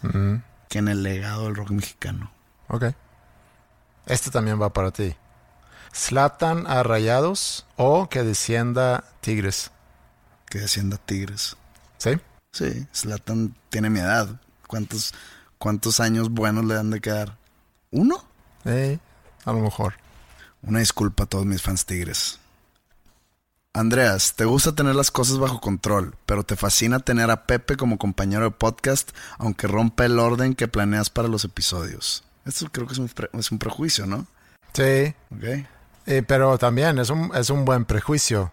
que 0.68 0.78
en 0.78 0.88
el 0.88 1.02
legado 1.02 1.44
del 1.44 1.56
rock 1.56 1.70
mexicano. 1.70 2.30
ok. 2.68 2.86
Este 4.06 4.30
también 4.30 4.60
va 4.60 4.72
para 4.72 4.90
ti. 4.90 5.14
Slatan 5.92 6.66
a 6.66 6.82
Rayados 6.82 7.66
o 7.76 8.08
que 8.08 8.24
descienda 8.24 9.04
Tigres. 9.20 9.70
Que 10.46 10.58
descienda 10.58 10.96
Tigres. 10.96 11.56
¿Sí? 11.98 12.18
Sí, 12.50 12.86
Zlatan 12.94 13.54
tiene 13.70 13.90
mi 13.90 14.00
edad. 14.00 14.40
¿Cuántos, 14.66 15.14
¿Cuántos 15.58 16.00
años 16.00 16.30
buenos 16.30 16.64
le 16.64 16.76
han 16.76 16.90
de 16.90 17.00
quedar? 17.00 17.36
¿Uno? 17.92 18.24
Eh, 18.64 18.98
a 19.44 19.52
lo 19.52 19.60
mejor. 19.60 19.94
Una 20.62 20.80
disculpa 20.80 21.24
a 21.24 21.26
todos 21.26 21.46
mis 21.46 21.62
fans 21.62 21.86
tigres. 21.86 22.38
Andreas, 23.74 24.34
te 24.36 24.44
gusta 24.44 24.72
tener 24.74 24.94
las 24.94 25.10
cosas 25.10 25.38
bajo 25.38 25.58
control, 25.60 26.14
pero 26.26 26.44
te 26.44 26.56
fascina 26.56 27.00
tener 27.00 27.30
a 27.30 27.46
Pepe 27.46 27.76
como 27.76 27.96
compañero 27.96 28.44
de 28.44 28.50
podcast, 28.50 29.12
aunque 29.38 29.66
rompe 29.66 30.04
el 30.04 30.18
orden 30.18 30.54
que 30.54 30.68
planeas 30.68 31.08
para 31.08 31.28
los 31.28 31.44
episodios. 31.44 32.22
Esto 32.44 32.66
creo 32.70 32.86
que 32.86 32.92
es 32.92 32.98
un, 32.98 33.08
pre- 33.08 33.30
es 33.32 33.50
un 33.50 33.58
prejuicio, 33.58 34.04
¿no? 34.06 34.26
Sí, 34.74 35.14
¿Ok? 35.34 35.66
Eh, 36.04 36.22
pero 36.26 36.58
también 36.58 36.98
es 36.98 37.08
un, 37.08 37.30
es 37.34 37.48
un 37.48 37.64
buen 37.64 37.86
prejuicio. 37.86 38.52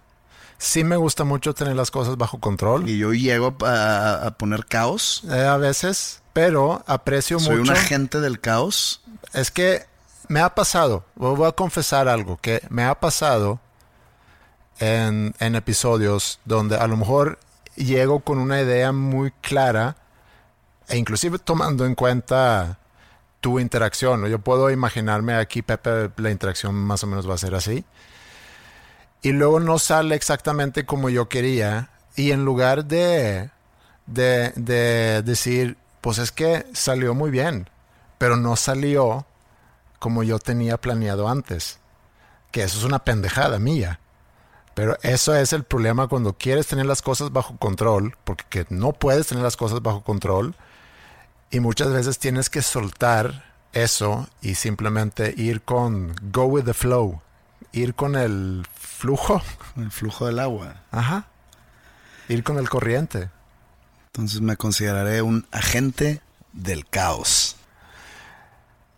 Sí 0.58 0.86
me 0.86 0.96
gusta 0.96 1.26
mucho 1.26 1.54
tener 1.54 1.76
las 1.76 1.92
cosas 1.92 2.16
bajo 2.16 2.40
control. 2.40 2.88
Y 2.88 2.98
yo 2.98 3.12
llego 3.12 3.58
a, 3.66 4.36
poner 4.38 4.68
caos. 4.68 5.24
eh, 5.30 5.42
a 5.46 5.58
veces, 5.58 6.22
pero 6.32 6.82
aprecio 6.88 7.40
Soy 7.40 7.56
un 7.56 7.62
mucho. 7.62 7.74
agente 7.74 8.22
del 8.22 8.40
caos. 8.40 9.02
Es 9.34 9.52
que 9.52 9.86
me 10.30 10.40
ha 10.40 10.54
pasado, 10.56 11.04
voy 11.16 11.46
a 11.48 11.52
confesar 11.52 12.08
algo, 12.08 12.38
que 12.42 12.62
me 12.70 12.84
ha 12.84 12.96
pasado 13.00 13.60
en, 14.80 15.34
episodios 15.56 16.40
donde 16.46 16.78
a 16.78 16.88
lo 16.88 16.98
mejor 16.98 17.40
llego 17.76 18.22
con 18.22 18.40
una 18.40 18.62
idea 18.62 18.92
muy 18.92 19.32
clara 19.42 19.96
e 20.88 20.98
inclusive 20.98 21.40
tomando 21.40 21.86
en 21.86 21.96
cuenta 21.96 22.80
tu 23.42 23.60
interacción. 23.60 24.26
Yo 24.28 24.40
puedo 24.40 24.70
imaginarme 24.70 25.36
aquí, 25.36 25.62
Pepe, 25.62 26.10
la 26.18 26.32
interacción 26.32 26.76
más 26.76 27.04
o 27.04 27.08
menos 27.08 27.30
va 27.30 27.36
a 27.36 27.38
ser 27.38 27.56
así. 27.56 27.86
Y 29.22 29.32
luego 29.32 29.60
no 29.60 29.80
sale 29.80 30.16
exactamente 30.16 30.86
como 30.86 31.10
yo 31.10 31.30
quería. 31.30 31.90
Y 32.16 32.32
en 32.32 32.44
lugar 32.44 32.86
de, 32.86 33.50
de, 34.08 34.52
de 34.56 35.22
decir, 35.24 35.78
pues 36.02 36.18
es 36.18 36.32
que 36.32 36.66
salió 36.74 37.14
muy 37.14 37.30
bien, 37.30 37.70
pero 38.18 38.36
no 38.36 38.56
salió 38.56 39.26
como 40.00 40.24
yo 40.24 40.40
tenía 40.40 40.78
planeado 40.78 41.30
antes. 41.30 41.80
Que 42.52 42.64
eso 42.64 42.80
es 42.80 42.84
una 42.84 43.00
pendejada 43.00 43.60
mía. 43.60 44.00
Pero 44.80 44.98
eso 45.02 45.36
es 45.36 45.52
el 45.52 45.66
problema 45.66 46.08
cuando 46.08 46.38
quieres 46.38 46.68
tener 46.68 46.86
las 46.86 47.02
cosas 47.02 47.34
bajo 47.34 47.58
control, 47.58 48.16
porque 48.24 48.46
que 48.50 48.66
no 48.70 48.94
puedes 48.94 49.28
tener 49.28 49.44
las 49.44 49.58
cosas 49.58 49.82
bajo 49.82 50.06
control 50.06 50.56
y 51.52 51.60
muchas 51.60 51.92
veces 51.92 52.18
tienes 52.18 52.50
que 52.50 52.62
soltar 52.62 53.44
eso 53.74 54.30
y 54.42 54.56
simplemente 54.56 55.34
ir 55.36 55.64
con 55.64 56.16
go 56.32 56.46
with 56.46 56.64
the 56.64 56.74
flow, 56.74 57.22
ir 57.74 57.94
con 57.94 58.16
el 58.16 58.66
flujo, 58.74 59.42
El 59.76 59.92
flujo 59.92 60.28
del 60.28 60.40
agua. 60.40 60.76
ajá, 60.92 61.28
ir 62.30 62.46
con 62.46 62.58
el 62.58 62.70
corriente. 62.70 63.30
Entonces 64.14 64.40
me 64.40 64.56
consideraré 64.56 65.22
un 65.22 65.46
agente 65.52 66.22
del 66.54 66.88
caos. 66.88 67.58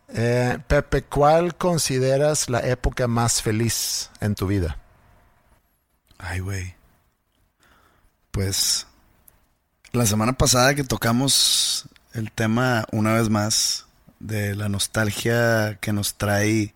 Eh, 0.10 0.60
Pepe, 0.68 1.02
¿cuál 1.06 1.56
consideras 1.56 2.52
la 2.52 2.60
época 2.60 3.08
más 3.08 3.42
feliz 3.42 4.12
en 4.20 4.36
tu 4.36 4.46
vida? 4.46 4.78
Ay, 6.22 6.40
güey. 6.40 6.76
Pues 8.32 8.88
la 9.92 10.06
semana 10.06 10.34
pasada 10.34 10.76
que 10.76 10.84
tocamos 10.84 11.86
el 12.14 12.32
tema 12.32 12.86
una 12.92 13.14
vez 13.14 13.30
más 13.30 13.86
de 14.20 14.56
la 14.56 14.70
nostalgia 14.70 15.78
que 15.82 15.92
nos 15.94 16.16
trae, 16.16 16.74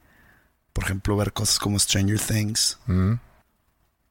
por 0.73 0.83
ejemplo, 0.85 1.15
ver 1.15 1.31
cosas 1.31 1.59
como 1.59 1.79
Stranger 1.79 2.19
Things, 2.19 2.77
Mm. 2.87 3.13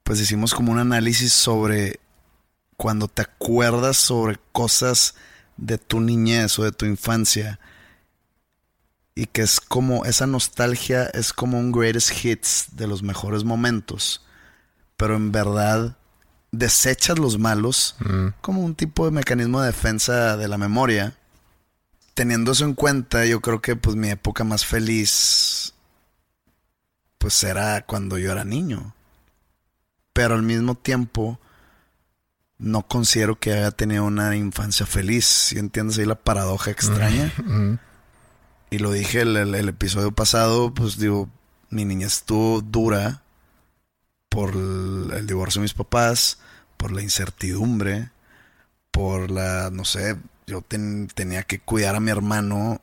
pues 0.05 0.21
hicimos 0.21 0.55
como 0.55 0.73
un 0.73 0.79
análisis 0.79 1.33
sobre 1.33 2.01
cuando 2.77 3.09
te 3.09 3.23
acuerdas 3.23 3.97
sobre 3.97 4.39
cosas 4.53 5.15
de 5.57 5.79
tu 5.79 6.01
niñez 6.01 6.59
o 6.59 6.65
de 6.65 6.73
tu 6.73 6.85
infancia 6.87 7.59
y 9.15 9.27
que 9.27 9.43
es 9.43 9.61
como 9.61 10.05
esa 10.05 10.27
nostalgia 10.27 11.05
es 11.15 11.33
como 11.33 11.59
un 11.59 11.71
greatest 11.73 12.25
hits 12.25 12.67
de 12.73 12.87
los 12.89 13.03
mejores 13.03 13.45
momentos, 13.45 14.24
pero 14.97 15.17
en 15.17 15.33
verdad 15.33 15.97
desechas 16.53 17.19
los 17.19 17.39
malos 17.39 17.97
Mm. 18.01 18.29
como 18.41 18.61
un 18.63 18.75
tipo 18.75 19.05
de 19.05 19.11
mecanismo 19.11 19.61
de 19.61 19.67
defensa 19.69 20.37
de 20.37 20.49
la 20.49 20.57
memoria. 20.59 21.15
Teniendo 22.15 22.53
eso 22.53 22.65
en 22.65 22.75
cuenta, 22.75 23.25
yo 23.27 23.41
creo 23.41 23.61
que 23.61 23.75
pues 23.75 23.97
mi 23.97 24.09
época 24.11 24.45
más 24.45 24.65
feliz 24.65 25.75
pues 27.19 27.43
era 27.43 27.85
cuando 27.87 28.19
yo 28.19 28.31
era 28.31 28.45
niño. 28.45 28.95
Pero 30.13 30.35
al 30.35 30.43
mismo 30.43 30.77
tiempo 30.77 31.41
no 32.59 32.87
considero 32.87 33.37
que 33.41 33.53
haya 33.53 33.73
tenido 33.73 34.05
una 34.05 34.37
infancia 34.37 34.87
feliz. 34.87 35.25
Si 35.27 35.59
entiendes 35.59 35.99
ahí 35.99 36.07
la 36.07 36.15
paradoja 36.15 36.71
extraña? 36.71 37.33
Mm. 37.45 37.79
Y 38.71 38.79
lo 38.79 38.93
dije 38.93 39.23
el, 39.23 39.37
el- 39.37 39.55
el 39.57 39.69
episodio 39.69 40.13
pasado, 40.13 40.73
pues 40.73 40.99
digo, 40.99 41.29
mi 41.71 41.85
niñez 41.85 42.19
estuvo 42.19 42.61
dura 42.61 43.23
por 44.35 44.51
el, 44.57 45.27
divorcio 45.29 45.61
de 45.61 45.65
mis 45.65 45.75
papás, 45.75 46.39
por 46.77 46.91
la 46.91 47.03
incertidumbre, 47.03 48.11
por 48.91 49.31
la, 49.31 49.71
no 49.71 49.85
sé, 49.85 50.17
yo 50.49 50.61
ten- 50.61 51.07
tenía 51.15 51.45
que 51.45 51.61
cuidar 51.61 51.95
a 51.95 52.01
mi 52.01 52.11
hermano 52.11 52.81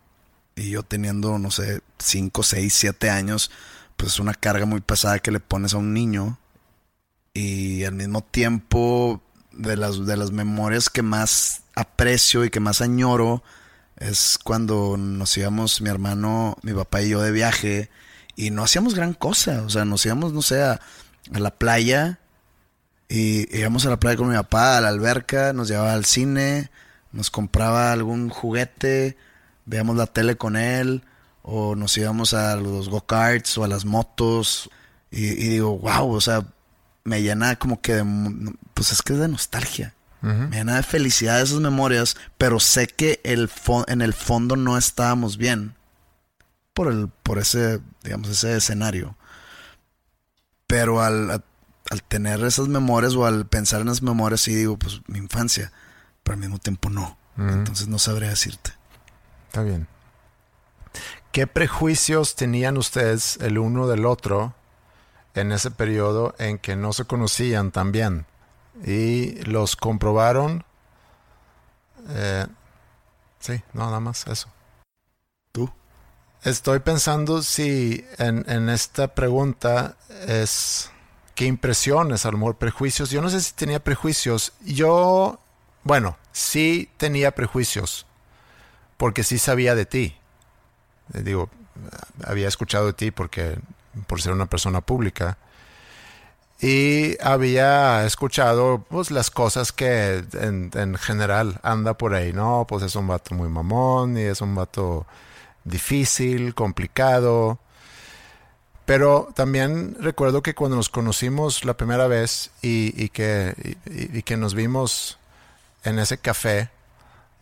y 0.55 0.69
yo 0.71 0.83
teniendo, 0.83 1.37
no 1.39 1.51
sé, 1.51 1.81
5, 1.99 2.43
6, 2.43 2.73
7 2.73 3.09
años, 3.09 3.51
pues 3.97 4.13
es 4.13 4.19
una 4.19 4.33
carga 4.33 4.65
muy 4.65 4.79
pesada 4.79 5.19
que 5.19 5.31
le 5.31 5.41
pones 5.41 5.73
a 5.73 5.77
un 5.77 5.93
niño. 5.93 6.39
Y 7.33 7.83
al 7.83 7.93
mismo 7.95 8.21
tiempo, 8.23 9.21
de 9.51 9.75
las, 9.75 10.05
de 10.05 10.15
las 10.17 10.31
memorias 10.31 10.89
que 10.89 11.01
más 11.01 11.63
aprecio 11.75 12.45
y 12.45 12.49
que 12.49 12.61
más 12.61 12.79
añoro, 12.81 13.43
es 13.97 14.39
cuando 14.43 14.95
nos 14.97 15.37
íbamos 15.37 15.81
mi 15.81 15.89
hermano, 15.89 16.57
mi 16.63 16.73
papá 16.73 17.01
y 17.01 17.09
yo 17.09 17.21
de 17.21 17.31
viaje 17.31 17.89
y 18.37 18.51
no 18.51 18.63
hacíamos 18.63 18.95
gran 18.95 19.13
cosa. 19.13 19.63
O 19.63 19.69
sea, 19.69 19.83
nos 19.85 20.05
íbamos, 20.05 20.33
no 20.33 20.41
sé, 20.41 20.63
a, 20.63 20.79
a 21.33 21.39
la 21.39 21.51
playa 21.51 22.19
y 23.09 23.57
íbamos 23.57 23.85
a 23.85 23.89
la 23.89 23.99
playa 23.99 24.17
con 24.17 24.29
mi 24.29 24.35
papá, 24.35 24.77
a 24.77 24.81
la 24.81 24.89
alberca, 24.89 25.53
nos 25.53 25.67
llevaba 25.67 25.93
al 25.93 26.05
cine, 26.05 26.71
nos 27.11 27.29
compraba 27.29 27.91
algún 27.91 28.29
juguete, 28.29 29.17
veíamos 29.65 29.97
la 29.97 30.07
tele 30.07 30.37
con 30.37 30.55
él 30.55 31.03
o 31.43 31.75
nos 31.75 31.97
íbamos 31.97 32.33
a 32.33 32.55
los 32.55 32.89
go-karts 32.89 33.57
o 33.57 33.63
a 33.63 33.67
las 33.67 33.85
motos 33.85 34.69
y, 35.09 35.25
y 35.25 35.49
digo, 35.49 35.77
wow, 35.79 36.09
o 36.11 36.21
sea, 36.21 36.45
me 37.03 37.21
llena 37.21 37.55
como 37.57 37.81
que 37.81 37.95
de, 37.95 38.53
pues 38.73 38.91
es 38.91 39.01
que 39.01 39.13
es 39.13 39.19
de 39.19 39.27
nostalgia. 39.27 39.93
Me 40.23 40.57
llena 40.57 40.75
de 40.75 40.83
felicidad 40.83 41.41
esas 41.41 41.61
memorias, 41.61 42.15
pero 42.37 42.59
sé 42.59 42.85
que 42.85 43.19
el 43.23 43.49
en 43.87 44.03
el 44.03 44.13
fondo 44.13 44.55
no 44.55 44.77
estábamos 44.77 45.35
bien 45.37 45.73
por 46.73 46.91
el 46.91 47.09
por 47.23 47.39
ese, 47.39 47.79
digamos, 48.03 48.29
ese 48.29 48.55
escenario. 48.55 49.17
Pero 50.71 51.01
al, 51.01 51.29
a- 51.31 51.43
al 51.89 52.03
tener 52.03 52.39
esas 52.45 52.67
memorias 52.69 53.13
o 53.15 53.25
al 53.25 53.45
pensar 53.45 53.81
en 53.81 53.87
esas 53.89 54.01
memorias, 54.01 54.39
sí 54.41 54.55
digo, 54.55 54.77
pues 54.77 55.01
mi 55.07 55.17
infancia, 55.19 55.71
pero 56.23 56.35
al 56.35 56.39
mismo 56.39 56.57
tiempo 56.59 56.89
no. 56.89 57.17
Entonces 57.37 57.87
no 57.87 57.99
sabría 57.99 58.29
decirte. 58.29 58.71
Está 59.47 59.63
bien. 59.63 59.87
¿Qué 61.31 61.47
prejuicios 61.47 62.35
tenían 62.35 62.77
ustedes 62.77 63.37
el 63.41 63.57
uno 63.57 63.87
del 63.87 64.05
otro 64.05 64.53
en 65.33 65.51
ese 65.51 65.71
periodo 65.71 66.35
en 66.39 66.57
que 66.57 66.75
no 66.75 66.93
se 66.93 67.05
conocían 67.05 67.71
tan 67.71 67.91
bien? 67.91 68.25
Y 68.85 69.41
los 69.45 69.75
comprobaron. 69.75 70.63
Eh, 72.09 72.47
sí, 73.39 73.61
no, 73.73 73.85
nada 73.85 73.99
más 73.99 74.25
eso. 74.27 74.49
Estoy 76.43 76.79
pensando 76.79 77.43
si 77.43 78.03
en, 78.17 78.43
en 78.49 78.69
esta 78.69 79.09
pregunta 79.09 79.95
es 80.27 80.89
qué 81.35 81.45
impresiones, 81.45 82.25
a 82.25 82.31
lo 82.31 82.39
mejor 82.39 82.55
prejuicios. 82.55 83.11
Yo 83.11 83.21
no 83.21 83.29
sé 83.29 83.41
si 83.41 83.53
tenía 83.53 83.83
prejuicios. 83.83 84.51
Yo, 84.65 85.39
bueno, 85.83 86.17
sí 86.31 86.89
tenía 86.97 87.35
prejuicios, 87.35 88.07
porque 88.97 89.23
sí 89.23 89.37
sabía 89.37 89.75
de 89.75 89.85
ti. 89.85 90.15
Eh, 91.13 91.21
Digo, 91.21 91.49
había 92.25 92.47
escuchado 92.47 92.87
de 92.87 92.93
ti 92.93 93.11
porque 93.11 93.59
por 94.07 94.19
ser 94.19 94.33
una 94.33 94.47
persona 94.47 94.81
pública. 94.81 95.37
Y 96.59 97.23
había 97.23 98.03
escuchado 98.05 98.83
pues 98.89 99.11
las 99.11 99.29
cosas 99.29 99.71
que 99.71 100.23
en, 100.33 100.71
en 100.73 100.95
general 100.95 101.59
anda 101.61 101.95
por 101.95 102.15
ahí, 102.15 102.33
¿no? 102.33 102.65
Pues 102.67 102.81
es 102.83 102.95
un 102.95 103.07
vato 103.07 103.35
muy 103.35 103.49
mamón 103.49 104.17
y 104.17 104.21
es 104.21 104.41
un 104.41 104.55
vato 104.55 105.05
difícil, 105.63 106.55
complicado. 106.55 107.59
Pero 108.85 109.29
también 109.35 109.95
recuerdo 109.99 110.41
que 110.41 110.55
cuando 110.55 110.75
nos 110.75 110.89
conocimos 110.89 111.63
la 111.65 111.75
primera 111.77 112.07
vez 112.07 112.51
y, 112.61 113.09
que, 113.09 113.77
nos 114.37 114.53
vimos 114.53 115.17
en 115.83 115.99
ese 115.99 116.17
café 116.17 116.69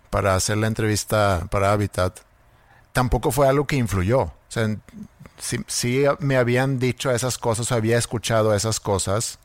para 0.09 0.35
hacer 0.35 0.57
la 0.57 0.67
entrevista 0.67 1.47
para 1.49 1.71
Habitat, 1.71 2.19
tampoco 2.93 3.31
fue 3.31 3.47
algo 3.47 3.65
que 3.65 3.77
influyó. 3.77 4.21
O 4.21 4.31
sí 5.67 6.03
me 6.19 6.37
habían 6.37 6.79
dicho 6.79 7.11
esas 7.11 7.37
cosas, 7.37 7.71
había 7.71 7.97
escuchado 7.97 8.53
esas 8.53 8.79
cosas, 8.79 9.39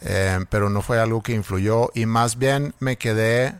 eh, 0.00 0.44
pero 0.50 0.70
no 0.70 0.82
fue 0.82 1.00
algo 1.00 1.22
que 1.22 1.32
influyó 1.32 1.90
y 1.94 2.06
más 2.06 2.36
bien 2.36 2.74
me 2.80 2.98
quedé, 2.98 3.54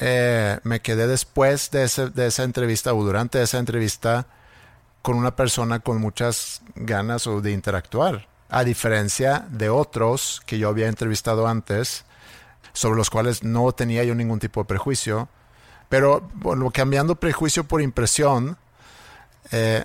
eh, 0.00 0.58
me 0.62 0.80
quedé 0.80 1.06
después 1.06 1.70
de, 1.70 1.84
esa 1.84 2.42
entrevista 2.42 2.94
o 2.94 3.04
durante 3.04 3.42
esa 3.42 3.58
entrevista 3.58 4.26
con 5.02 5.16
una 5.16 5.36
persona 5.36 5.80
con 5.80 6.00
muchas 6.00 6.62
ganas 6.74 7.28
de 7.42 7.52
interactuar, 7.52 8.26
a 8.48 8.64
diferencia 8.64 9.46
de 9.50 9.68
otros 9.68 10.42
que 10.46 10.58
yo 10.58 10.68
había 10.68 10.88
entrevistado 10.88 11.46
antes, 11.46 12.04
sobre 12.72 12.96
los 12.96 13.10
cuales 13.10 13.42
no 13.44 13.70
tenía 13.72 14.04
yo 14.04 14.14
ningún 14.14 14.38
tipo 14.38 14.60
de 14.62 14.66
prejuicio, 14.66 15.28
pero 15.88 16.28
cambiando 16.72 17.16
prejuicio 17.16 17.64
por 17.64 17.82
impresión, 17.82 18.56
eh, 19.52 19.84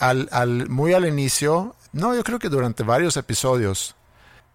al- 0.00 0.68
muy 0.68 0.92
al 0.92 1.06
inicio, 1.06 1.74
no, 1.92 2.14
yo 2.14 2.22
creo 2.22 2.38
que 2.38 2.48
durante 2.48 2.82
varios 2.82 3.16
episodios, 3.16 3.94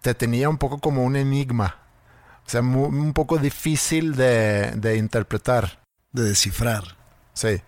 te 0.02 0.14
tenía 0.14 0.50
un 0.50 0.58
poco 0.58 0.80
como 0.80 1.04
un 1.04 1.16
enigma, 1.16 1.78
o 2.46 2.50
sea, 2.50 2.62
mu- 2.62 2.86
un 2.88 3.14
poco 3.14 3.38
difícil 3.38 4.16
de, 4.16 4.72
de 4.76 4.98
interpretar. 4.98 5.80
De 6.12 6.24
descifrar. 6.24 6.84
Sí. 7.34 7.62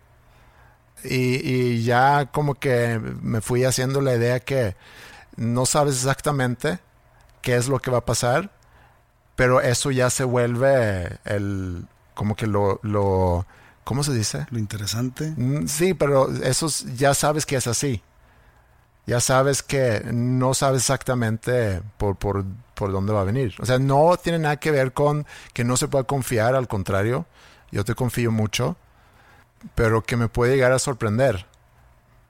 Y, 1.03 1.47
y 1.49 1.83
ya 1.83 2.27
como 2.31 2.55
que 2.55 2.99
me 2.99 3.41
fui 3.41 3.63
haciendo 3.63 4.01
la 4.01 4.15
idea 4.15 4.39
que 4.39 4.75
no 5.35 5.65
sabes 5.65 5.95
exactamente 5.95 6.79
qué 7.41 7.55
es 7.57 7.67
lo 7.67 7.79
que 7.79 7.91
va 7.91 7.99
a 7.99 8.05
pasar, 8.05 8.51
pero 9.35 9.61
eso 9.61 9.91
ya 9.91 10.09
se 10.09 10.23
vuelve 10.23 11.19
el, 11.25 11.85
como 12.15 12.35
que 12.35 12.47
lo, 12.47 12.79
lo 12.81 13.45
¿cómo 13.83 14.03
se 14.03 14.13
dice? 14.13 14.47
Lo 14.49 14.57
interesante. 14.59 15.33
Mm, 15.37 15.67
Sí, 15.67 15.93
pero 15.93 16.31
eso 16.43 16.67
es- 16.67 16.95
ya 16.97 17.13
sabes 17.13 17.45
que 17.45 17.55
es 17.57 17.67
así. 17.67 18.01
Ya 19.05 19.19
sabes 19.19 19.61
que 19.61 20.01
no 20.11 20.55
sabes 20.55 20.81
exactamente 20.81 21.83
por, 21.97 22.15
por, 22.15 22.45
por 22.75 22.91
dónde 22.91 23.13
va 23.13 23.21
a 23.21 23.25
venir. 23.25 23.55
O 23.59 23.65
sea, 23.65 23.79
no 23.79 24.15
tiene 24.17 24.39
nada 24.39 24.57
que 24.57 24.71
ver 24.71 24.93
con 24.93 25.25
que 25.53 25.63
no 25.63 25.77
se 25.77 25.87
pueda 25.87 26.03
confiar, 26.03 26.55
al 26.55 26.67
contrario, 26.67 27.25
yo 27.71 27.83
te 27.83 27.95
confío 27.95 28.31
mucho, 28.31 28.77
pero 29.73 30.03
que 30.03 30.17
me 30.17 30.27
puede 30.27 30.53
llegar 30.53 30.71
a 30.71 30.79
sorprender. 30.79 31.45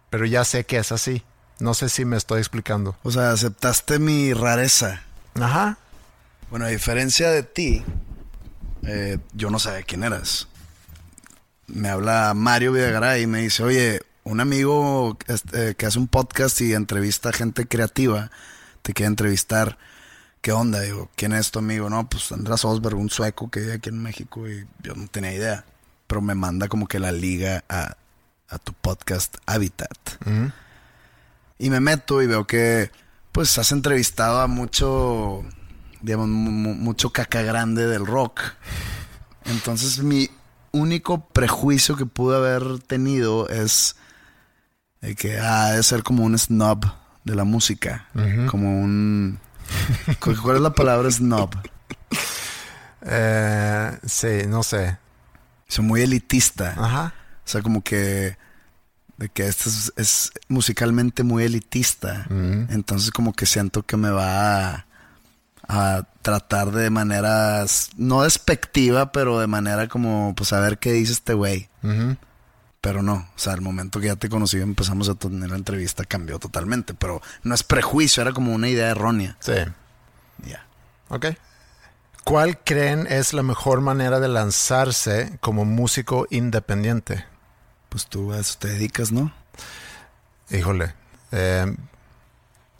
Pero 0.10 0.26
ya 0.26 0.46
sé 0.46 0.64
que 0.64 0.78
es 0.78 0.91
así. 0.91 1.24
No 1.60 1.74
sé 1.74 1.89
si 1.89 2.06
me 2.06 2.18
estoy 2.18 2.39
explicando. 2.39 2.96
O 3.04 3.12
sea, 3.12 3.32
aceptaste 3.32 4.00
mi 4.00 4.34
rareza. 4.34 5.04
Ajá. 5.36 5.78
Bueno, 6.50 6.66
a 6.66 6.70
diferencia 6.70 7.30
de 7.30 7.43
ti, 7.43 7.84
eh, 8.84 9.18
yo 9.34 9.50
no 9.50 9.60
sabía 9.60 9.84
quién 9.84 10.04
eras. 10.04 10.48
Me 11.68 11.89
habla 11.89 12.34
Mario 12.36 12.72
Videgaray 12.72 13.24
y 13.24 13.28
me 13.28 13.41
dice, 13.41 13.64
oye, 13.64 14.02
un 14.24 14.39
amigo 14.39 15.18
este, 15.28 15.76
que 15.76 15.86
hace 15.86 16.00
un 16.00 16.08
podcast 16.08 16.60
y 16.62 16.74
entrevista 16.74 17.30
a 17.30 17.34
gente 17.34 17.68
creativa, 17.68 18.32
te 18.82 18.93
quiere 18.93 19.08
entrevistar. 19.08 19.78
¿Qué 20.46 20.52
onda? 20.52 20.80
Digo, 20.82 21.10
¿quién 21.16 21.34
es 21.34 21.50
tu 21.50 21.58
amigo? 21.58 21.89
No, 21.89 22.08
pues 22.08 22.32
András 22.32 22.66
Osberg, 22.66 22.96
un 23.00 23.10
sueco 23.10 23.50
que 23.50 23.62
vive 23.62 23.74
aquí 23.74 23.89
en 23.89 23.98
México 23.98 24.48
y 24.48 24.68
yo 24.84 24.93
no 24.93 25.08
tenía 25.08 25.34
idea. 25.34 25.66
Pero 26.06 26.22
me 26.22 26.36
manda 26.36 26.68
como 26.68 26.88
que 26.88 27.00
la 27.00 27.12
liga 27.12 27.64
a 27.68 27.98
a 28.50 28.60
tu 28.60 28.74
podcast 28.74 29.38
Habitat. 29.46 29.98
Y 31.58 31.70
me 31.70 31.80
meto 31.80 32.22
y 32.22 32.28
veo 32.28 32.46
que 32.46 32.91
pues 33.32 33.58
has 33.58 33.72
entrevistado 33.72 34.39
a 34.39 34.48
mucho, 34.48 35.43
digamos, 36.02 36.28
mucho 36.28 37.10
caca 37.12 37.41
grande 37.41 37.88
del 37.88 38.06
rock. 38.06 38.41
Entonces 39.46 40.04
mi 40.04 40.30
único 40.72 41.28
prejuicio 41.30 41.96
que 41.96 42.06
pude 42.06 42.38
haber 42.38 42.80
tenido 42.80 43.50
es 43.50 43.96
que 45.18 45.39
ha 45.39 45.72
de 45.72 45.84
ser 45.84 46.04
como 46.04 46.24
un 46.24 46.38
snob 46.38 46.86
de 47.24 47.36
la 47.36 47.46
música. 47.46 48.08
Como 48.48 48.80
un... 48.80 49.39
¿Cuál 50.20 50.55
es 50.55 50.61
la 50.61 50.74
palabra 50.74 51.09
snob? 51.11 51.51
Eh, 53.07 53.99
sí, 54.05 54.47
no 54.47 54.63
sé. 54.63 54.97
Es 55.68 55.80
muy 55.80 56.01
elitista. 56.01 56.74
Ajá. 56.78 57.13
O 57.45 57.47
sea, 57.47 57.61
como 57.61 57.84
que 57.84 58.38
de 59.18 59.30
que 59.30 59.47
esto 59.47 59.70
es, 59.95 60.32
musicalmente 60.47 61.24
muy 61.24 61.43
elitista. 61.43 62.28
Entonces 62.30 63.11
como 63.11 63.34
que 63.34 63.45
siento 63.45 63.84
que 63.84 63.97
me 63.97 64.09
va 64.09 64.86
a, 65.68 66.07
tratar 66.22 66.72
de 66.72 66.89
maneras, 66.89 67.91
no 67.97 68.24
despectiva, 68.24 69.11
pero 69.11 69.39
de 69.39 69.47
manera 69.47 69.88
como, 69.88 70.34
pues 70.36 70.53
a 70.53 70.59
ver 70.59 70.80
qué 70.80 70.91
dice 70.91 71.13
este 71.13 71.34
güey. 71.34 71.70
Pero 72.86 73.02
no, 73.02 73.14
o 73.14 73.40
sea, 73.40 73.54
el 73.54 73.62
momento 73.62 74.00
que 74.00 74.06
ya 74.06 74.16
te 74.16 74.30
conocí 74.30 74.62
empezamos 74.62 75.10
a 75.10 75.16
tener 75.16 75.50
la 75.50 75.56
entrevista 75.56 76.04
cambió 76.04 76.38
totalmente, 76.38 76.94
pero 76.94 77.20
no 77.42 77.56
es 77.56 77.64
prejuicio, 77.64 78.22
era 78.22 78.32
como 78.32 78.54
una 78.54 78.70
idea 78.70 78.92
errónea. 78.92 79.36
Sí. 79.40 79.56
Ya. 80.46 80.68
Ok. 81.10 81.30
¿Cuál 82.24 82.60
creen 82.60 83.08
es 83.10 83.34
la 83.34 83.42
mejor 83.42 83.82
manera 83.82 84.20
de 84.20 84.28
lanzarse 84.28 85.36
como 85.42 85.66
músico 85.66 86.28
independiente? 86.30 87.26
Pues 87.90 88.06
tú 88.06 88.34
a 88.34 88.38
eso 88.38 88.56
te 88.60 88.68
dedicas, 88.68 89.12
¿no? 89.12 89.34
Híjole. 90.52 90.94
Em, 91.32 91.78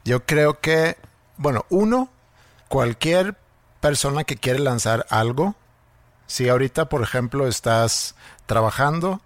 yo 0.03 0.24
creo 0.24 0.60
que, 0.60 0.97
bueno, 1.38 1.66
uno, 1.70 2.12
cualquier 2.68 3.36
persona 3.82 4.24
que 4.24 4.36
quiere 4.36 4.60
lanzar 4.60 5.08
algo, 5.10 5.56
si 6.28 6.47
ahorita, 6.47 6.89
por 6.89 7.01
ejemplo, 7.01 7.47
estás 7.47 8.14
trabajando 8.45 9.20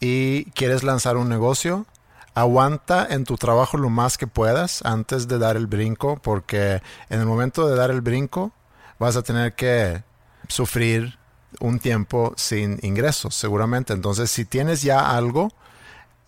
y 0.00 0.46
quieres 0.52 0.82
lanzar 0.82 1.16
un 1.16 1.28
negocio, 1.28 1.86
aguanta 2.34 3.06
en 3.08 3.24
tu 3.24 3.36
trabajo 3.36 3.78
lo 3.78 3.88
más 3.88 4.18
que 4.18 4.26
puedas 4.26 4.84
antes 4.84 5.26
de 5.28 5.38
dar 5.38 5.56
el 5.56 5.66
brinco, 5.66 6.16
porque 6.16 6.82
en 7.08 7.20
el 7.20 7.26
momento 7.26 7.66
de 7.66 7.76
dar 7.76 7.90
el 7.90 8.02
brinco 8.02 8.52
vas 8.98 9.16
a 9.16 9.22
tener 9.22 9.54
que 9.54 10.02
sufrir 10.48 11.18
un 11.60 11.78
tiempo 11.78 12.34
sin 12.36 12.78
ingresos, 12.82 13.34
seguramente. 13.34 13.92
Entonces, 13.92 14.30
si 14.30 14.44
tienes 14.44 14.82
ya 14.82 15.16
algo 15.16 15.52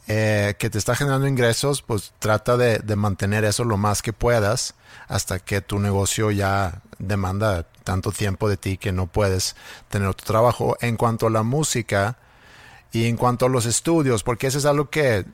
eh, 0.07 0.55
que 0.59 0.71
te 0.71 0.79
está 0.79 0.95
generando 0.95 1.27
ingresos, 1.27 1.83
pues 1.83 2.15
trata 2.19 2.57
de, 2.57 2.97
mantener 2.97 3.45
eso 3.45 3.65
lo 3.65 3.77
más 3.77 4.01
que 4.01 4.15
puedas 4.15 4.75
hasta 5.07 5.39
que 5.39 5.61
tu 5.61 5.79
negocio 5.79 6.31
ya 6.31 6.81
demanda 6.99 7.67
tanto 7.85 8.13
tiempo 8.13 8.49
de 8.49 8.57
ti 8.57 8.79
que 8.79 8.93
no 8.93 9.07
puedes 9.07 9.57
tener 9.89 10.09
otro 10.09 10.27
trabajo. 10.27 10.77
En 10.81 10.97
cuanto 10.97 11.27
a 11.27 11.31
la 11.31 11.43
música 11.43 12.17
y 12.93 13.07
en 13.07 13.17
cuanto 13.17 13.47
a 13.47 13.49
los 13.49 13.67
estudios, 13.67 14.23
porque 14.23 14.47
eso 14.47 14.59
es 14.59 14.65
algo 14.65 14.91
que 14.91 15.25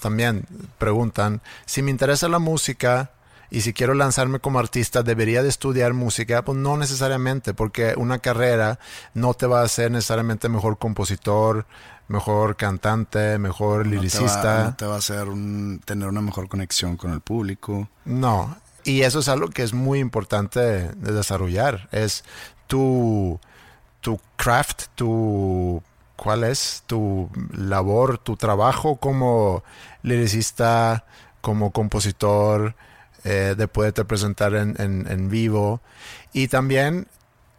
también 0.00 0.46
preguntan, 0.78 1.40
si 1.66 1.82
me 1.82 1.90
interesa 1.90 2.28
la 2.28 2.38
música, 2.38 3.10
y 3.50 3.62
si 3.62 3.72
quiero 3.72 3.94
lanzarme 3.94 4.40
como 4.40 4.58
artista, 4.58 5.02
debería 5.02 5.42
de 5.42 5.48
estudiar 5.48 5.94
música, 5.94 6.44
pues 6.44 6.58
no 6.58 6.76
necesariamente, 6.76 7.54
porque 7.54 7.94
una 7.96 8.18
carrera 8.18 8.78
no 9.14 9.32
te 9.34 9.46
va 9.46 9.60
a 9.60 9.64
hacer 9.64 9.90
necesariamente 9.90 10.50
mejor 10.50 10.78
compositor, 10.78 11.64
mejor 12.08 12.56
cantante, 12.56 13.38
mejor 13.38 13.86
liricista. 13.86 14.64
no 14.64 14.76
te 14.76 14.86
va 14.86 14.96
a 14.96 14.98
hacer 14.98 15.28
tener 15.84 16.08
una 16.08 16.20
mejor 16.20 16.48
conexión 16.48 16.96
con 16.96 17.12
el 17.12 17.20
público. 17.20 17.88
No, 18.04 18.54
y 18.84 19.02
eso 19.02 19.20
es 19.20 19.28
algo 19.28 19.48
que 19.48 19.62
es 19.62 19.72
muy 19.72 19.98
importante 19.98 20.60
de 20.60 21.12
desarrollar, 21.12 21.88
es 21.90 22.24
tu, 22.66 23.40
tu 24.00 24.20
craft, 24.36 24.86
tu 24.94 25.82
cuál 26.18 26.42
es 26.42 26.82
tu 26.86 27.30
labor, 27.56 28.18
tu 28.18 28.36
trabajo 28.36 28.96
como 28.96 29.62
liricista, 30.02 31.04
como 31.40 31.70
compositor, 31.70 32.74
eh, 33.24 33.54
de 33.56 33.68
poderte 33.68 34.04
presentar 34.04 34.54
en, 34.54 34.74
en, 34.78 35.30
vivo 35.30 35.80
y 36.32 36.48
también 36.48 37.06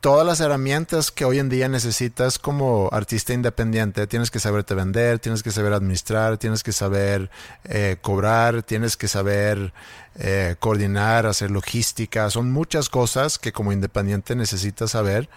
todas 0.01 0.25
las 0.25 0.39
herramientas 0.41 1.11
que 1.11 1.25
hoy 1.25 1.39
en 1.39 1.47
día 1.49 1.69
necesitas 1.69 2.37
como 2.37 2.89
artista 2.91 3.33
independiente. 3.33 4.07
Tienes 4.07 4.29
que 4.29 4.39
saberte 4.39 4.73
vender, 4.73 5.19
tienes 5.19 5.41
que 5.41 5.51
saber 5.51 5.73
administrar, 5.73 6.37
tienes 6.37 6.63
que 6.63 6.71
saber 6.71 7.29
eh, 7.63 7.97
cobrar, 8.01 8.63
tienes 8.63 8.97
que 8.97 9.07
saber 9.07 9.73
eh, 10.15 10.55
coordinar, 10.59 11.25
hacer 11.25 11.51
logística. 11.51 12.29
Son 12.29 12.51
muchas 12.51 12.89
cosas 12.89 13.39
que 13.39 13.53
como 13.53 13.71
independiente 13.71 14.35
necesitas 14.35 14.91
saber 14.91 15.29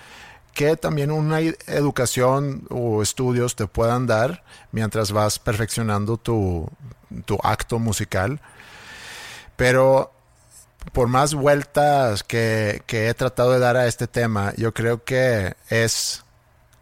que 0.53 0.77
también 0.77 1.11
una 1.11 1.41
educación 1.41 2.67
o 2.71 3.03
estudios 3.03 3.57
te 3.57 3.67
puedan 3.67 4.07
dar 4.07 4.45
mientras 4.71 5.13
vas 5.13 5.39
perfeccionando 5.39 6.17
tu, 6.17 6.69
tu 7.25 7.39
acto 7.43 7.79
musical. 7.79 8.41
Pero 9.57 10.13
por 10.93 11.09
más 11.09 11.35
vueltas 11.35 12.25
que, 12.25 12.83
he 12.89 13.15
tratado 13.15 13.53
de 13.53 13.61
dar 13.61 13.77
a 13.77 13.87
este 13.87 14.07
tema, 14.07 14.53
yo 14.57 14.75
creo 14.75 15.05
que 15.05 15.55
es 15.69 16.25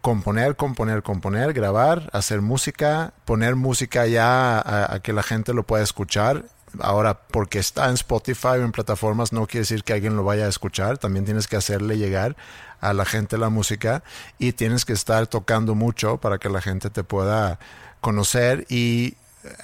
componer, 0.01 0.55
componer, 0.55 1.03
componer, 1.03 1.53
grabar, 1.53 2.09
hacer 2.11 2.41
música, 2.41 3.13
poner 3.25 3.55
música 3.55 4.07
ya 4.07 4.59
a, 4.93 4.99
que 5.01 5.13
la 5.13 5.23
gente 5.23 5.53
lo 5.53 5.63
pueda 5.63 5.83
escuchar. 5.83 6.45
Ahora, 6.79 7.19
porque 7.27 7.59
está 7.59 7.87
en 7.89 7.95
Spotify 7.95 8.47
o 8.59 8.63
en 8.63 8.71
plataformas, 8.71 9.33
no 9.33 9.45
quiere 9.45 9.61
decir 9.61 9.83
que 9.83 9.93
alguien 9.93 10.15
lo 10.15 10.23
vaya 10.23 10.45
a 10.45 10.49
escuchar. 10.49 10.97
También 10.97 11.25
tienes 11.25 11.47
que 11.47 11.57
hacerle 11.57 11.97
llegar 11.97 12.35
a 12.79 12.93
la 12.93 13.05
gente 13.05 13.37
la 13.37 13.49
música 13.49 14.03
y 14.39 14.53
tienes 14.53 14.85
que 14.85 14.93
estar 14.93 15.27
tocando 15.27 15.75
mucho 15.75 16.17
para 16.17 16.37
que 16.37 16.49
la 16.49 16.61
gente 16.61 16.89
te 16.89 17.03
pueda 17.03 17.59
conocer 17.99 18.65
y 18.69 19.15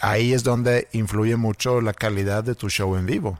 ahí 0.02 0.34
es 0.34 0.44
donde 0.44 0.88
influye 0.92 1.36
mucho 1.36 1.82
la 1.82 1.94
calidad 1.94 2.44
de 2.44 2.56
tu 2.56 2.70
show 2.70 2.96
en 2.96 3.06
vivo. 3.06 3.40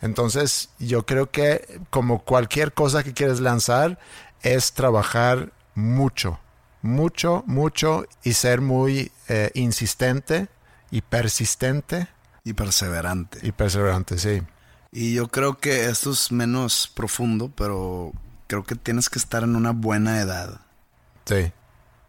Entonces, 0.00 0.70
yo 0.78 1.06
creo 1.06 1.30
que 1.30 1.80
como 1.90 2.22
cualquier 2.22 2.72
cosa 2.72 3.04
que 3.04 3.14
quieres 3.14 3.40
lanzar, 3.40 3.98
es 4.42 4.72
trabajar 4.72 5.52
mucho, 5.74 6.40
mucho, 6.82 7.44
mucho 7.46 8.04
y 8.24 8.32
ser 8.32 8.60
muy 8.60 9.12
eh, 9.28 9.50
insistente 9.54 10.48
y 10.90 11.02
persistente. 11.02 12.08
Y 12.44 12.54
perseverante. 12.54 13.38
Y 13.42 13.52
perseverante, 13.52 14.18
sí. 14.18 14.42
Y 14.90 15.14
yo 15.14 15.28
creo 15.28 15.58
que 15.58 15.86
esto 15.86 16.10
es 16.10 16.32
menos 16.32 16.90
profundo, 16.94 17.50
pero 17.54 18.12
creo 18.46 18.64
que 18.64 18.74
tienes 18.74 19.08
que 19.08 19.18
estar 19.18 19.42
en 19.42 19.56
una 19.56 19.70
buena 19.70 20.20
edad. 20.20 20.60
Sí. 21.24 21.52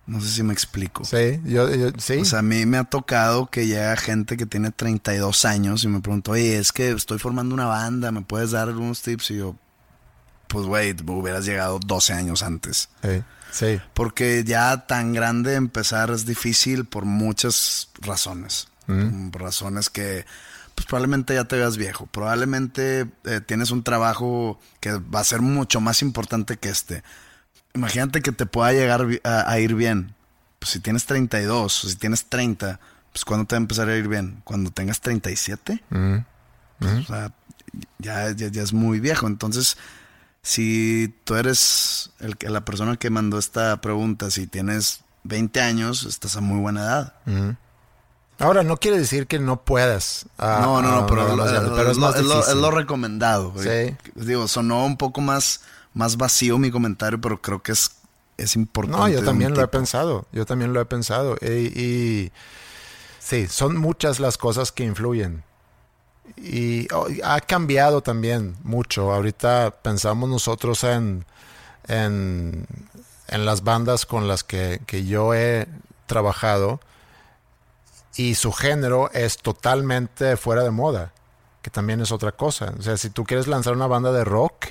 No 0.05 0.19
sé 0.19 0.27
si 0.29 0.43
me 0.43 0.51
explico. 0.51 1.05
Sí, 1.05 1.39
yo, 1.45 1.67
sí. 1.97 2.17
O 2.17 2.25
sea, 2.25 2.39
a 2.39 2.41
mí 2.41 2.65
me 2.65 2.77
ha 2.77 2.83
tocado 2.83 3.45
que 3.45 3.67
llega 3.67 3.95
gente 3.95 4.35
que 4.35 4.45
tiene 4.45 4.71
32 4.71 5.45
años 5.45 5.83
y 5.85 5.87
me 5.87 6.01
pregunta, 6.01 6.31
oye, 6.31 6.57
es 6.57 6.73
que 6.73 6.91
estoy 6.91 7.19
formando 7.19 7.55
una 7.55 7.67
banda, 7.67 8.11
¿me 8.11 8.21
puedes 8.21 8.51
dar 8.51 8.67
algunos 8.67 9.01
tips? 9.01 9.31
Y 9.31 9.37
yo, 9.37 9.55
pues, 10.49 10.65
güey, 10.65 10.93
hubieras 11.07 11.45
llegado 11.45 11.79
12 11.79 12.11
años 12.11 12.43
antes. 12.43 12.89
Sí, 13.01 13.23
sí. 13.51 13.81
Porque 13.93 14.43
ya 14.43 14.85
tan 14.87 15.13
grande 15.13 15.55
empezar 15.55 16.11
es 16.11 16.25
difícil 16.25 16.83
por 16.83 17.05
muchas 17.05 17.89
razones. 18.01 18.67
Por 18.85 19.41
razones 19.41 19.89
que, 19.89 20.25
pues, 20.75 20.85
probablemente 20.87 21.33
ya 21.33 21.45
te 21.45 21.55
veas 21.55 21.77
viejo. 21.77 22.05
Probablemente 22.07 23.07
eh, 23.25 23.41
tienes 23.45 23.71
un 23.71 23.83
trabajo 23.83 24.59
que 24.79 24.91
va 24.93 25.19
a 25.19 25.23
ser 25.23 25.41
mucho 25.41 25.81
más 25.81 26.01
importante 26.01 26.57
que 26.57 26.69
este 26.69 27.03
imagínate 27.73 28.21
que 28.21 28.31
te 28.31 28.45
pueda 28.45 28.71
llegar 28.71 29.07
a, 29.23 29.59
ir 29.59 29.75
bien. 29.75 30.13
Pues 30.59 30.71
si 30.71 30.79
tienes 30.79 31.05
32 31.05 31.83
o 31.83 31.89
si 31.89 31.95
tienes 31.95 32.25
30, 32.25 32.79
pues 33.11 33.25
¿cuándo 33.25 33.45
te 33.45 33.55
va 33.55 33.57
a 33.57 33.63
empezar 33.63 33.89
a 33.89 33.97
ir 33.97 34.07
bien? 34.07 34.41
¿Cuando 34.43 34.71
tengas 34.71 35.01
37? 35.01 35.83
Pues, 36.79 36.93
o 36.93 37.03
sea, 37.03 37.31
ya, 37.99 38.31
ya, 38.31 38.61
es 38.61 38.73
muy 38.73 38.99
viejo. 38.99 39.27
Entonces, 39.27 39.77
si 40.41 41.13
tú 41.23 41.35
eres 41.35 42.11
el, 42.19 42.37
la 42.41 42.63
persona 42.65 42.97
que 42.97 43.09
mandó 43.09 43.37
esta 43.37 43.81
pregunta, 43.81 44.31
si 44.31 44.47
tienes 44.47 45.01
20 45.23 45.61
años, 45.61 46.05
estás 46.05 46.37
a 46.37 46.41
muy 46.41 46.59
buena 46.59 46.81
edad. 46.81 47.13
Ahora, 48.39 48.63
no 48.63 48.77
quiere 48.77 48.97
decir 48.97 49.27
que 49.27 49.39
no 49.39 49.61
puedas. 49.61 50.25
Ah, 50.37 50.59
no, 50.61 50.81
no, 50.81 51.01
no, 51.01 51.05
pero, 51.07 51.21
es, 51.89 52.55
lo, 52.55 52.71
recomendado. 52.71 53.53
Sí. 53.57 53.95
Digo, 54.15 54.47
sonó 54.47 54.85
un 54.85 54.97
poco 54.97 55.21
más 55.21 55.61
más 55.93 56.17
vacío 56.17 56.57
mi 56.57 56.71
comentario, 56.71 57.19
pero 57.21 57.41
creo 57.41 57.61
que 57.61 57.71
es, 57.71 57.91
es 58.37 58.55
importante. 58.55 58.99
No, 58.99 59.07
yo 59.09 59.23
también 59.23 59.53
lo 59.53 59.61
he 59.61 59.67
pensado, 59.67 60.25
yo 60.31 60.45
también 60.45 60.73
lo 60.73 60.81
he 60.81 60.85
pensado. 60.85 61.35
Y, 61.37 62.31
sí, 63.19 63.47
son 63.47 63.77
muchas 63.77 64.19
las 64.19 64.37
cosas 64.37 64.71
que 64.71 64.83
influyen. 64.83 65.43
Y 66.37 66.91
oh, 66.93 67.07
ha 67.23 67.41
cambiado 67.41 68.01
también 68.01 68.55
mucho. 68.63 69.13
Ahorita 69.13 69.71
pensamos 69.81 70.29
nosotros 70.29 70.83
en, 70.83 71.25
en, 71.87 72.65
en 73.27 73.45
las 73.45 73.63
bandas 73.63 74.05
con 74.05 74.27
las 74.27 74.43
que, 74.43 74.81
que 74.87 75.05
yo 75.05 75.33
he 75.33 75.67
trabajado 76.07 76.79
y 78.15 78.35
su 78.35 78.51
género 78.51 79.11
es 79.11 79.37
totalmente 79.37 80.37
fuera 80.37 80.63
de 80.63 80.71
moda, 80.71 81.13
que 81.61 81.69
también 81.69 82.01
es 82.01 82.11
otra 82.11 82.31
cosa. 82.31 82.73
O 82.77 82.81
sea, 82.81 82.97
si 82.97 83.09
tú 83.09 83.23
quieres 83.23 83.47
lanzar 83.47 83.73
una 83.73 83.87
banda 83.87 84.11
de 84.11 84.23
rock, 84.23 84.67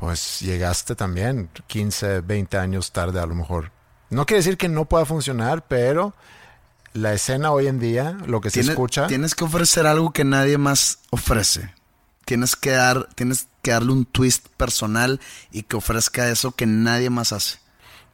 pues 0.00 0.40
llegaste 0.40 0.94
también 0.94 1.50
15, 1.66 2.20
20 2.20 2.58
años 2.58 2.92
tarde 2.92 3.20
a 3.20 3.26
lo 3.26 3.34
mejor. 3.34 3.70
No 4.10 4.26
quiere 4.26 4.38
decir 4.38 4.56
que 4.56 4.68
no 4.68 4.84
pueda 4.84 5.04
funcionar, 5.04 5.66
pero 5.66 6.14
la 6.92 7.12
escena 7.12 7.52
hoy 7.52 7.66
en 7.66 7.78
día, 7.78 8.16
lo 8.26 8.40
que 8.40 8.50
se 8.50 8.60
escucha... 8.60 9.06
Tienes 9.06 9.34
que 9.34 9.44
ofrecer 9.44 9.86
algo 9.86 10.12
que 10.12 10.24
nadie 10.24 10.58
más 10.58 11.00
ofrece. 11.10 11.74
Tienes 12.24 12.56
que, 12.56 12.70
dar, 12.70 13.08
tienes 13.14 13.48
que 13.62 13.70
darle 13.70 13.92
un 13.92 14.04
twist 14.04 14.48
personal 14.56 15.20
y 15.52 15.62
que 15.62 15.76
ofrezca 15.76 16.28
eso 16.28 16.52
que 16.52 16.66
nadie 16.66 17.10
más 17.10 17.32
hace. 17.32 17.58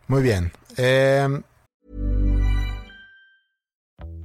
Muy 0.06 0.22
bien. 0.22 0.52
Eh, 0.76 1.42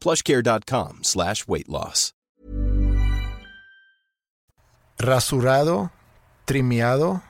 plushcare.com 0.00 1.00
slash 1.02 1.44
weight 1.46 1.68
loss. 1.68 2.12
rasurado, 4.98 5.90
trimeado, 6.44 7.22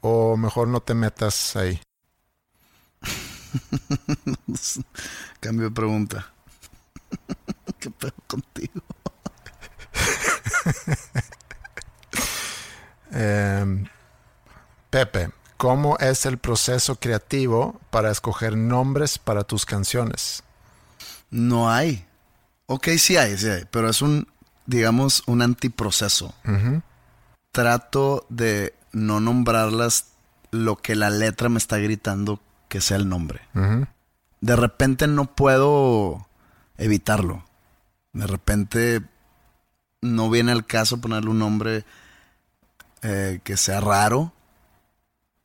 o 0.00 0.36
mejor 0.36 0.68
no 0.68 0.80
te 0.80 0.94
metas 0.94 1.56
ahí. 1.56 1.80
Cambio 5.40 5.68
de 5.68 5.74
pregunta. 5.74 6.32
¿Qué 7.78 7.90
pedo 7.90 8.14
contigo? 8.26 8.82
Eh, 13.14 13.84
Pepe, 14.88 15.32
¿cómo 15.58 15.98
es 15.98 16.24
el 16.24 16.38
proceso 16.38 16.96
creativo 16.96 17.78
para 17.90 18.10
escoger 18.10 18.56
nombres 18.56 19.18
para 19.18 19.44
tus 19.44 19.66
canciones? 19.66 20.42
No 21.32 21.70
hay. 21.70 22.06
Ok, 22.66 22.88
sí 22.98 23.16
hay, 23.16 23.36
sí 23.36 23.48
hay, 23.48 23.64
pero 23.70 23.88
es 23.88 24.02
un, 24.02 24.28
digamos, 24.66 25.24
un 25.26 25.42
antiproceso. 25.42 26.34
Trato 27.50 28.26
de 28.28 28.74
no 28.92 29.18
nombrarlas 29.18 30.12
lo 30.50 30.76
que 30.76 30.94
la 30.94 31.10
letra 31.10 31.48
me 31.48 31.58
está 31.58 31.78
gritando 31.78 32.40
que 32.68 32.80
sea 32.80 32.98
el 32.98 33.08
nombre. 33.08 33.40
De 34.40 34.56
repente 34.56 35.06
no 35.06 35.34
puedo 35.34 36.28
evitarlo. 36.76 37.44
De 38.12 38.26
repente 38.26 39.02
no 40.02 40.28
viene 40.28 40.52
el 40.52 40.66
caso 40.66 41.00
ponerle 41.00 41.30
un 41.30 41.38
nombre 41.38 41.84
eh, 43.00 43.40
que 43.42 43.56
sea 43.56 43.80
raro 43.80 44.32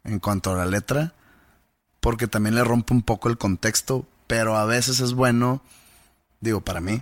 en 0.03 0.19
cuanto 0.19 0.51
a 0.51 0.57
la 0.57 0.65
letra, 0.65 1.13
porque 1.99 2.27
también 2.27 2.55
le 2.55 2.63
rompe 2.63 2.93
un 2.93 3.03
poco 3.03 3.29
el 3.29 3.37
contexto, 3.37 4.05
pero 4.27 4.57
a 4.57 4.65
veces 4.65 4.99
es 4.99 5.13
bueno, 5.13 5.61
digo, 6.41 6.61
para 6.61 6.81
mí, 6.81 7.01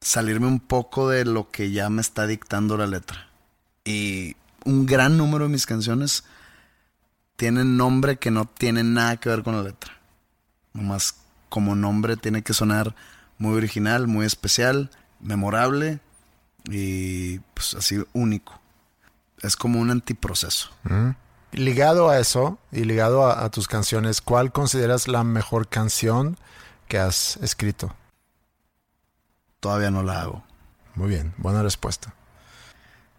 salirme 0.00 0.46
un 0.46 0.60
poco 0.60 1.08
de 1.08 1.24
lo 1.24 1.50
que 1.50 1.72
ya 1.72 1.90
me 1.90 2.00
está 2.00 2.26
dictando 2.26 2.76
la 2.76 2.86
letra. 2.86 3.28
Y 3.84 4.36
un 4.64 4.86
gran 4.86 5.16
número 5.16 5.44
de 5.44 5.50
mis 5.50 5.66
canciones 5.66 6.24
tienen 7.36 7.76
nombre 7.76 8.18
que 8.18 8.30
no 8.30 8.46
tiene 8.46 8.84
nada 8.84 9.16
que 9.16 9.28
ver 9.28 9.42
con 9.42 9.56
la 9.56 9.62
letra. 9.62 9.92
Nomás 10.72 11.16
como 11.48 11.74
nombre 11.74 12.16
tiene 12.16 12.42
que 12.42 12.54
sonar 12.54 12.94
muy 13.38 13.56
original, 13.56 14.06
muy 14.06 14.26
especial, 14.26 14.90
memorable 15.20 16.00
y 16.64 17.38
pues 17.54 17.74
así 17.74 18.02
único. 18.12 18.60
Es 19.40 19.56
como 19.56 19.80
un 19.80 19.90
antiproceso. 19.90 20.70
Ligado 21.52 22.08
a 22.08 22.18
eso 22.18 22.58
y 22.70 22.84
ligado 22.84 23.26
a, 23.26 23.44
a 23.44 23.50
tus 23.50 23.66
canciones, 23.66 24.20
¿cuál 24.20 24.52
consideras 24.52 25.08
la 25.08 25.24
mejor 25.24 25.68
canción 25.68 26.36
que 26.88 26.98
has 26.98 27.36
escrito? 27.38 27.94
Todavía 29.60 29.90
no 29.90 30.02
la 30.02 30.22
hago. 30.22 30.44
Muy 30.94 31.08
bien, 31.08 31.34
buena 31.36 31.62
respuesta. 31.62 32.14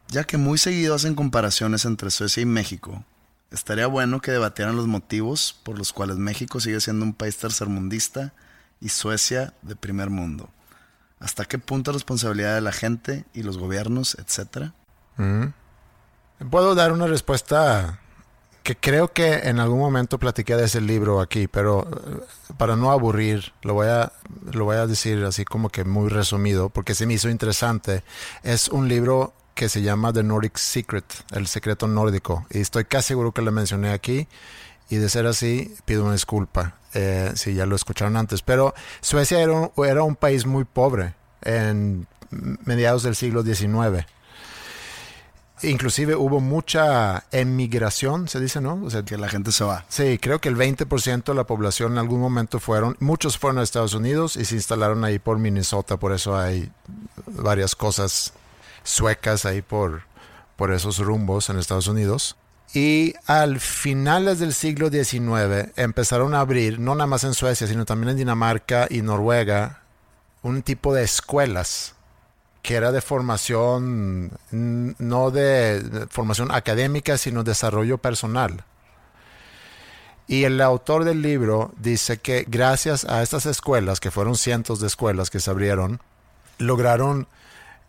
Ya 0.10 0.26
que 0.26 0.38
muy 0.38 0.58
seguido 0.58 0.94
hacen 0.94 1.16
comparaciones 1.16 1.86
entre 1.86 2.12
Suecia 2.12 2.42
y 2.42 2.46
México, 2.46 3.06
estaría 3.50 3.88
bueno 3.88 4.20
que 4.22 4.32
debatieran 4.32 4.76
los 4.76 4.88
motivos 4.88 5.58
por 5.64 5.78
los 5.78 5.94
cuales 5.94 6.18
México 6.18 6.60
sigue 6.60 6.82
siendo 6.82 7.06
un 7.06 7.14
país 7.14 7.38
tercermundista 7.38 8.34
y 8.82 8.90
Suecia 8.90 9.54
de 9.62 9.78
primer 9.78 10.10
mundo. 10.10 10.50
¿Hasta 11.22 11.46
qué 11.46 11.60
punto 11.60 11.94
responsabilidad 11.94 12.56
de 12.56 12.62
la 12.62 12.74
gente 12.74 13.26
y 13.34 13.44
los 13.44 13.58
gobiernos, 13.58 14.16
etcétera? 14.16 14.74
Puedo 16.50 16.76
dar 16.76 16.92
una 16.92 17.08
respuesta 17.08 18.01
que 18.64 18.76
creo 18.76 19.12
que 19.12 19.34
en 19.50 19.60
algún 19.60 19.80
momento 19.80 20.20
platiqué 20.20 20.56
de 20.56 20.66
ese 20.66 20.82
libro 20.82 21.20
aquí, 21.20 21.48
pero 21.48 21.88
eh, 21.90 22.54
para 22.58 22.76
no 22.76 22.92
aburrir, 22.92 23.54
lo 23.64 23.74
voy 23.74 23.88
a, 23.88 24.12
lo 24.52 24.66
voy 24.66 24.78
a 24.78 24.88
decir 24.88 25.24
así 25.24 25.46
como 25.46 25.70
que 25.70 25.84
muy 25.84 26.10
resumido, 26.10 26.70
porque 26.70 26.94
se 26.94 27.06
me 27.06 27.16
hizo 27.16 27.30
interesante. 27.30 28.04
Es 28.44 28.68
un 28.68 28.88
libro 28.88 29.34
que 29.56 29.70
se 29.70 29.82
llama 29.82 30.14
The 30.14 30.24
Nordic 30.24 30.58
Secret, 30.58 31.06
el 31.32 31.48
secreto 31.48 31.88
nórdico, 31.88 32.46
y 32.50 32.60
estoy 32.60 32.86
casi 32.86 33.10
seguro 33.10 33.32
que 33.32 33.42
lo 33.42 33.52
mencioné 33.52 33.92
aquí, 33.92 34.28
y 34.90 34.98
de 34.98 35.10
ser 35.10 35.26
así, 35.26 35.74
pido 35.86 36.04
una 36.04 36.14
disculpa 36.14 36.76
eh, 36.94 37.32
si 37.36 37.54
ya 37.54 37.66
lo 37.66 37.76
escucharon 37.76 38.18
antes, 38.18 38.42
pero 38.42 38.74
Suecia 39.00 39.42
era 39.42 39.54
un, 39.54 39.72
era 39.86 40.04
un 40.04 40.16
país 40.16 40.46
muy 40.46 40.66
pobre 40.66 41.16
en 41.42 42.08
mediados 42.66 43.04
del 43.04 43.16
siglo 43.16 43.44
XIX. 43.44 44.06
Inclusive 45.64 46.16
hubo 46.16 46.40
mucha 46.40 47.26
emigración, 47.32 48.28
se 48.28 48.40
dice, 48.40 48.62
¿no? 48.62 48.82
O 48.84 48.90
sea, 48.90 49.04
Que 49.04 49.18
la 49.18 49.30
gente 49.30 49.52
se 49.52 49.64
va. 49.64 49.86
Sí, 49.90 50.18
creo 50.18 50.40
que 50.40 50.50
el 50.50 50.58
20% 50.58 51.24
de 51.24 51.34
la 51.34 51.46
población 51.46 51.94
en 51.94 51.98
algún 51.98 52.20
momento 52.20 52.60
fueron, 52.60 52.96
muchos 53.00 53.38
fueron 53.38 53.60
a 53.60 53.64
Estados 53.64 53.94
Unidos 53.94 54.36
y 54.36 54.46
se 54.46 54.56
instalaron 54.56 55.04
ahí 55.04 55.20
por 55.20 55.38
Minnesota, 55.38 55.98
por 55.98 56.14
eso 56.14 56.38
hay 56.38 56.72
varias 57.28 57.76
cosas 57.76 58.34
suecas 58.84 59.46
ahí 59.46 59.62
por, 59.62 60.04
por 60.56 60.72
esos 60.72 60.98
rumbos 61.00 61.50
en 61.50 61.58
Estados 61.58 61.88
Unidos. 61.88 62.36
Y 62.74 63.16
al 63.28 63.60
finales 63.60 64.40
del 64.40 64.54
siglo 64.54 64.90
XIX 64.90 65.72
empezaron 65.76 66.34
a 66.34 66.40
abrir, 66.40 66.80
no 66.80 66.96
nada 66.96 67.08
más 67.08 67.24
en 67.26 67.34
Suecia, 67.34 67.68
sino 67.68 67.86
también 67.86 68.12
en 68.12 68.18
Dinamarca 68.18 68.88
y 68.90 69.02
Noruega, 69.02 69.82
un 70.42 70.62
tipo 70.62 70.94
de 70.94 71.04
escuelas 71.04 71.96
que 72.62 72.76
era 72.76 72.92
de 72.92 73.02
formación, 73.02 74.32
n- 74.52 74.96
no 75.00 75.32
de 75.32 76.08
formación 76.10 76.52
académica, 76.52 77.18
sino 77.18 77.44
desarrollo 77.44 77.98
personal. 77.98 78.64
Y 80.28 80.44
el 80.46 80.62
autor 80.62 81.04
del 81.04 81.22
libro 81.22 81.74
dice 81.78 82.18
que 82.20 82.46
gracias 82.48 83.04
a 83.06 83.22
estas 83.22 83.46
escuelas, 83.46 84.00
que 84.00 84.12
fueron 84.12 84.36
cientos 84.38 84.80
de 84.80 84.88
escuelas 84.88 85.30
que 85.30 85.40
se 85.40 85.50
abrieron, 85.50 86.00
lograron 86.58 87.28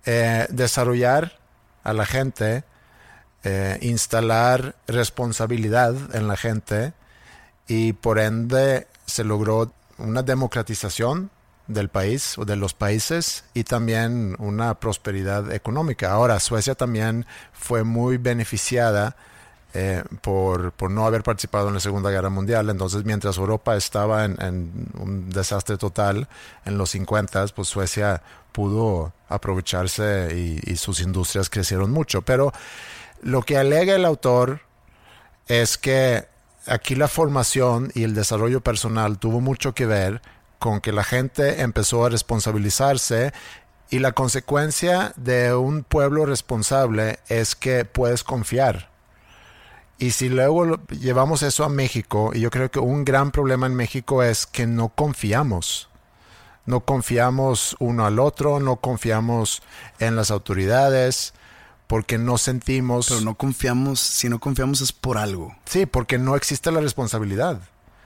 eh, 0.07 0.47
desarrollar 0.51 1.39
a 1.85 1.93
la 1.93 2.07
gente, 2.07 2.64
eh, 3.45 3.79
instalar 3.83 4.75
responsabilidad 4.87 5.95
en 6.14 6.27
la 6.27 6.37
gente 6.37 6.95
y 7.68 7.93
por 7.93 8.18
ende 8.18 8.89
se 9.07 9.23
logró 9.25 9.73
una 9.99 10.23
democratización 10.23 11.31
del 11.67 11.89
país 11.89 12.37
o 12.39 12.45
de 12.45 12.57
los 12.57 12.75
países 12.75 13.45
y 13.55 13.65
también 13.65 14.37
una 14.39 14.75
prosperidad 14.75 15.53
económica. 15.53 16.13
Ahora, 16.13 16.41
Suecia 16.41 16.75
también 16.75 17.27
fue 17.53 17.85
muy 17.85 18.17
beneficiada 18.17 19.17
eh, 19.75 20.03
por, 20.21 20.73
por, 20.73 20.91
no 20.91 21.07
haber 21.07 21.23
participado 21.23 21.69
en 21.69 21.75
la 21.75 21.81
Segunda 21.81 22.11
Guerra 22.11 22.29
Mundial. 22.29 22.69
Entonces, 22.69 23.05
mientras 23.05 23.39
Europa 23.39 23.75
estaba 23.75 24.27
en, 24.27 24.89
un 24.99 25.31
desastre 25.31 25.79
total 25.79 26.29
en 26.67 26.77
los 26.77 26.91
50, 26.91 27.47
pues 27.55 27.69
Suecia 27.69 28.23
pudo 28.53 29.15
aprovecharse 29.31 30.29
y, 30.35 30.71
y, 30.71 30.77
sus 30.77 31.01
industrias 31.01 31.49
crecieron 31.49 31.91
mucho. 31.91 32.21
Pero 32.21 32.53
lo 33.23 33.43
que 33.43 33.57
alega 33.57 33.95
el 33.95 34.05
autor 34.05 34.61
es 35.47 35.79
que 35.79 36.27
aquí 36.67 36.95
la 36.95 37.09
formación 37.09 37.91
y 37.95 38.03
el 38.03 38.15
desarrollo 38.15 38.61
personal 38.61 39.19
tuvo 39.19 39.41
mucho 39.41 39.75
que 39.75 39.87
ver 39.87 40.21
con 40.63 40.81
que 40.81 40.93
la 40.93 41.03
gente 41.03 41.63
empezó 41.63 42.05
a 42.05 42.09
responsabilizarse 42.09 43.33
y 43.91 43.99
la 43.99 44.13
consecuencia 44.13 45.13
de 45.17 45.53
un 45.57 45.83
pueblo 45.83 46.25
responsable 46.25 47.19
es 47.27 47.57
que 47.57 47.85
puedes 47.85 48.23
confiar. 48.23 48.89
Y 49.99 50.13
si 50.13 50.29
luego 50.29 50.79
llevamos 50.87 51.43
eso 51.43 51.65
a 51.65 51.69
México, 51.69 52.31
y 52.33 52.39
yo 52.39 52.51
creo 52.51 52.71
que 52.71 52.79
un 52.79 53.05
gran 53.05 53.33
problema 53.33 53.67
en 53.67 53.75
México 53.75 54.23
es 54.23 54.47
que 54.47 54.69
no 54.69 54.91
confiamos. 54.91 55.91
No 56.65 56.83
confiamos 56.83 57.75
uno 57.81 58.07
al 58.07 58.21
otro, 58.21 58.61
no 58.61 58.77
confiamos 58.77 59.65
en 59.99 60.15
las 60.15 60.31
autoridades, 60.31 61.35
porque 61.89 62.19
no 62.19 62.39
sentimos... 62.39 63.09
Pero 63.09 63.23
no 63.23 63.35
confiamos, 63.35 63.99
si 63.99 64.29
no 64.29 64.39
confiamos 64.39 64.81
es 64.81 64.93
por 64.93 65.19
algo. 65.19 65.57
Sí, 65.65 65.87
porque 65.87 66.19
no 66.19 66.37
existe 66.37 66.71
la 66.71 66.81
responsabilidad 66.81 67.61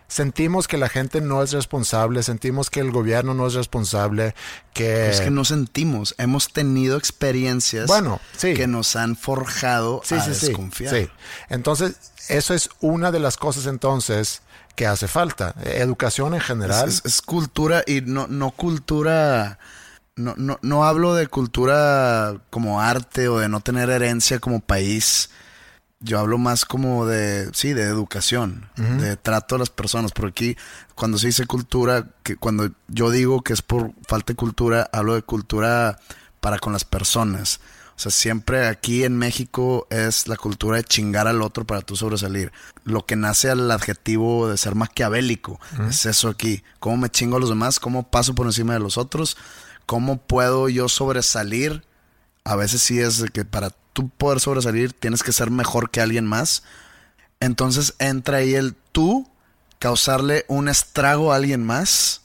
sentimos 0.08 0.68
que 0.68 0.76
la 0.76 0.88
gente 0.88 1.20
no 1.20 1.42
es 1.42 1.52
responsable, 1.52 2.22
sentimos 2.22 2.70
que 2.70 2.80
el 2.80 2.90
gobierno 2.90 3.34
no 3.34 3.46
es 3.46 3.54
responsable, 3.54 4.34
que... 4.72 5.10
Es 5.10 5.20
que 5.20 5.30
no 5.30 5.44
sentimos, 5.44 6.14
hemos 6.18 6.52
tenido 6.52 6.96
experiencias 6.96 7.86
bueno, 7.86 8.20
sí. 8.36 8.54
que 8.54 8.66
nos 8.66 8.96
han 8.96 9.16
forjado 9.16 10.00
sí, 10.04 10.14
a 10.14 10.20
sí, 10.22 10.46
desconfiar. 10.46 10.94
Sí. 10.94 11.10
Entonces, 11.48 11.96
eso 12.28 12.54
es 12.54 12.70
una 12.80 13.10
de 13.10 13.20
las 13.20 13.36
cosas 13.36 13.66
entonces 13.66 14.42
que 14.74 14.86
hace 14.86 15.08
falta. 15.08 15.54
Educación 15.64 16.34
en 16.34 16.40
general. 16.40 16.88
Es, 16.88 16.96
es, 16.96 17.04
es 17.06 17.22
cultura 17.22 17.82
y 17.86 18.00
no, 18.02 18.26
no 18.26 18.50
cultura... 18.50 19.58
No, 20.18 20.32
no, 20.38 20.58
no 20.62 20.86
hablo 20.86 21.14
de 21.14 21.26
cultura 21.26 22.40
como 22.48 22.80
arte 22.80 23.28
o 23.28 23.38
de 23.38 23.50
no 23.50 23.60
tener 23.60 23.90
herencia 23.90 24.38
como 24.38 24.60
país 24.60 25.28
yo 26.00 26.18
hablo 26.18 26.38
más 26.38 26.64
como 26.64 27.06
de, 27.06 27.50
sí, 27.52 27.72
de 27.72 27.82
educación, 27.82 28.68
de 28.76 29.16
trato 29.16 29.56
a 29.56 29.58
las 29.58 29.70
personas. 29.70 30.12
Porque 30.12 30.28
aquí, 30.28 30.56
cuando 30.94 31.18
se 31.18 31.28
dice 31.28 31.46
cultura, 31.46 32.08
que 32.22 32.36
cuando 32.36 32.70
yo 32.88 33.10
digo 33.10 33.42
que 33.42 33.52
es 33.52 33.62
por 33.62 33.92
falta 34.06 34.32
de 34.32 34.36
cultura, 34.36 34.88
hablo 34.92 35.14
de 35.14 35.22
cultura 35.22 35.98
para 36.40 36.58
con 36.58 36.72
las 36.72 36.84
personas. 36.84 37.60
O 37.96 37.98
sea, 37.98 38.12
siempre 38.12 38.66
aquí 38.66 39.04
en 39.04 39.16
México 39.16 39.86
es 39.88 40.28
la 40.28 40.36
cultura 40.36 40.76
de 40.76 40.84
chingar 40.84 41.28
al 41.28 41.40
otro 41.40 41.66
para 41.66 41.80
tú 41.80 41.96
sobresalir. 41.96 42.52
Lo 42.84 43.06
que 43.06 43.16
nace 43.16 43.50
al 43.50 43.70
adjetivo 43.70 44.48
de 44.50 44.58
ser 44.58 44.74
maquiavélico. 44.74 45.58
Es 45.88 46.04
eso 46.04 46.28
aquí. 46.28 46.62
¿Cómo 46.78 46.98
me 46.98 47.08
chingo 47.08 47.38
a 47.38 47.40
los 47.40 47.48
demás? 47.48 47.80
¿Cómo 47.80 48.10
paso 48.10 48.34
por 48.34 48.44
encima 48.44 48.74
de 48.74 48.80
los 48.80 48.98
otros? 48.98 49.38
¿Cómo 49.86 50.18
puedo 50.18 50.68
yo 50.68 50.90
sobresalir? 50.90 51.84
A 52.44 52.54
veces 52.54 52.82
sí 52.82 53.00
es 53.00 53.24
que 53.32 53.46
para 53.46 53.70
tú 53.96 54.10
poder 54.10 54.40
sobresalir 54.40 54.92
tienes 54.92 55.22
que 55.22 55.32
ser 55.32 55.50
mejor 55.50 55.88
que 55.88 56.02
alguien 56.02 56.26
más. 56.26 56.62
Entonces 57.40 57.94
entra 57.98 58.38
ahí 58.38 58.54
el 58.54 58.74
tú 58.92 59.26
causarle 59.78 60.44
un 60.48 60.68
estrago 60.68 61.32
a 61.32 61.36
alguien 61.36 61.64
más 61.64 62.20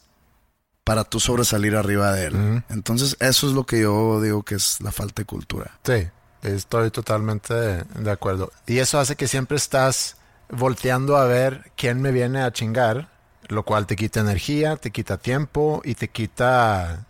para 0.84 1.06
tú 1.06 1.22
sobresalir 1.22 1.78
arriba 1.78 2.12
de 2.12 2.26
él. 2.26 2.64
Entonces 2.70 3.16
eso 3.22 3.48
es 3.48 3.54
lo 3.54 3.66
que 3.66 3.80
yo 3.80 4.20
digo 4.20 4.44
que 4.44 4.56
es 4.56 4.82
la 4.82 4.92
falta 4.92 5.22
de 5.22 5.26
cultura. 5.26 5.80
Sí, 5.86 6.10
estoy 6.44 6.92
totalmente 6.92 7.54
de 7.54 8.12
acuerdo. 8.12 8.52
Y 8.68 8.80
eso 8.80 9.00
hace 9.00 9.16
que 9.16 9.30
siempre 9.30 9.56
estás 9.56 10.18
volteando 10.50 11.16
a 11.16 11.24
ver 11.24 11.72
quién 11.78 12.02
me 12.02 12.12
viene 12.12 12.42
a 12.42 12.52
chingar, 12.52 13.08
lo 13.48 13.64
cual 13.64 13.88
te 13.88 13.96
quita 13.96 14.20
energía, 14.20 14.76
te 14.76 14.92
quita 14.92 15.18
tiempo 15.18 15.82
y 15.86 15.96
te 15.96 16.10
quita 16.10 17.06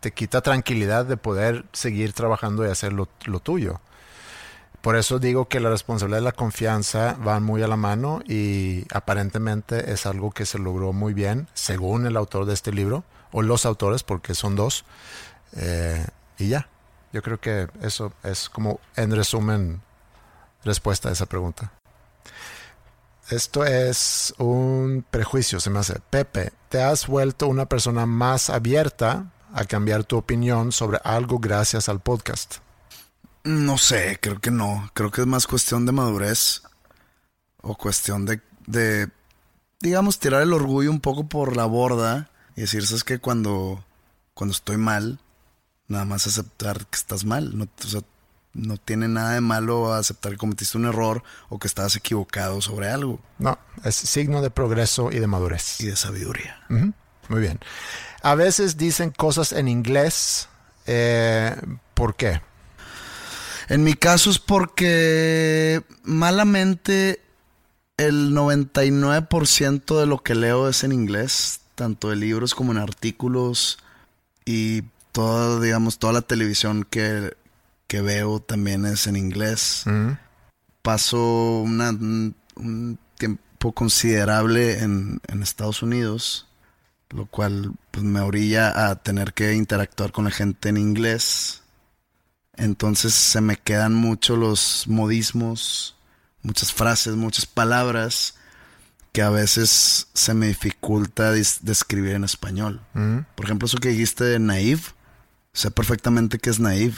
te 0.00 0.12
quita 0.12 0.42
tranquilidad 0.42 1.06
de 1.06 1.16
poder 1.16 1.64
seguir 1.72 2.12
trabajando 2.12 2.66
y 2.66 2.68
hacer 2.68 2.92
lo, 2.92 3.08
lo 3.24 3.40
tuyo. 3.40 3.80
Por 4.84 4.96
eso 4.96 5.18
digo 5.18 5.48
que 5.48 5.60
la 5.60 5.70
responsabilidad 5.70 6.20
y 6.20 6.24
la 6.24 6.32
confianza 6.32 7.16
van 7.18 7.42
muy 7.42 7.62
a 7.62 7.68
la 7.68 7.76
mano 7.78 8.20
y 8.28 8.84
aparentemente 8.92 9.90
es 9.90 10.04
algo 10.04 10.30
que 10.30 10.44
se 10.44 10.58
logró 10.58 10.92
muy 10.92 11.14
bien, 11.14 11.48
según 11.54 12.04
el 12.04 12.18
autor 12.18 12.44
de 12.44 12.52
este 12.52 12.70
libro, 12.70 13.02
o 13.32 13.40
los 13.40 13.64
autores, 13.64 14.02
porque 14.02 14.34
son 14.34 14.56
dos. 14.56 14.84
Eh, 15.56 16.06
y 16.36 16.48
ya, 16.48 16.68
yo 17.14 17.22
creo 17.22 17.40
que 17.40 17.68
eso 17.80 18.12
es 18.24 18.50
como, 18.50 18.78
en 18.94 19.10
resumen, 19.12 19.80
respuesta 20.64 21.08
a 21.08 21.12
esa 21.12 21.24
pregunta. 21.24 21.72
Esto 23.30 23.64
es 23.64 24.34
un 24.36 25.02
prejuicio, 25.10 25.60
se 25.60 25.70
me 25.70 25.78
hace. 25.78 25.98
Pepe, 26.10 26.52
¿te 26.68 26.82
has 26.82 27.06
vuelto 27.06 27.48
una 27.48 27.64
persona 27.64 28.04
más 28.04 28.50
abierta 28.50 29.32
a 29.54 29.64
cambiar 29.64 30.04
tu 30.04 30.18
opinión 30.18 30.72
sobre 30.72 31.00
algo 31.04 31.38
gracias 31.38 31.88
al 31.88 32.00
podcast? 32.00 32.56
No 33.44 33.76
sé, 33.76 34.18
creo 34.20 34.40
que 34.40 34.50
no. 34.50 34.90
Creo 34.94 35.10
que 35.10 35.20
es 35.20 35.26
más 35.26 35.46
cuestión 35.46 35.84
de 35.86 35.92
madurez 35.92 36.62
o 37.60 37.76
cuestión 37.76 38.24
de, 38.24 38.40
de 38.66 39.10
digamos, 39.80 40.18
tirar 40.18 40.42
el 40.42 40.52
orgullo 40.52 40.90
un 40.90 41.00
poco 41.00 41.28
por 41.28 41.56
la 41.56 41.66
borda 41.66 42.30
y 42.56 42.62
decir, 42.62 42.86
¿sabes 42.86 43.04
que 43.04 43.18
Cuando, 43.18 43.84
cuando 44.32 44.52
estoy 44.52 44.78
mal, 44.78 45.20
nada 45.88 46.04
más 46.06 46.26
aceptar 46.26 46.86
que 46.86 46.96
estás 46.96 47.24
mal. 47.24 47.56
No, 47.56 47.64
o 47.64 47.86
sea, 47.86 48.00
no 48.54 48.76
tiene 48.78 49.08
nada 49.08 49.32
de 49.32 49.40
malo 49.40 49.92
aceptar 49.92 50.32
que 50.32 50.38
cometiste 50.38 50.78
un 50.78 50.86
error 50.86 51.22
o 51.48 51.58
que 51.58 51.66
estabas 51.66 51.96
equivocado 51.96 52.62
sobre 52.62 52.88
algo. 52.88 53.20
No, 53.38 53.58
es 53.84 53.94
signo 53.96 54.40
de 54.40 54.50
progreso 54.50 55.10
y 55.12 55.18
de 55.18 55.26
madurez. 55.26 55.80
Y 55.80 55.86
de 55.86 55.96
sabiduría. 55.96 56.64
Uh 56.70 56.74
-huh. 56.74 56.94
Muy 57.28 57.40
bien. 57.40 57.60
A 58.22 58.34
veces 58.34 58.76
dicen 58.76 59.10
cosas 59.10 59.52
en 59.52 59.68
inglés. 59.68 60.48
Eh, 60.86 61.54
¿Por 61.94 62.14
qué? 62.14 62.40
En 63.68 63.84
mi 63.84 63.94
caso 63.94 64.30
es 64.30 64.38
porque 64.38 65.82
malamente 66.02 67.20
el 67.96 68.32
99% 68.32 69.98
de 69.98 70.06
lo 70.06 70.22
que 70.22 70.34
leo 70.34 70.68
es 70.68 70.84
en 70.84 70.92
inglés, 70.92 71.60
tanto 71.74 72.10
de 72.10 72.16
libros 72.16 72.54
como 72.54 72.72
en 72.72 72.78
artículos 72.78 73.78
y 74.44 74.82
toda, 75.12 75.60
digamos, 75.60 75.98
toda 75.98 76.12
la 76.12 76.22
televisión 76.22 76.86
que, 76.88 77.36
que 77.86 78.00
veo 78.02 78.40
también 78.40 78.84
es 78.84 79.06
en 79.06 79.16
inglés. 79.16 79.84
Mm. 79.86 80.12
Paso 80.82 81.60
una, 81.60 81.90
un 81.90 82.98
tiempo 83.16 83.72
considerable 83.72 84.80
en, 84.80 85.20
en, 85.28 85.42
Estados 85.42 85.82
Unidos, 85.82 86.48
lo 87.10 87.26
cual 87.26 87.72
pues, 87.90 88.04
me 88.04 88.20
orilla 88.20 88.88
a 88.88 88.96
tener 88.96 89.32
que 89.32 89.54
interactuar 89.54 90.12
con 90.12 90.24
la 90.24 90.30
gente 90.30 90.68
en 90.68 90.76
inglés. 90.76 91.62
Entonces 92.56 93.14
se 93.14 93.40
me 93.40 93.56
quedan 93.56 93.94
mucho 93.94 94.36
los 94.36 94.84
modismos, 94.86 95.96
muchas 96.42 96.72
frases, 96.72 97.16
muchas 97.16 97.46
palabras 97.46 98.34
que 99.14 99.22
a 99.22 99.30
veces 99.30 100.08
se 100.12 100.34
me 100.34 100.48
dificulta 100.48 101.30
describir 101.30 102.14
en 102.14 102.24
español. 102.24 102.80
Mm. 102.94 103.18
Por 103.36 103.44
ejemplo, 103.44 103.66
eso 103.66 103.78
que 103.78 103.90
dijiste 103.90 104.24
de 104.24 104.40
naive, 104.40 104.82
sé 105.52 105.70
perfectamente 105.70 106.38
que 106.38 106.50
es 106.50 106.58
naive. 106.58 106.96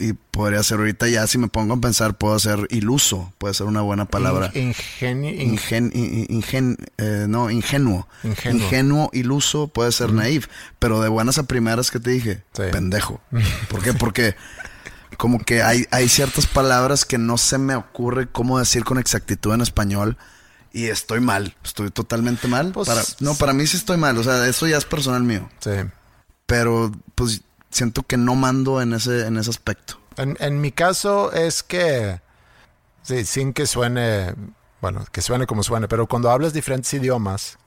Y 0.00 0.14
podría 0.14 0.62
ser 0.64 0.78
ahorita 0.78 1.06
ya, 1.08 1.26
si 1.28 1.38
me 1.38 1.46
pongo 1.46 1.74
a 1.74 1.80
pensar, 1.80 2.16
puedo 2.16 2.36
ser 2.38 2.66
iluso, 2.70 3.32
puede 3.38 3.54
ser 3.54 3.66
una 3.66 3.82
buena 3.82 4.06
palabra. 4.06 4.50
Ingenio. 4.54 5.30
Ingen, 5.30 5.92
ingen, 5.94 6.78
eh, 6.96 7.26
no, 7.28 7.48
ingenuo. 7.50 8.08
ingenuo. 8.24 8.60
Ingenuo, 8.60 9.10
iluso, 9.12 9.68
puede 9.68 9.92
ser 9.92 10.10
mm. 10.10 10.16
naive. 10.16 10.46
Pero 10.80 11.00
de 11.00 11.10
buenas 11.10 11.38
a 11.38 11.44
primeras 11.44 11.92
que 11.92 12.00
te 12.00 12.10
dije, 12.10 12.42
sí. 12.54 12.62
pendejo. 12.72 13.20
¿Por 13.68 13.84
qué? 13.84 13.92
Porque 13.92 14.34
como 15.20 15.38
que 15.38 15.62
hay, 15.62 15.86
hay 15.90 16.08
ciertas 16.08 16.46
palabras 16.46 17.04
que 17.04 17.18
no 17.18 17.36
se 17.36 17.58
me 17.58 17.74
ocurre 17.76 18.26
cómo 18.26 18.58
decir 18.58 18.84
con 18.84 18.96
exactitud 18.96 19.52
en 19.52 19.60
español. 19.60 20.16
Y 20.72 20.86
estoy 20.86 21.20
mal, 21.20 21.54
estoy 21.62 21.90
totalmente 21.90 22.48
mal. 22.48 22.72
Pues, 22.72 22.88
para, 22.88 23.02
no, 23.18 23.34
para 23.34 23.52
mí 23.52 23.66
sí 23.66 23.76
estoy 23.76 23.98
mal, 23.98 24.16
o 24.16 24.24
sea, 24.24 24.46
eso 24.46 24.66
ya 24.66 24.78
es 24.78 24.86
personal 24.86 25.22
mío. 25.22 25.46
Sí. 25.58 25.72
Pero 26.46 26.90
pues 27.16 27.42
siento 27.70 28.02
que 28.02 28.16
no 28.16 28.34
mando 28.34 28.80
en 28.80 28.94
ese, 28.94 29.26
en 29.26 29.36
ese 29.36 29.50
aspecto. 29.50 30.00
En, 30.16 30.38
en 30.40 30.58
mi 30.58 30.72
caso 30.72 31.32
es 31.32 31.62
que, 31.62 32.22
sí, 33.02 33.26
sin 33.26 33.52
que 33.52 33.66
suene, 33.66 34.34
bueno, 34.80 35.04
que 35.12 35.20
suene 35.20 35.46
como 35.46 35.62
suene, 35.62 35.86
pero 35.86 36.06
cuando 36.06 36.30
hablas 36.30 36.54
diferentes 36.54 36.94
idiomas, 36.94 37.58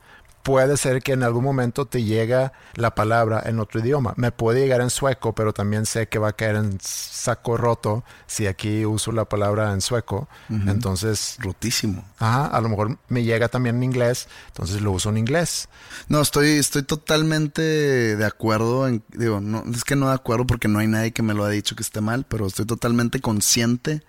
puede 0.43 0.75
ser 0.75 1.01
que 1.01 1.13
en 1.13 1.23
algún 1.23 1.43
momento 1.43 1.85
te 1.85 2.03
llega 2.03 2.51
la 2.75 2.93
palabra 2.93 3.41
en 3.45 3.59
otro 3.59 3.79
idioma. 3.79 4.13
Me 4.17 4.31
puede 4.31 4.59
llegar 4.59 4.81
en 4.81 4.89
sueco, 4.89 5.33
pero 5.33 5.53
también 5.53 5.85
sé 5.85 6.07
que 6.07 6.19
va 6.19 6.29
a 6.29 6.33
caer 6.33 6.57
en 6.57 6.77
saco 6.81 7.55
roto 7.55 8.03
si 8.27 8.45
aquí 8.47 8.85
uso 8.85 9.13
la 9.13 9.25
palabra 9.25 9.71
en 9.71 9.79
sueco. 9.81 10.27
Uh 10.49 10.53
-huh. 10.53 10.71
Entonces... 10.71 11.37
Rotísimo. 11.39 12.03
Ajá, 12.19 12.45
a 12.45 12.61
lo 12.61 12.69
mejor 12.69 12.97
me 13.07 13.23
llega 13.23 13.47
también 13.47 13.77
en 13.77 13.83
inglés, 13.83 14.27
entonces 14.47 14.81
lo 14.81 14.91
uso 14.91 15.09
en 15.09 15.17
inglés. 15.17 15.69
No, 16.09 16.21
estoy, 16.21 16.51
estoy 16.51 16.83
totalmente 16.83 17.61
de 17.61 18.25
acuerdo. 18.25 18.87
En, 18.87 19.01
digo, 19.09 19.39
no, 19.39 19.63
es 19.73 19.85
que 19.85 19.95
no 19.95 20.09
de 20.09 20.15
acuerdo 20.15 20.45
porque 20.45 20.67
no 20.67 20.79
hay 20.79 20.87
nadie 20.87 21.13
que 21.13 21.23
me 21.23 21.33
lo 21.33 21.45
ha 21.45 21.49
dicho 21.49 21.75
que 21.75 21.83
esté 21.83 22.01
mal, 22.01 22.25
pero 22.27 22.47
estoy 22.47 22.65
totalmente 22.65 23.21
consciente 23.21 24.03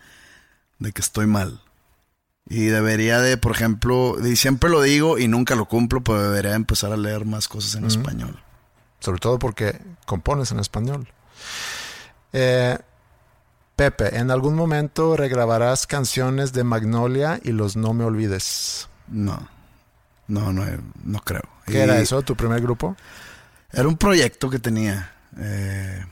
de 0.80 0.92
que 0.92 1.00
estoy 1.00 1.26
mal. 1.26 1.63
Y 2.46 2.66
debería 2.66 3.20
de, 3.20 3.36
por 3.36 3.52
ejemplo, 3.52 4.16
y 4.24 4.36
siempre 4.36 4.68
lo 4.68 4.82
digo 4.82 5.18
y 5.18 5.28
nunca 5.28 5.54
lo 5.54 5.64
cumplo, 5.64 6.02
pero 6.02 6.30
debería 6.30 6.54
empezar 6.54 6.92
a 6.92 6.96
leer 6.96 7.24
más 7.24 7.48
cosas 7.48 7.74
en 7.76 7.86
español. 7.86 8.38
Sobre 9.00 9.18
todo 9.18 9.38
porque 9.38 9.80
compones 10.06 10.50
en 10.50 10.60
español. 10.60 11.08
Eh, 12.32 12.76
Pepe, 13.76 14.18
¿en 14.18 14.30
algún 14.30 14.54
momento 14.54 15.16
regrabarás 15.16 15.86
canciones 15.86 16.52
de 16.52 16.64
Magnolia 16.64 17.40
y 17.42 17.52
los 17.52 17.76
No 17.76 17.92
Me 17.92 18.04
Olvides? 18.04 18.88
No, 19.08 19.48
no, 20.28 20.52
no, 20.52 20.64
no 21.02 21.20
creo. 21.20 21.42
¿Qué 21.66 21.80
era 21.80 21.98
eso, 21.98 22.22
tu 22.22 22.36
primer 22.36 22.60
grupo? 22.60 22.96
Era 23.72 23.88
un 23.88 23.96
proyecto 23.96 24.48
que 24.48 24.58
tenía. 24.58 25.12
Eh, 25.38 26.04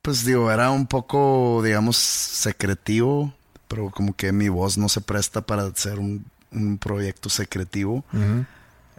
pues 0.00 0.24
digo, 0.24 0.52
era 0.52 0.70
un 0.70 0.86
poco, 0.86 1.60
digamos, 1.64 1.96
secretivo, 1.96 3.34
pero 3.74 3.90
como 3.90 4.14
que 4.14 4.30
mi 4.32 4.48
voz 4.48 4.78
no 4.78 4.88
se 4.88 5.00
presta 5.00 5.40
para 5.40 5.64
hacer 5.64 5.98
un, 5.98 6.24
un 6.52 6.78
proyecto 6.78 7.28
secretivo. 7.28 8.04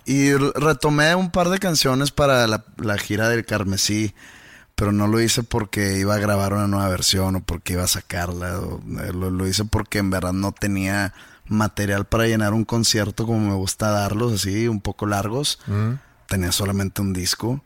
Y 0.06 0.34
retomé 0.34 1.16
un 1.16 1.32
par 1.32 1.50
de 1.50 1.60
canciones 1.60 2.12
para 2.12 2.46
la, 2.46 2.64
la 2.78 2.98
gira 2.98 3.30
del 3.30 3.46
Carmesí 3.46 4.14
pero 4.76 4.92
no 4.92 5.08
lo 5.08 5.22
hice 5.22 5.42
porque 5.42 5.98
iba 5.98 6.16
a 6.16 6.20
grabar 6.20 6.54
una 6.54 6.68
nueva 6.68 6.90
versión 6.90 7.38
o 7.38 7.40
porque 7.40 7.74
iba 7.74 7.84
a 7.84 7.88
sacarla. 7.88 8.60
Eh, 9.04 9.14
lo, 9.14 9.48
hice 9.48 9.64
porque 9.64 10.00
en 10.00 10.10
verdad 10.10 10.34
no 10.34 10.52
tenía 10.52 11.14
material 11.48 12.06
para 12.06 12.28
llenar 12.28 12.54
un 12.54 12.66
concierto 12.66 13.26
como 13.26 13.40
me 13.40 13.56
gusta 13.56 13.90
darlos, 13.92 14.34
así, 14.34 14.68
un 14.68 14.82
poco 14.82 15.06
largos. 15.06 15.60
Tenía 16.28 16.52
solamente 16.52 17.02
un 17.02 17.14
disco. 17.14 17.62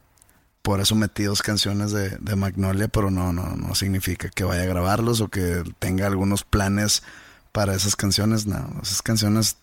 Por 0.61 0.81
eso 0.81 0.95
metí 0.95 1.23
dos 1.23 1.41
canciones 1.41 1.91
de, 1.91 2.09
de, 2.19 2.35
Magnolia, 2.35 2.87
pero 2.89 3.11
no, 3.11 3.31
no, 3.31 3.55
no 3.55 3.75
significa 3.75 4.29
que 4.29 4.43
vaya 4.43 4.63
a 4.63 4.65
grabarlos 4.65 5.21
o 5.21 5.29
que 5.29 5.63
tenga 5.79 6.05
algunos 6.05 6.43
planes 6.43 7.01
para 7.51 7.73
esas 7.73 7.95
canciones. 7.95 8.45
No, 8.45 8.79
esas 8.81 9.01
canciones 9.01 9.57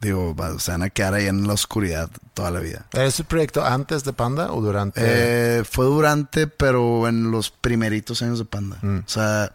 Digo, 0.00 0.34
se 0.58 0.70
van 0.70 0.82
a 0.82 0.88
quedar 0.88 1.12
ahí 1.12 1.26
en 1.26 1.46
la 1.46 1.52
oscuridad 1.52 2.08
toda 2.32 2.50
la 2.50 2.60
vida. 2.60 2.86
¿Es 2.92 3.20
el 3.20 3.26
proyecto 3.26 3.62
antes 3.66 4.02
de 4.02 4.14
Panda 4.14 4.50
o 4.50 4.62
durante? 4.62 4.98
Eh, 5.04 5.62
fue 5.64 5.84
durante, 5.84 6.46
pero 6.46 7.06
en 7.06 7.30
los 7.30 7.50
primeritos 7.50 8.22
años 8.22 8.38
de 8.38 8.46
Panda. 8.46 8.78
Mm. 8.80 9.00
O 9.00 9.08
sea, 9.08 9.52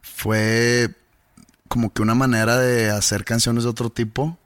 fue 0.00 0.88
como 1.68 1.92
que 1.92 2.00
una 2.00 2.14
manera 2.14 2.56
de 2.58 2.90
hacer 2.90 3.26
canciones 3.26 3.64
de 3.64 3.70
otro 3.70 3.90
tipo, 3.90 4.38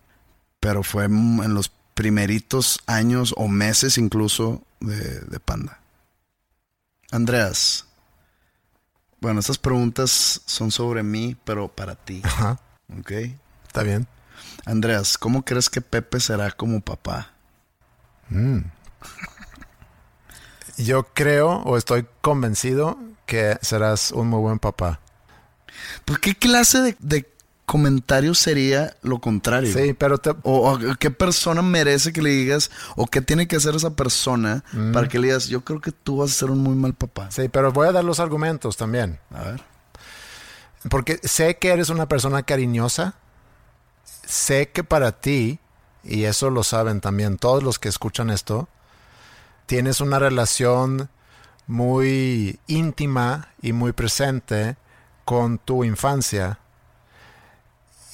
pero 0.58 0.82
fue 0.82 1.04
en 1.04 1.54
los 1.54 1.70
primeritos 1.94 2.80
años 2.86 3.34
o 3.36 3.48
meses 3.48 3.98
incluso 3.98 4.62
de, 4.80 5.20
de 5.20 5.40
Panda. 5.40 5.80
Andreas, 7.10 7.86
bueno, 9.20 9.40
estas 9.40 9.58
preguntas 9.58 10.42
son 10.44 10.70
sobre 10.70 11.02
mí, 11.02 11.36
pero 11.44 11.68
para 11.68 11.94
ti. 11.94 12.20
Ajá. 12.24 12.60
¿Ok? 12.98 13.12
Está 13.66 13.82
bien. 13.82 14.06
Andreas, 14.66 15.16
¿cómo 15.16 15.44
crees 15.44 15.70
que 15.70 15.80
Pepe 15.80 16.20
será 16.20 16.50
como 16.50 16.80
papá? 16.80 17.30
Mm. 18.28 18.58
Yo 20.76 21.04
creo 21.14 21.62
o 21.62 21.76
estoy 21.76 22.06
convencido 22.20 22.98
que 23.26 23.58
serás 23.62 24.10
un 24.12 24.28
muy 24.28 24.40
buen 24.40 24.58
papá. 24.58 25.00
¿Por 26.04 26.20
qué 26.20 26.34
clase 26.34 26.96
de, 26.98 27.32
comentario 27.66 28.34
sería 28.34 28.96
lo 29.02 29.20
contrario? 29.20 29.72
Sí, 29.72 29.94
pero 29.94 30.20
o, 30.42 30.78
qué 30.98 31.10
persona 31.10 31.62
merece 31.62 32.12
que 32.12 32.22
le 32.22 32.30
digas 32.30 32.70
o 32.96 33.06
qué 33.06 33.20
tiene 33.20 33.48
que 33.48 33.56
hacer 33.56 33.74
esa 33.74 33.94
persona 33.96 34.64
mm. 34.72 34.92
para 34.92 35.08
que 35.08 35.18
le 35.18 35.28
digas, 35.28 35.48
yo 35.48 35.64
creo 35.64 35.80
que 35.80 35.92
tú 35.92 36.18
vas 36.18 36.30
a 36.30 36.34
ser 36.34 36.50
un 36.50 36.58
muy 36.58 36.74
mal 36.74 36.94
papá. 36.94 37.30
Sí, 37.30 37.48
pero 37.48 37.72
voy 37.72 37.88
a 37.88 37.92
dar 37.92 38.04
los 38.04 38.20
argumentos 38.20 38.76
también. 38.76 39.18
A 39.30 39.42
ver. 39.42 39.62
Porque 40.90 41.18
sé 41.22 41.56
que 41.56 41.68
eres 41.70 41.88
una 41.88 42.06
persona 42.08 42.42
cariñosa 42.42 43.16
sé 44.26 44.70
que 44.70 44.84
para 44.84 45.12
ti, 45.12 45.58
y 46.02 46.24
eso 46.24 46.50
lo 46.50 46.62
saben 46.62 47.00
también 47.00 47.38
todos 47.38 47.62
los 47.62 47.78
que 47.78 47.88
escuchan 47.88 48.30
esto, 48.30 48.68
tienes 49.66 50.00
una 50.00 50.18
relación 50.18 51.08
muy 51.66 52.58
íntima 52.66 53.48
y 53.62 53.72
muy 53.72 53.92
presente 53.92 54.76
con 55.24 55.58
tu 55.58 55.84
infancia. 55.84 56.58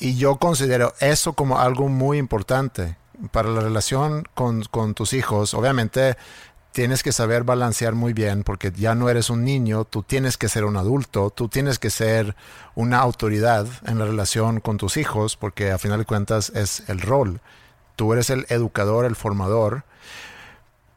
Y 0.00 0.16
yo 0.16 0.36
considero 0.36 0.94
eso 1.00 1.34
como 1.34 1.58
algo 1.58 1.88
muy 1.88 2.16
importante 2.16 2.96
para 3.32 3.50
la 3.50 3.60
relación 3.60 4.26
con, 4.34 4.62
con 4.64 4.94
tus 4.94 5.12
hijos. 5.12 5.52
Obviamente 5.52 6.16
tienes 6.72 7.02
que 7.02 7.12
saber 7.12 7.44
balancear 7.44 7.94
muy 7.94 8.12
bien 8.12 8.42
porque 8.42 8.72
ya 8.74 8.94
no 8.94 9.10
eres 9.10 9.28
un 9.28 9.44
niño, 9.44 9.84
tú 9.84 10.02
tienes 10.02 10.36
que 10.38 10.48
ser 10.48 10.64
un 10.64 10.76
adulto, 10.76 11.30
tú 11.30 11.48
tienes 11.48 11.78
que 11.78 11.90
ser 11.90 12.34
una 12.74 12.98
autoridad 12.98 13.66
en 13.86 13.98
la 13.98 14.06
relación 14.06 14.60
con 14.60 14.78
tus 14.78 14.96
hijos 14.96 15.36
porque 15.36 15.70
a 15.70 15.78
final 15.78 15.98
de 15.98 16.04
cuentas 16.06 16.50
es 16.54 16.82
el 16.88 17.00
rol. 17.00 17.40
Tú 17.96 18.12
eres 18.14 18.30
el 18.30 18.46
educador, 18.48 19.04
el 19.04 19.16
formador, 19.16 19.84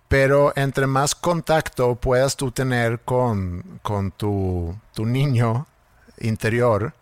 pero 0.07 0.53
entre 0.55 0.87
más 0.87 1.15
contacto 1.15 1.95
puedas 1.95 2.37
tú 2.37 2.51
tener 2.51 3.01
con, 3.01 3.79
con 3.81 4.11
tu, 4.11 4.75
tu 4.93 5.05
niño 5.05 5.67
interior, 6.19 6.93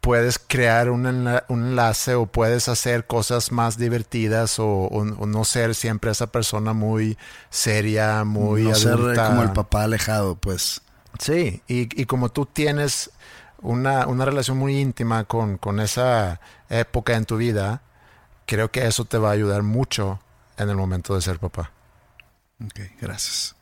puedes 0.00 0.38
crear 0.38 0.90
un, 0.90 1.06
enlace 1.06 2.14
o 2.14 2.26
puedes 2.26 2.68
hacer 2.68 3.06
cosas 3.06 3.52
más 3.52 3.76
divertidas 3.76 4.56
o, 4.58 4.88
no 5.04 5.44
ser 5.44 5.74
siempre 5.74 6.10
esa 6.10 6.28
persona 6.28 6.72
muy 6.72 7.18
seria, 7.50 8.24
muy 8.24 8.64
no 8.64 8.74
ser 8.74 8.96
como 8.96 9.42
el 9.42 9.52
papá 9.52 9.84
alejado, 9.84 10.36
pues. 10.36 10.82
Sí, 11.18 11.62
y, 11.66 12.04
como 12.06 12.30
tú 12.30 12.46
tienes 12.46 13.10
una, 13.60 14.04
relación 14.24 14.56
muy 14.56 14.78
íntima 14.78 15.24
con, 15.24 15.58
con, 15.58 15.80
esa 15.80 16.40
época 16.68 17.16
en 17.16 17.26
tu 17.26 17.36
vida, 17.36 17.82
creo 18.46 18.70
que 18.70 18.86
eso 18.86 19.04
te 19.04 19.18
va 19.18 19.30
a 19.30 19.32
ayudar 19.32 19.62
mucho 19.62 20.20
en 20.56 20.70
el 20.70 20.76
momento 20.76 21.14
de 21.14 21.20
ser 21.20 21.38
papá. 21.38 21.72
Ok, 22.64 22.80
gracias. 23.00 23.54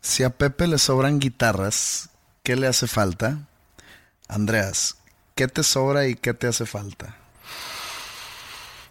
Si 0.00 0.22
a 0.22 0.30
Pepe 0.30 0.66
le 0.68 0.78
sobran 0.78 1.18
guitarras, 1.18 2.10
¿qué 2.42 2.54
le 2.56 2.68
hace 2.68 2.86
falta? 2.86 3.40
Andreas, 4.28 4.96
¿qué 5.34 5.48
te 5.48 5.62
sobra 5.62 6.06
y 6.06 6.14
qué 6.14 6.34
te 6.34 6.46
hace 6.48 6.66
falta? 6.66 7.16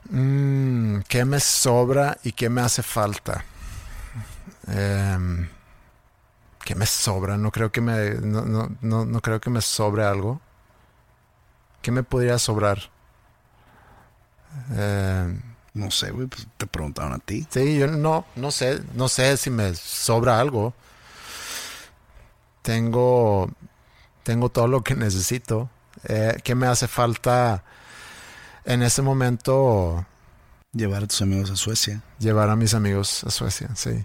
Mm, 0.10 1.00
¿Qué 1.08 1.26
me 1.26 1.40
sobra 1.40 2.18
y 2.24 2.32
qué 2.32 2.50
me 2.50 2.62
hace 2.62 2.84
falta? 2.84 3.44
Em, 4.68 5.48
¿Qué 6.64 6.76
me 6.76 6.86
sobra? 6.86 7.38
No 7.38 7.52
creo 7.52 7.72
que 7.72 7.82
me, 7.82 8.12
no, 8.22 9.22
creo 9.22 9.40
que 9.40 9.50
me 9.50 9.62
sobre 9.62 10.04
algo. 10.04 10.42
¿Qué 11.82 11.92
me 11.92 12.04
podría 12.04 12.40
sobrar? 12.40 12.90
Em, 14.76 15.42
no 15.74 15.92
sé, 15.92 16.12
güey, 16.12 16.28
pues 16.28 16.48
te 16.58 16.66
preguntaron 16.68 17.14
a 17.14 17.20
ti. 17.20 17.46
Sí, 17.50 17.78
yo 17.78 17.88
no, 17.88 18.26
no 18.36 18.52
sé, 18.52 18.82
no 18.96 19.08
sé 19.10 19.38
si 19.38 19.50
me 19.50 19.76
sobra 19.76 20.40
algo. 20.40 20.74
Tengo, 22.62 23.50
tengo 24.26 24.50
todo 24.50 24.68
lo 24.68 24.84
que 24.84 24.96
necesito. 24.96 25.70
Eh, 26.06 26.38
¿Qué 26.44 26.56
me 26.56 26.66
hace 26.66 26.88
falta 26.88 27.64
en 28.66 28.82
ese 28.82 29.04
momento? 29.04 30.04
Llevar 30.74 31.04
a 31.04 31.08
tus 31.08 31.22
amigos 31.22 31.52
a 31.52 31.56
Suecia. 31.56 32.02
Llevar 32.18 32.50
a 32.50 32.56
mis 32.56 32.74
amigos 32.74 33.24
a 33.24 33.30
Suecia, 33.30 33.70
sí. 33.76 34.04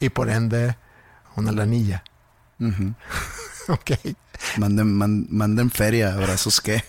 Y 0.00 0.10
por 0.10 0.28
ende, 0.28 0.76
una 1.34 1.50
lanilla. 1.52 2.04
ok. 3.68 3.90
Manden, 4.58 5.26
manden 5.30 5.70
feria, 5.70 6.12
abrazos 6.12 6.60
qué. 6.60 6.84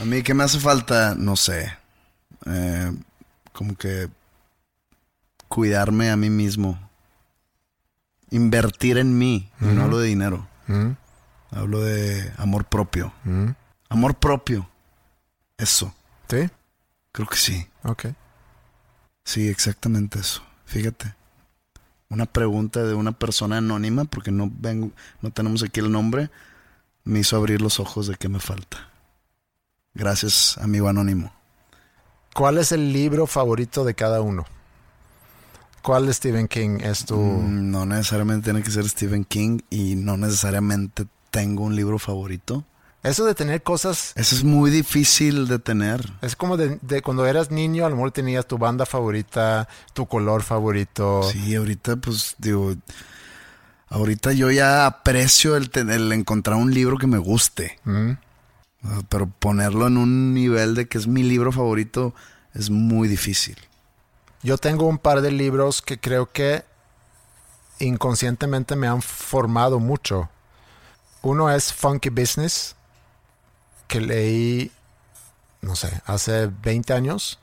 a 0.00 0.04
mí, 0.04 0.22
¿qué 0.22 0.34
me 0.34 0.44
hace 0.44 0.60
falta? 0.60 1.14
No 1.16 1.34
sé. 1.34 1.72
Eh, 2.44 2.92
como 3.54 3.74
que 3.74 4.10
cuidarme 5.48 6.10
a 6.10 6.16
mí 6.16 6.28
mismo 6.28 6.91
invertir 8.32 8.98
en 8.98 9.16
mí. 9.16 9.48
No 9.60 9.84
hablo 9.84 9.98
de 9.98 10.08
dinero. 10.08 10.48
Hablo 11.50 11.80
de 11.82 12.32
amor 12.38 12.64
propio. 12.64 13.12
Amor 13.88 14.16
propio. 14.16 14.68
Eso. 15.56 15.94
¿Sí? 16.28 16.50
Creo 17.12 17.28
que 17.28 17.36
sí. 17.36 17.68
Ok. 17.84 18.06
Sí, 19.24 19.48
exactamente 19.48 20.18
eso. 20.18 20.42
Fíjate. 20.64 21.14
Una 22.08 22.26
pregunta 22.26 22.82
de 22.82 22.94
una 22.94 23.12
persona 23.12 23.58
anónima, 23.58 24.04
porque 24.04 24.30
no 24.30 24.50
vengo, 24.52 24.90
no 25.22 25.30
tenemos 25.30 25.62
aquí 25.62 25.80
el 25.80 25.90
nombre, 25.90 26.30
me 27.04 27.20
hizo 27.20 27.36
abrir 27.36 27.62
los 27.62 27.80
ojos 27.80 28.06
de 28.06 28.16
qué 28.16 28.28
me 28.28 28.38
falta. 28.38 28.90
Gracias, 29.94 30.58
amigo 30.58 30.88
anónimo. 30.88 31.32
¿Cuál 32.34 32.58
es 32.58 32.72
el 32.72 32.92
libro 32.92 33.26
favorito 33.26 33.84
de 33.84 33.94
cada 33.94 34.20
uno? 34.20 34.44
¿Cuál 35.82 36.12
Stephen 36.14 36.48
King 36.48 36.78
es 36.82 37.04
tu...? 37.04 37.16
Mm, 37.16 37.70
no 37.70 37.86
necesariamente 37.86 38.44
tiene 38.44 38.62
que 38.62 38.70
ser 38.70 38.88
Stephen 38.88 39.24
King 39.24 39.58
y 39.68 39.96
no 39.96 40.16
necesariamente 40.16 41.06
tengo 41.30 41.64
un 41.64 41.74
libro 41.74 41.98
favorito. 41.98 42.64
Eso 43.02 43.24
de 43.24 43.34
tener 43.34 43.62
cosas... 43.64 44.12
Eso 44.14 44.36
es 44.36 44.44
muy 44.44 44.70
difícil 44.70 45.48
de 45.48 45.58
tener. 45.58 46.12
Es 46.22 46.36
como 46.36 46.56
de, 46.56 46.78
cuando 47.02 47.26
eras 47.26 47.50
niño, 47.50 47.84
a 47.84 47.90
lo 47.90 47.96
mejor 47.96 48.12
tenías 48.12 48.46
tu 48.46 48.58
banda 48.58 48.86
favorita, 48.86 49.68
tu 49.92 50.06
color 50.06 50.42
favorito. 50.42 51.24
Sí, 51.24 51.54
ahorita 51.54 51.96
pues 51.96 52.36
digo... 52.38 52.74
Ahorita 53.88 54.32
yo 54.32 54.50
ya 54.50 54.86
aprecio 54.86 55.56
el, 55.56 55.70
el 55.74 56.12
encontrar 56.12 56.56
un 56.56 56.72
libro 56.72 56.96
que 56.96 57.06
me 57.06 57.18
guste. 57.18 57.78
Mm. 57.84 58.12
Ah, 58.84 59.00
Pero 59.08 59.26
ponerlo 59.26 59.88
en 59.88 59.96
un 59.96 60.32
nivel 60.32 60.74
de 60.74 60.86
que 60.86 60.96
es 60.96 61.06
mi 61.06 61.22
libro 61.22 61.52
favorito 61.52 62.14
es 62.54 62.70
muy 62.70 63.08
difícil. 63.08 63.56
Yo 64.44 64.58
tengo 64.58 64.86
un 64.86 64.98
par 64.98 65.20
de 65.20 65.30
libros 65.30 65.82
que 65.82 66.00
creo 66.00 66.32
que 66.32 66.64
inconscientemente 67.78 68.74
me 68.74 68.88
han 68.88 69.00
formado 69.00 69.78
mucho. 69.78 70.30
Uno 71.22 71.48
es 71.48 71.72
Funky 71.72 72.08
Business, 72.08 72.74
que 73.86 74.00
leí, 74.00 74.72
no 75.60 75.76
sé, 75.76 76.02
hace 76.06 76.48
20 76.48 76.92
años. 76.92 77.38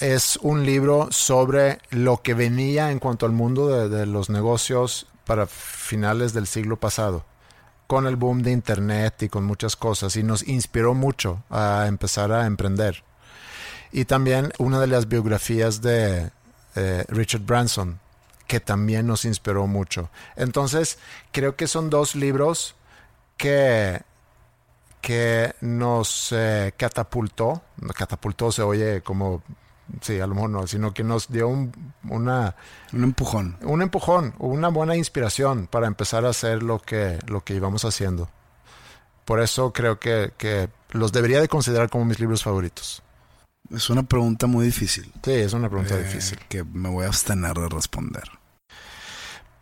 Es 0.00 0.36
un 0.42 0.66
libro 0.66 1.08
sobre 1.10 1.80
lo 1.88 2.20
que 2.20 2.34
venía 2.34 2.90
en 2.90 2.98
cuanto 2.98 3.24
al 3.24 3.32
mundo 3.32 3.68
de, 3.68 3.88
de 3.88 4.04
los 4.04 4.28
negocios 4.28 5.06
para 5.24 5.46
finales 5.46 6.34
del 6.34 6.46
siglo 6.46 6.76
pasado, 6.78 7.24
con 7.86 8.06
el 8.06 8.16
boom 8.16 8.42
de 8.42 8.52
Internet 8.52 9.22
y 9.22 9.28
con 9.30 9.44
muchas 9.44 9.76
cosas, 9.76 10.14
y 10.16 10.22
nos 10.22 10.46
inspiró 10.46 10.92
mucho 10.92 11.42
a 11.48 11.86
empezar 11.88 12.32
a 12.32 12.44
emprender. 12.44 13.02
Y 13.92 14.04
también 14.04 14.52
una 14.58 14.80
de 14.80 14.86
las 14.86 15.08
biografías 15.08 15.80
de 15.80 16.30
eh, 16.76 17.04
Richard 17.08 17.42
Branson, 17.42 17.98
que 18.46 18.60
también 18.60 19.06
nos 19.06 19.24
inspiró 19.24 19.66
mucho. 19.66 20.10
Entonces, 20.36 20.98
creo 21.32 21.56
que 21.56 21.66
son 21.66 21.90
dos 21.90 22.14
libros 22.14 22.74
que, 23.36 24.02
que 25.00 25.54
nos 25.60 26.32
eh, 26.32 26.72
catapultó. 26.76 27.62
Catapultó 27.94 28.52
se 28.52 28.62
oye 28.62 29.02
como, 29.02 29.42
sí, 30.00 30.20
a 30.20 30.26
lo 30.26 30.34
mejor 30.34 30.50
no, 30.50 30.66
sino 30.66 30.92
que 30.92 31.04
nos 31.04 31.28
dio 31.28 31.48
un, 31.48 31.94
una, 32.08 32.56
Un 32.92 33.04
empujón. 33.04 33.56
un 33.62 33.82
empujón, 33.82 34.34
una 34.38 34.68
buena 34.68 34.96
inspiración 34.96 35.66
para 35.66 35.86
empezar 35.86 36.24
a 36.24 36.30
hacer 36.30 36.62
lo 36.62 36.80
que, 36.80 37.18
lo 37.26 37.42
que 37.44 37.54
íbamos 37.54 37.84
haciendo. 37.84 38.28
Por 39.24 39.40
eso 39.40 39.72
creo 39.72 39.98
que, 39.98 40.32
que 40.38 40.70
los 40.90 41.12
debería 41.12 41.40
de 41.40 41.48
considerar 41.48 41.90
como 41.90 42.06
mis 42.06 42.18
libros 42.18 42.42
favoritos. 42.42 43.02
Es 43.70 43.90
una 43.90 44.02
pregunta 44.02 44.46
muy 44.46 44.66
difícil. 44.66 45.12
Sí, 45.22 45.32
es 45.32 45.52
una 45.52 45.68
pregunta 45.68 45.94
eh, 45.94 46.04
difícil. 46.04 46.38
Que 46.48 46.64
me 46.64 46.88
voy 46.88 47.04
a 47.04 47.08
abstener 47.08 47.54
de 47.54 47.68
responder. 47.68 48.24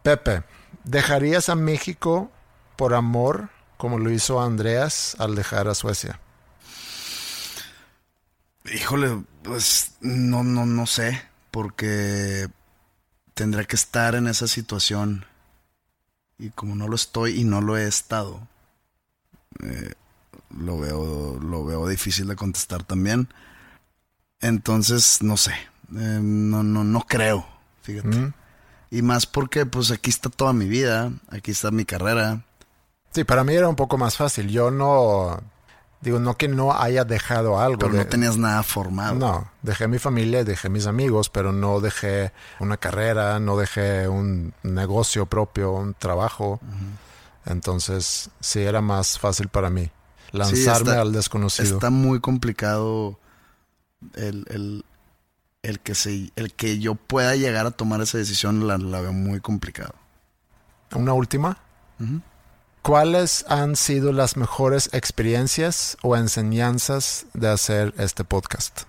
Pepe, 0.02 0.44
¿dejarías 0.84 1.48
a 1.48 1.56
México 1.56 2.30
por 2.76 2.94
amor 2.94 3.48
como 3.76 3.98
lo 3.98 4.10
hizo 4.10 4.40
Andreas 4.40 5.16
al 5.18 5.34
dejar 5.34 5.68
a 5.68 5.74
Suecia? 5.74 6.20
Híjole, 8.72 9.24
pues 9.42 9.96
no, 10.00 10.44
no, 10.44 10.66
no 10.66 10.86
sé. 10.86 11.22
Porque 11.50 12.48
tendría 13.34 13.64
que 13.64 13.76
estar 13.76 14.14
en 14.14 14.28
esa 14.28 14.46
situación. 14.46 15.24
Y 16.38 16.50
como 16.50 16.76
no 16.76 16.86
lo 16.86 16.94
estoy 16.94 17.40
y 17.40 17.44
no 17.44 17.60
lo 17.60 17.76
he 17.76 17.88
estado, 17.88 18.46
eh, 19.62 19.94
lo 20.56 20.78
veo, 20.78 21.38
lo 21.40 21.64
veo 21.64 21.88
difícil 21.88 22.28
de 22.28 22.36
contestar 22.36 22.84
también. 22.84 23.28
Entonces, 24.40 25.18
no 25.22 25.36
sé. 25.36 25.52
Eh, 25.52 26.18
no, 26.22 26.62
no, 26.62 26.84
no 26.84 27.00
creo. 27.08 27.46
Fíjate. 27.82 28.08
¿Mm? 28.08 28.32
Y 28.90 29.02
más 29.02 29.26
porque, 29.26 29.66
pues 29.66 29.90
aquí 29.90 30.10
está 30.10 30.28
toda 30.30 30.52
mi 30.52 30.66
vida. 30.68 31.12
Aquí 31.30 31.50
está 31.50 31.70
mi 31.70 31.84
carrera. 31.84 32.44
Sí, 33.12 33.24
para 33.24 33.44
mí 33.44 33.54
era 33.54 33.68
un 33.68 33.76
poco 33.76 33.96
más 33.98 34.16
fácil. 34.16 34.48
Yo 34.48 34.70
no, 34.70 35.40
digo, 36.00 36.18
no 36.18 36.36
que 36.36 36.48
no 36.48 36.72
haya 36.76 37.04
dejado 37.04 37.58
algo. 37.58 37.78
Pero 37.78 37.92
de- 37.92 37.98
no 38.00 38.06
tenías 38.06 38.36
nada 38.36 38.62
formado. 38.62 39.14
No, 39.14 39.50
dejé 39.62 39.88
mi 39.88 39.98
familia, 39.98 40.44
dejé 40.44 40.68
mis 40.68 40.86
amigos, 40.86 41.30
pero 41.30 41.52
no 41.52 41.80
dejé 41.80 42.32
una 42.60 42.76
carrera, 42.76 43.40
no 43.40 43.56
dejé 43.56 44.06
un 44.08 44.52
negocio 44.62 45.26
propio, 45.26 45.72
un 45.72 45.94
trabajo. 45.94 46.60
Entonces, 47.44 48.30
sí, 48.40 48.60
era 48.60 48.80
más 48.80 49.18
fácil 49.18 49.48
para 49.48 49.70
mí 49.70 49.90
lanzarme 50.32 50.90
está- 50.90 51.00
al 51.00 51.12
desconocido. 51.12 51.74
Está 51.74 51.90
muy 51.90 52.20
complicado 52.20 53.18
el, 54.14 54.44
el, 54.48 54.84
el 55.62 55.80
que 55.80 55.94
se, 55.94 56.32
el 56.36 56.52
que 56.54 56.78
yo 56.78 56.94
pueda 56.94 57.36
llegar 57.36 57.66
a 57.66 57.70
tomar 57.70 58.00
esa 58.00 58.18
decisión 58.18 58.66
la, 58.66 58.78
la 58.78 59.00
veo 59.00 59.12
muy 59.12 59.40
complicado. 59.40 59.94
Una 60.94 61.12
última. 61.12 61.58
¿Cuáles 62.82 63.44
han 63.48 63.74
sido 63.74 64.12
las 64.12 64.36
mejores 64.36 64.90
experiencias 64.92 65.96
o 66.02 66.16
enseñanzas 66.16 67.26
de 67.34 67.48
hacer 67.48 67.94
este 67.98 68.22
podcast? 68.22 68.82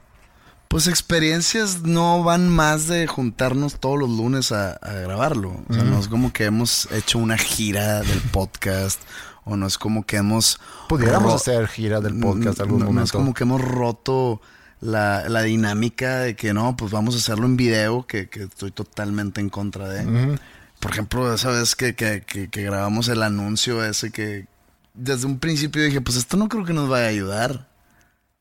Pues 0.68 0.88
experiencias 0.88 1.82
no 1.84 2.24
van 2.24 2.50
más 2.50 2.88
de 2.88 3.08
juntarnos 3.08 3.80
todos 3.80 3.98
los 3.98 4.10
lunes 4.10 4.52
a, 4.52 4.74
a 4.74 4.94
grabarlo. 4.94 5.64
O 5.70 5.74
sea, 5.74 5.84
no 5.84 5.98
es 5.98 6.10
como 6.10 6.34
que 6.34 6.44
hemos 6.44 6.92
hecho 6.92 7.18
una 7.18 7.38
gira 7.38 8.02
del 8.02 8.22
podcast 8.22 9.02
o 9.46 9.56
no 9.56 9.66
es 9.66 9.78
como 9.78 10.06
que 10.06 10.18
hemos... 10.18 10.60
Pudiéramos 10.90 11.34
hacer 11.34 11.68
gira 11.68 12.02
del 12.02 12.20
podcast 12.20 12.60
algún 12.60 12.80
no, 12.80 12.86
momento. 12.86 13.00
No 13.00 13.06
es 13.06 13.12
como 13.14 13.34
que 13.34 13.46
hemos 13.46 13.62
roto 13.62 14.42
la, 14.82 15.28
la 15.30 15.42
dinámica 15.44 16.20
de 16.20 16.36
que 16.36 16.54
no, 16.54 16.76
pues 16.78 16.92
vamos 16.92 17.16
a 17.16 17.18
hacerlo 17.18 17.46
en 17.46 17.58
video, 17.58 18.06
que, 18.06 18.30
que 18.30 18.44
estoy 18.44 18.72
totalmente 18.72 19.42
en 19.42 19.50
contra 19.50 19.88
de. 19.90 20.38
Por 20.80 20.92
ejemplo, 20.92 21.34
esa 21.34 21.50
vez 21.52 21.76
que, 21.76 21.96
que, 21.96 22.22
que, 22.22 22.48
grabamos 22.64 23.08
el 23.08 23.24
anuncio 23.24 23.84
ese 23.84 24.12
que 24.12 24.46
desde 24.94 25.26
un 25.26 25.40
principio 25.40 25.84
dije, 25.84 26.02
pues 26.02 26.18
esto 26.18 26.38
no 26.38 26.48
creo 26.50 26.66
que 26.66 26.74
nos 26.74 26.88
vaya 26.90 27.06
a 27.06 27.10
ayudar. 27.10 27.68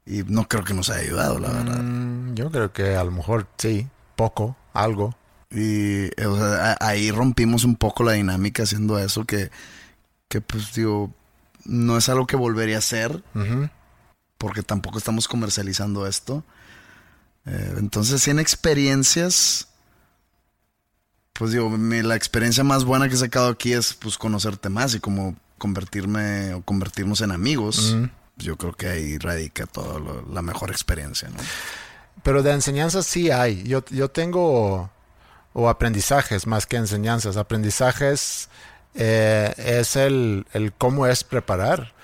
Y 0.04 0.22
no 0.22 0.46
creo 0.46 0.62
que 0.62 0.72
nos 0.74 0.88
haya 0.90 1.00
ayudado, 1.02 1.38
la 1.40 1.48
verdad. 1.48 1.82
Mm, 1.82 2.34
yo 2.34 2.50
creo 2.50 2.72
que 2.72 2.94
a 2.94 3.02
lo 3.02 3.10
mejor 3.10 3.48
sí, 3.58 3.88
poco, 4.14 4.56
algo. 4.72 5.16
Y 5.50 6.06
o 6.24 6.36
sea, 6.36 6.72
a- 6.72 6.86
ahí 6.88 7.10
rompimos 7.10 7.64
un 7.64 7.74
poco 7.76 8.04
la 8.04 8.12
dinámica 8.12 8.62
haciendo 8.62 8.98
eso 9.00 9.24
que, 9.24 9.50
que 10.28 10.40
pues 10.40 10.74
digo, 10.74 11.12
no 11.64 11.96
es 11.96 12.08
algo 12.08 12.26
que 12.26 12.36
volvería 12.36 12.76
a 12.76 12.78
hacer. 12.80 13.22
Ujú. 13.34 13.68
Porque 14.38 14.62
tampoco 14.62 14.98
estamos 14.98 15.28
comercializando 15.28 16.06
esto. 16.06 16.44
Eh, 17.46 17.74
entonces, 17.78 18.22
si 18.22 18.30
en 18.30 18.38
experiencias, 18.38 19.68
pues 21.32 21.52
digo, 21.52 21.68
mi- 21.70 22.02
la 22.02 22.16
experiencia 22.16 22.64
más 22.64 22.84
buena 22.84 23.08
que 23.08 23.14
he 23.14 23.18
sacado 23.18 23.48
aquí 23.48 23.72
es 23.72 23.94
pues 23.94 24.16
conocerte 24.18 24.68
más 24.68 24.94
y 24.94 25.00
como 25.00 25.36
convertirme 25.58 26.54
o 26.54 26.62
convertirnos 26.62 27.20
en 27.20 27.30
amigos. 27.32 27.96
Yo 28.38 28.56
creo 28.56 28.72
que 28.74 28.88
ahí 28.88 29.16
radica 29.18 29.66
toda 29.66 29.98
la 30.30 30.42
mejor 30.42 30.70
experiencia, 30.70 31.28
¿no? 31.30 31.36
Pero 32.22 32.42
de 32.42 32.52
enseñanzas 32.52 33.06
sí 33.06 33.30
hay. 33.30 33.62
Yo, 33.62 33.84
yo 33.90 34.10
tengo, 34.10 34.90
o 35.54 35.68
aprendizajes 35.70 36.46
más 36.46 36.66
que 36.66 36.76
enseñanzas. 36.76 37.36
Aprendizajes 37.38 38.48
eh, 38.94 39.54
es 39.56 39.96
el, 39.96 40.46
el 40.52 40.72
cómo 40.74 41.06
es 41.06 41.24
preparar. 41.24 41.94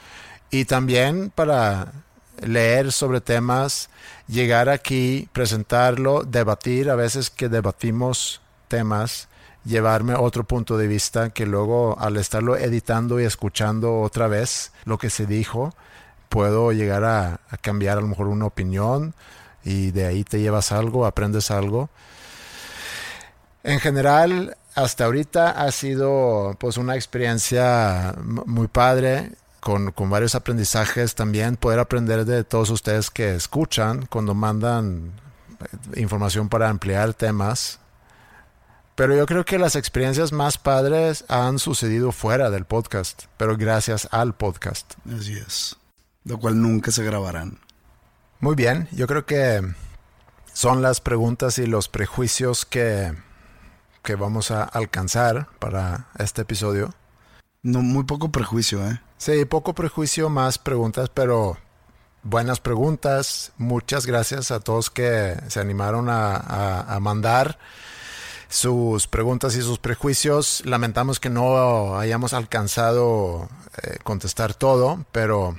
Y 0.50 0.64
también 0.66 1.30
para 1.34 1.92
leer 2.42 2.92
sobre 2.92 3.20
temas, 3.20 3.88
llegar 4.28 4.68
aquí, 4.68 5.28
presentarlo, 5.32 6.22
debatir, 6.24 6.90
a 6.90 6.94
veces 6.94 7.30
que 7.30 7.48
debatimos 7.48 8.40
temas, 8.68 9.28
llevarme 9.64 10.14
otro 10.14 10.44
punto 10.44 10.76
de 10.76 10.86
vista 10.86 11.30
que 11.30 11.46
luego 11.46 11.98
al 11.98 12.16
estarlo 12.16 12.56
editando 12.56 13.20
y 13.20 13.24
escuchando 13.24 14.00
otra 14.00 14.26
vez 14.26 14.72
lo 14.84 14.98
que 14.98 15.10
se 15.10 15.26
dijo, 15.26 15.74
puedo 16.28 16.72
llegar 16.72 17.04
a, 17.04 17.40
cambiar 17.60 17.98
a 17.98 18.00
lo 18.00 18.08
mejor 18.08 18.28
una 18.28 18.46
opinión 18.46 19.14
y 19.64 19.90
de 19.90 20.06
ahí 20.06 20.24
te 20.24 20.40
llevas 20.40 20.72
algo, 20.72 21.06
aprendes 21.06 21.50
algo. 21.50 21.90
En 23.62 23.78
general, 23.78 24.56
hasta 24.74 25.04
ahorita 25.04 25.50
ha 25.50 25.70
sido 25.70 26.56
pues 26.58 26.78
una 26.78 26.96
experiencia 26.96 28.14
muy 28.24 28.66
padre, 28.66 29.32
con, 29.62 29.92
con 29.92 30.10
varios 30.10 30.34
aprendizajes 30.34 31.14
también, 31.14 31.56
poder 31.56 31.78
aprender 31.78 32.24
de 32.24 32.42
todos 32.42 32.68
ustedes 32.70 33.10
que 33.10 33.36
escuchan 33.36 34.06
cuando 34.06 34.34
mandan 34.34 35.12
eh, 35.60 36.00
información 36.00 36.48
para 36.48 36.68
ampliar 36.68 37.14
temas. 37.14 37.78
Pero 38.96 39.14
yo 39.14 39.24
creo 39.24 39.44
que 39.44 39.60
las 39.60 39.76
experiencias 39.76 40.32
más 40.32 40.58
padres 40.58 41.24
han 41.28 41.60
sucedido 41.60 42.10
fuera 42.10 42.50
del 42.50 42.64
podcast, 42.64 43.26
pero 43.36 43.56
gracias 43.56 44.08
al 44.10 44.34
podcast. 44.34 44.94
Así 45.16 45.38
es. 45.38 45.76
Lo 46.24 46.38
cual 46.38 46.60
nunca 46.60 46.90
se 46.90 47.04
grabarán. 47.04 47.60
Muy 48.40 48.56
bien, 48.56 48.88
yo 48.90 49.06
creo 49.06 49.24
que 49.26 49.62
son 50.52 50.82
las 50.82 51.00
preguntas 51.00 51.58
y 51.58 51.66
los 51.66 51.88
prejuicios 51.88 52.66
que, 52.66 53.14
que 54.02 54.16
vamos 54.16 54.50
a 54.50 54.64
alcanzar 54.64 55.46
para 55.60 56.08
este 56.18 56.42
episodio. 56.42 56.92
No, 57.62 57.80
muy 57.80 58.02
poco 58.02 58.32
prejuicio, 58.32 58.84
¿eh? 58.84 59.00
Sí, 59.24 59.44
poco 59.44 59.72
prejuicio, 59.72 60.28
más 60.30 60.58
preguntas, 60.58 61.08
pero 61.08 61.56
buenas 62.24 62.58
preguntas. 62.58 63.52
Muchas 63.56 64.04
gracias 64.04 64.50
a 64.50 64.58
todos 64.58 64.90
que 64.90 65.36
se 65.46 65.60
animaron 65.60 66.08
a, 66.10 66.98
mandar 67.00 67.56
sus 68.48 69.06
preguntas 69.06 69.54
y 69.54 69.62
sus 69.62 69.78
prejuicios. 69.78 70.66
Lamentamos 70.66 71.20
que 71.20 71.30
no 71.30 71.96
hayamos 72.00 72.32
alcanzado 72.32 73.48
eh, 73.84 73.98
contestar 74.02 74.54
todo, 74.54 75.04
pero 75.12 75.56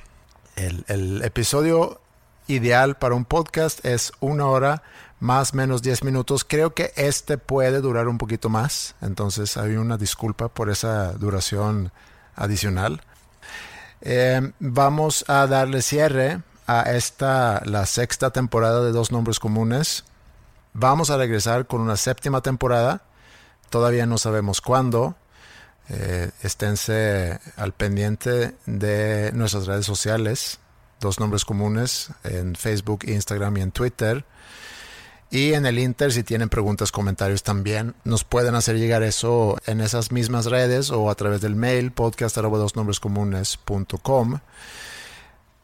el, 0.56 0.84
el 0.88 1.22
episodio 1.22 2.02
ideal 2.48 2.98
para 2.98 3.14
un 3.14 3.24
podcast 3.24 3.82
es 3.86 4.12
una 4.20 4.44
hora 4.44 4.82
más 5.20 5.54
menos 5.54 5.80
10 5.80 6.04
minutos. 6.04 6.44
Creo 6.44 6.74
que 6.74 6.92
este 6.96 7.38
puede 7.38 7.80
durar 7.80 8.08
un 8.08 8.18
poquito 8.18 8.50
más, 8.50 8.94
entonces 9.00 9.56
hay 9.56 9.76
una 9.76 9.96
disculpa 9.96 10.50
por 10.50 10.68
esa 10.68 11.14
duración 11.14 11.92
adicional. 12.36 13.00
Eh, 14.06 14.52
vamos 14.60 15.24
a 15.28 15.46
darle 15.46 15.80
cierre 15.80 16.42
a 16.66 16.92
esta, 16.92 17.62
la 17.64 17.86
sexta 17.86 18.30
temporada 18.30 18.84
de 18.84 18.92
Dos 18.92 19.10
Nombres 19.10 19.40
Comunes. 19.40 20.04
Vamos 20.74 21.08
a 21.08 21.16
regresar 21.16 21.66
con 21.66 21.80
una 21.80 21.96
séptima 21.96 22.42
temporada. 22.42 23.02
Todavía 23.70 24.04
no 24.04 24.18
sabemos 24.18 24.60
cuándo. 24.60 25.16
Eh, 25.88 26.30
esténse 26.42 27.40
al 27.56 27.72
pendiente 27.72 28.54
de 28.66 29.32
nuestras 29.32 29.66
redes 29.66 29.86
sociales, 29.86 30.58
Dos 31.00 31.18
Nombres 31.18 31.46
Comunes, 31.46 32.10
en 32.24 32.56
Facebook, 32.56 33.04
Instagram 33.06 33.56
y 33.56 33.60
en 33.62 33.72
Twitter. 33.72 34.26
Y 35.34 35.52
en 35.54 35.66
el 35.66 35.80
Inter, 35.80 36.12
si 36.12 36.22
tienen 36.22 36.48
preguntas, 36.48 36.92
comentarios 36.92 37.42
también, 37.42 37.96
nos 38.04 38.22
pueden 38.22 38.54
hacer 38.54 38.78
llegar 38.78 39.02
eso 39.02 39.56
en 39.66 39.80
esas 39.80 40.12
mismas 40.12 40.46
redes 40.46 40.92
o 40.92 41.10
a 41.10 41.14
través 41.16 41.40
del 41.40 41.56
mail 41.56 41.90
podcast.com. 41.90 42.44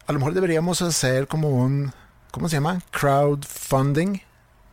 A 0.06 0.12
lo 0.12 0.18
mejor 0.18 0.34
deberíamos 0.34 0.82
hacer 0.82 1.28
como 1.28 1.50
un, 1.50 1.92
¿cómo 2.32 2.48
se 2.48 2.56
llama? 2.56 2.82
Crowdfunding 2.90 4.20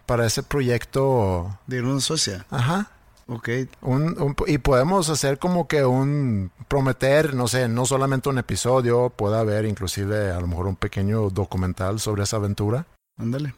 para 0.08 0.26
ese 0.26 0.42
proyecto. 0.42 1.60
De 1.68 1.80
una 1.82 2.02
socia. 2.02 2.48
Ajá. 2.50 2.90
Ok. 3.28 3.50
Un, 3.82 4.20
un- 4.20 4.36
y 4.48 4.58
podemos 4.58 5.10
hacer 5.10 5.38
como 5.38 5.68
que 5.68 5.86
un 5.86 6.50
prometer, 6.68 7.36
no 7.36 7.48
sé, 7.48 7.68
no 7.68 7.86
solamente 7.86 8.30
un 8.30 8.40
episodio, 8.40 9.12
puede 9.12 9.38
haber 9.38 9.66
inclusive 9.66 10.32
a 10.32 10.40
lo 10.40 10.48
mejor 10.48 10.66
un 10.66 10.76
pequeño 10.76 11.30
documental 11.30 12.00
sobre 12.00 12.24
esa 12.24 12.38
aventura. 12.38 12.88
Ándale. 13.20 13.54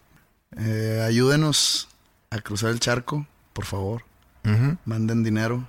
Eh, 0.58 1.04
ayúdenos 1.06 1.88
a 2.30 2.40
cruzar 2.40 2.72
el 2.72 2.80
charco, 2.80 3.26
por 3.54 3.66
favor. 3.66 4.04
Ujú. 4.46 4.78
Manden 4.86 5.24
dinero. 5.24 5.68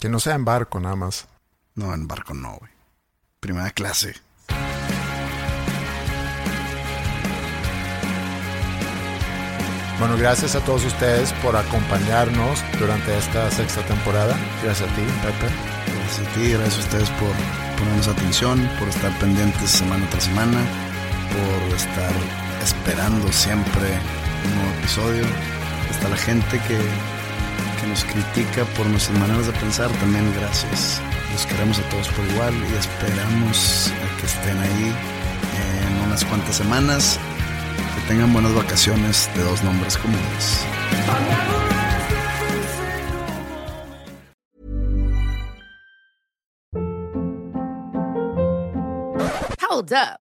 Que 0.00 0.08
no 0.08 0.20
sea 0.20 0.34
en 0.34 0.44
barco 0.44 0.80
nada 0.80 0.96
más. 0.96 1.28
No, 1.74 1.92
en 1.94 2.06
barco 2.08 2.34
no, 2.34 2.56
güey. 2.56 2.70
Primera 3.40 3.70
clase. 3.70 4.14
Bueno, 9.98 10.16
gracias 10.18 10.54
a 10.54 10.60
todos 10.60 10.84
ustedes 10.84 11.32
por 11.42 11.56
acompañarnos 11.56 12.62
durante 12.78 13.16
esta 13.16 13.50
sexta 13.50 13.80
temporada. 13.86 14.36
Gracias 14.62 14.90
a 14.90 14.94
ti, 14.94 15.02
Pepe. 15.22 15.52
Gracias 15.96 16.28
a 16.28 16.32
ti, 16.34 16.50
gracias 16.50 16.76
a 16.76 16.80
ustedes 16.80 17.10
por 17.12 17.32
ponernos 17.78 18.08
atención, 18.08 18.68
por 18.78 18.88
estar 18.88 19.18
pendientes 19.18 19.70
semana 19.70 20.06
tras 20.10 20.24
semana, 20.24 20.60
por 21.32 21.74
estar 21.74 22.12
esperando 22.62 23.30
siempre 23.32 23.98
un 24.44 24.54
nuevo 24.56 24.78
episodio. 24.78 25.24
Hasta 25.90 26.08
la 26.08 26.16
gente 26.16 26.60
que, 26.66 26.78
que 27.80 27.86
nos 27.86 28.04
critica 28.04 28.64
por 28.76 28.86
nuestras 28.86 29.18
maneras 29.18 29.46
de 29.46 29.52
pensar, 29.54 29.90
también 30.00 30.32
gracias. 30.38 31.00
Los 31.32 31.46
queremos 31.46 31.78
a 31.78 31.88
todos 31.90 32.08
por 32.08 32.24
igual 32.26 32.54
y 32.54 32.74
esperamos 32.76 33.92
a 33.92 34.20
que 34.20 34.26
estén 34.26 34.58
ahí 34.58 34.94
en 35.56 36.06
unas 36.06 36.24
cuantas 36.24 36.56
semanas. 36.56 37.18
Que 37.94 38.08
tengan 38.08 38.32
buenas 38.32 38.54
vacaciones 38.54 39.30
de 39.34 39.42
dos 39.44 39.62
nombres 39.62 39.96
comunes. 39.96 40.64
Hold 49.68 49.92
up. 49.92 50.25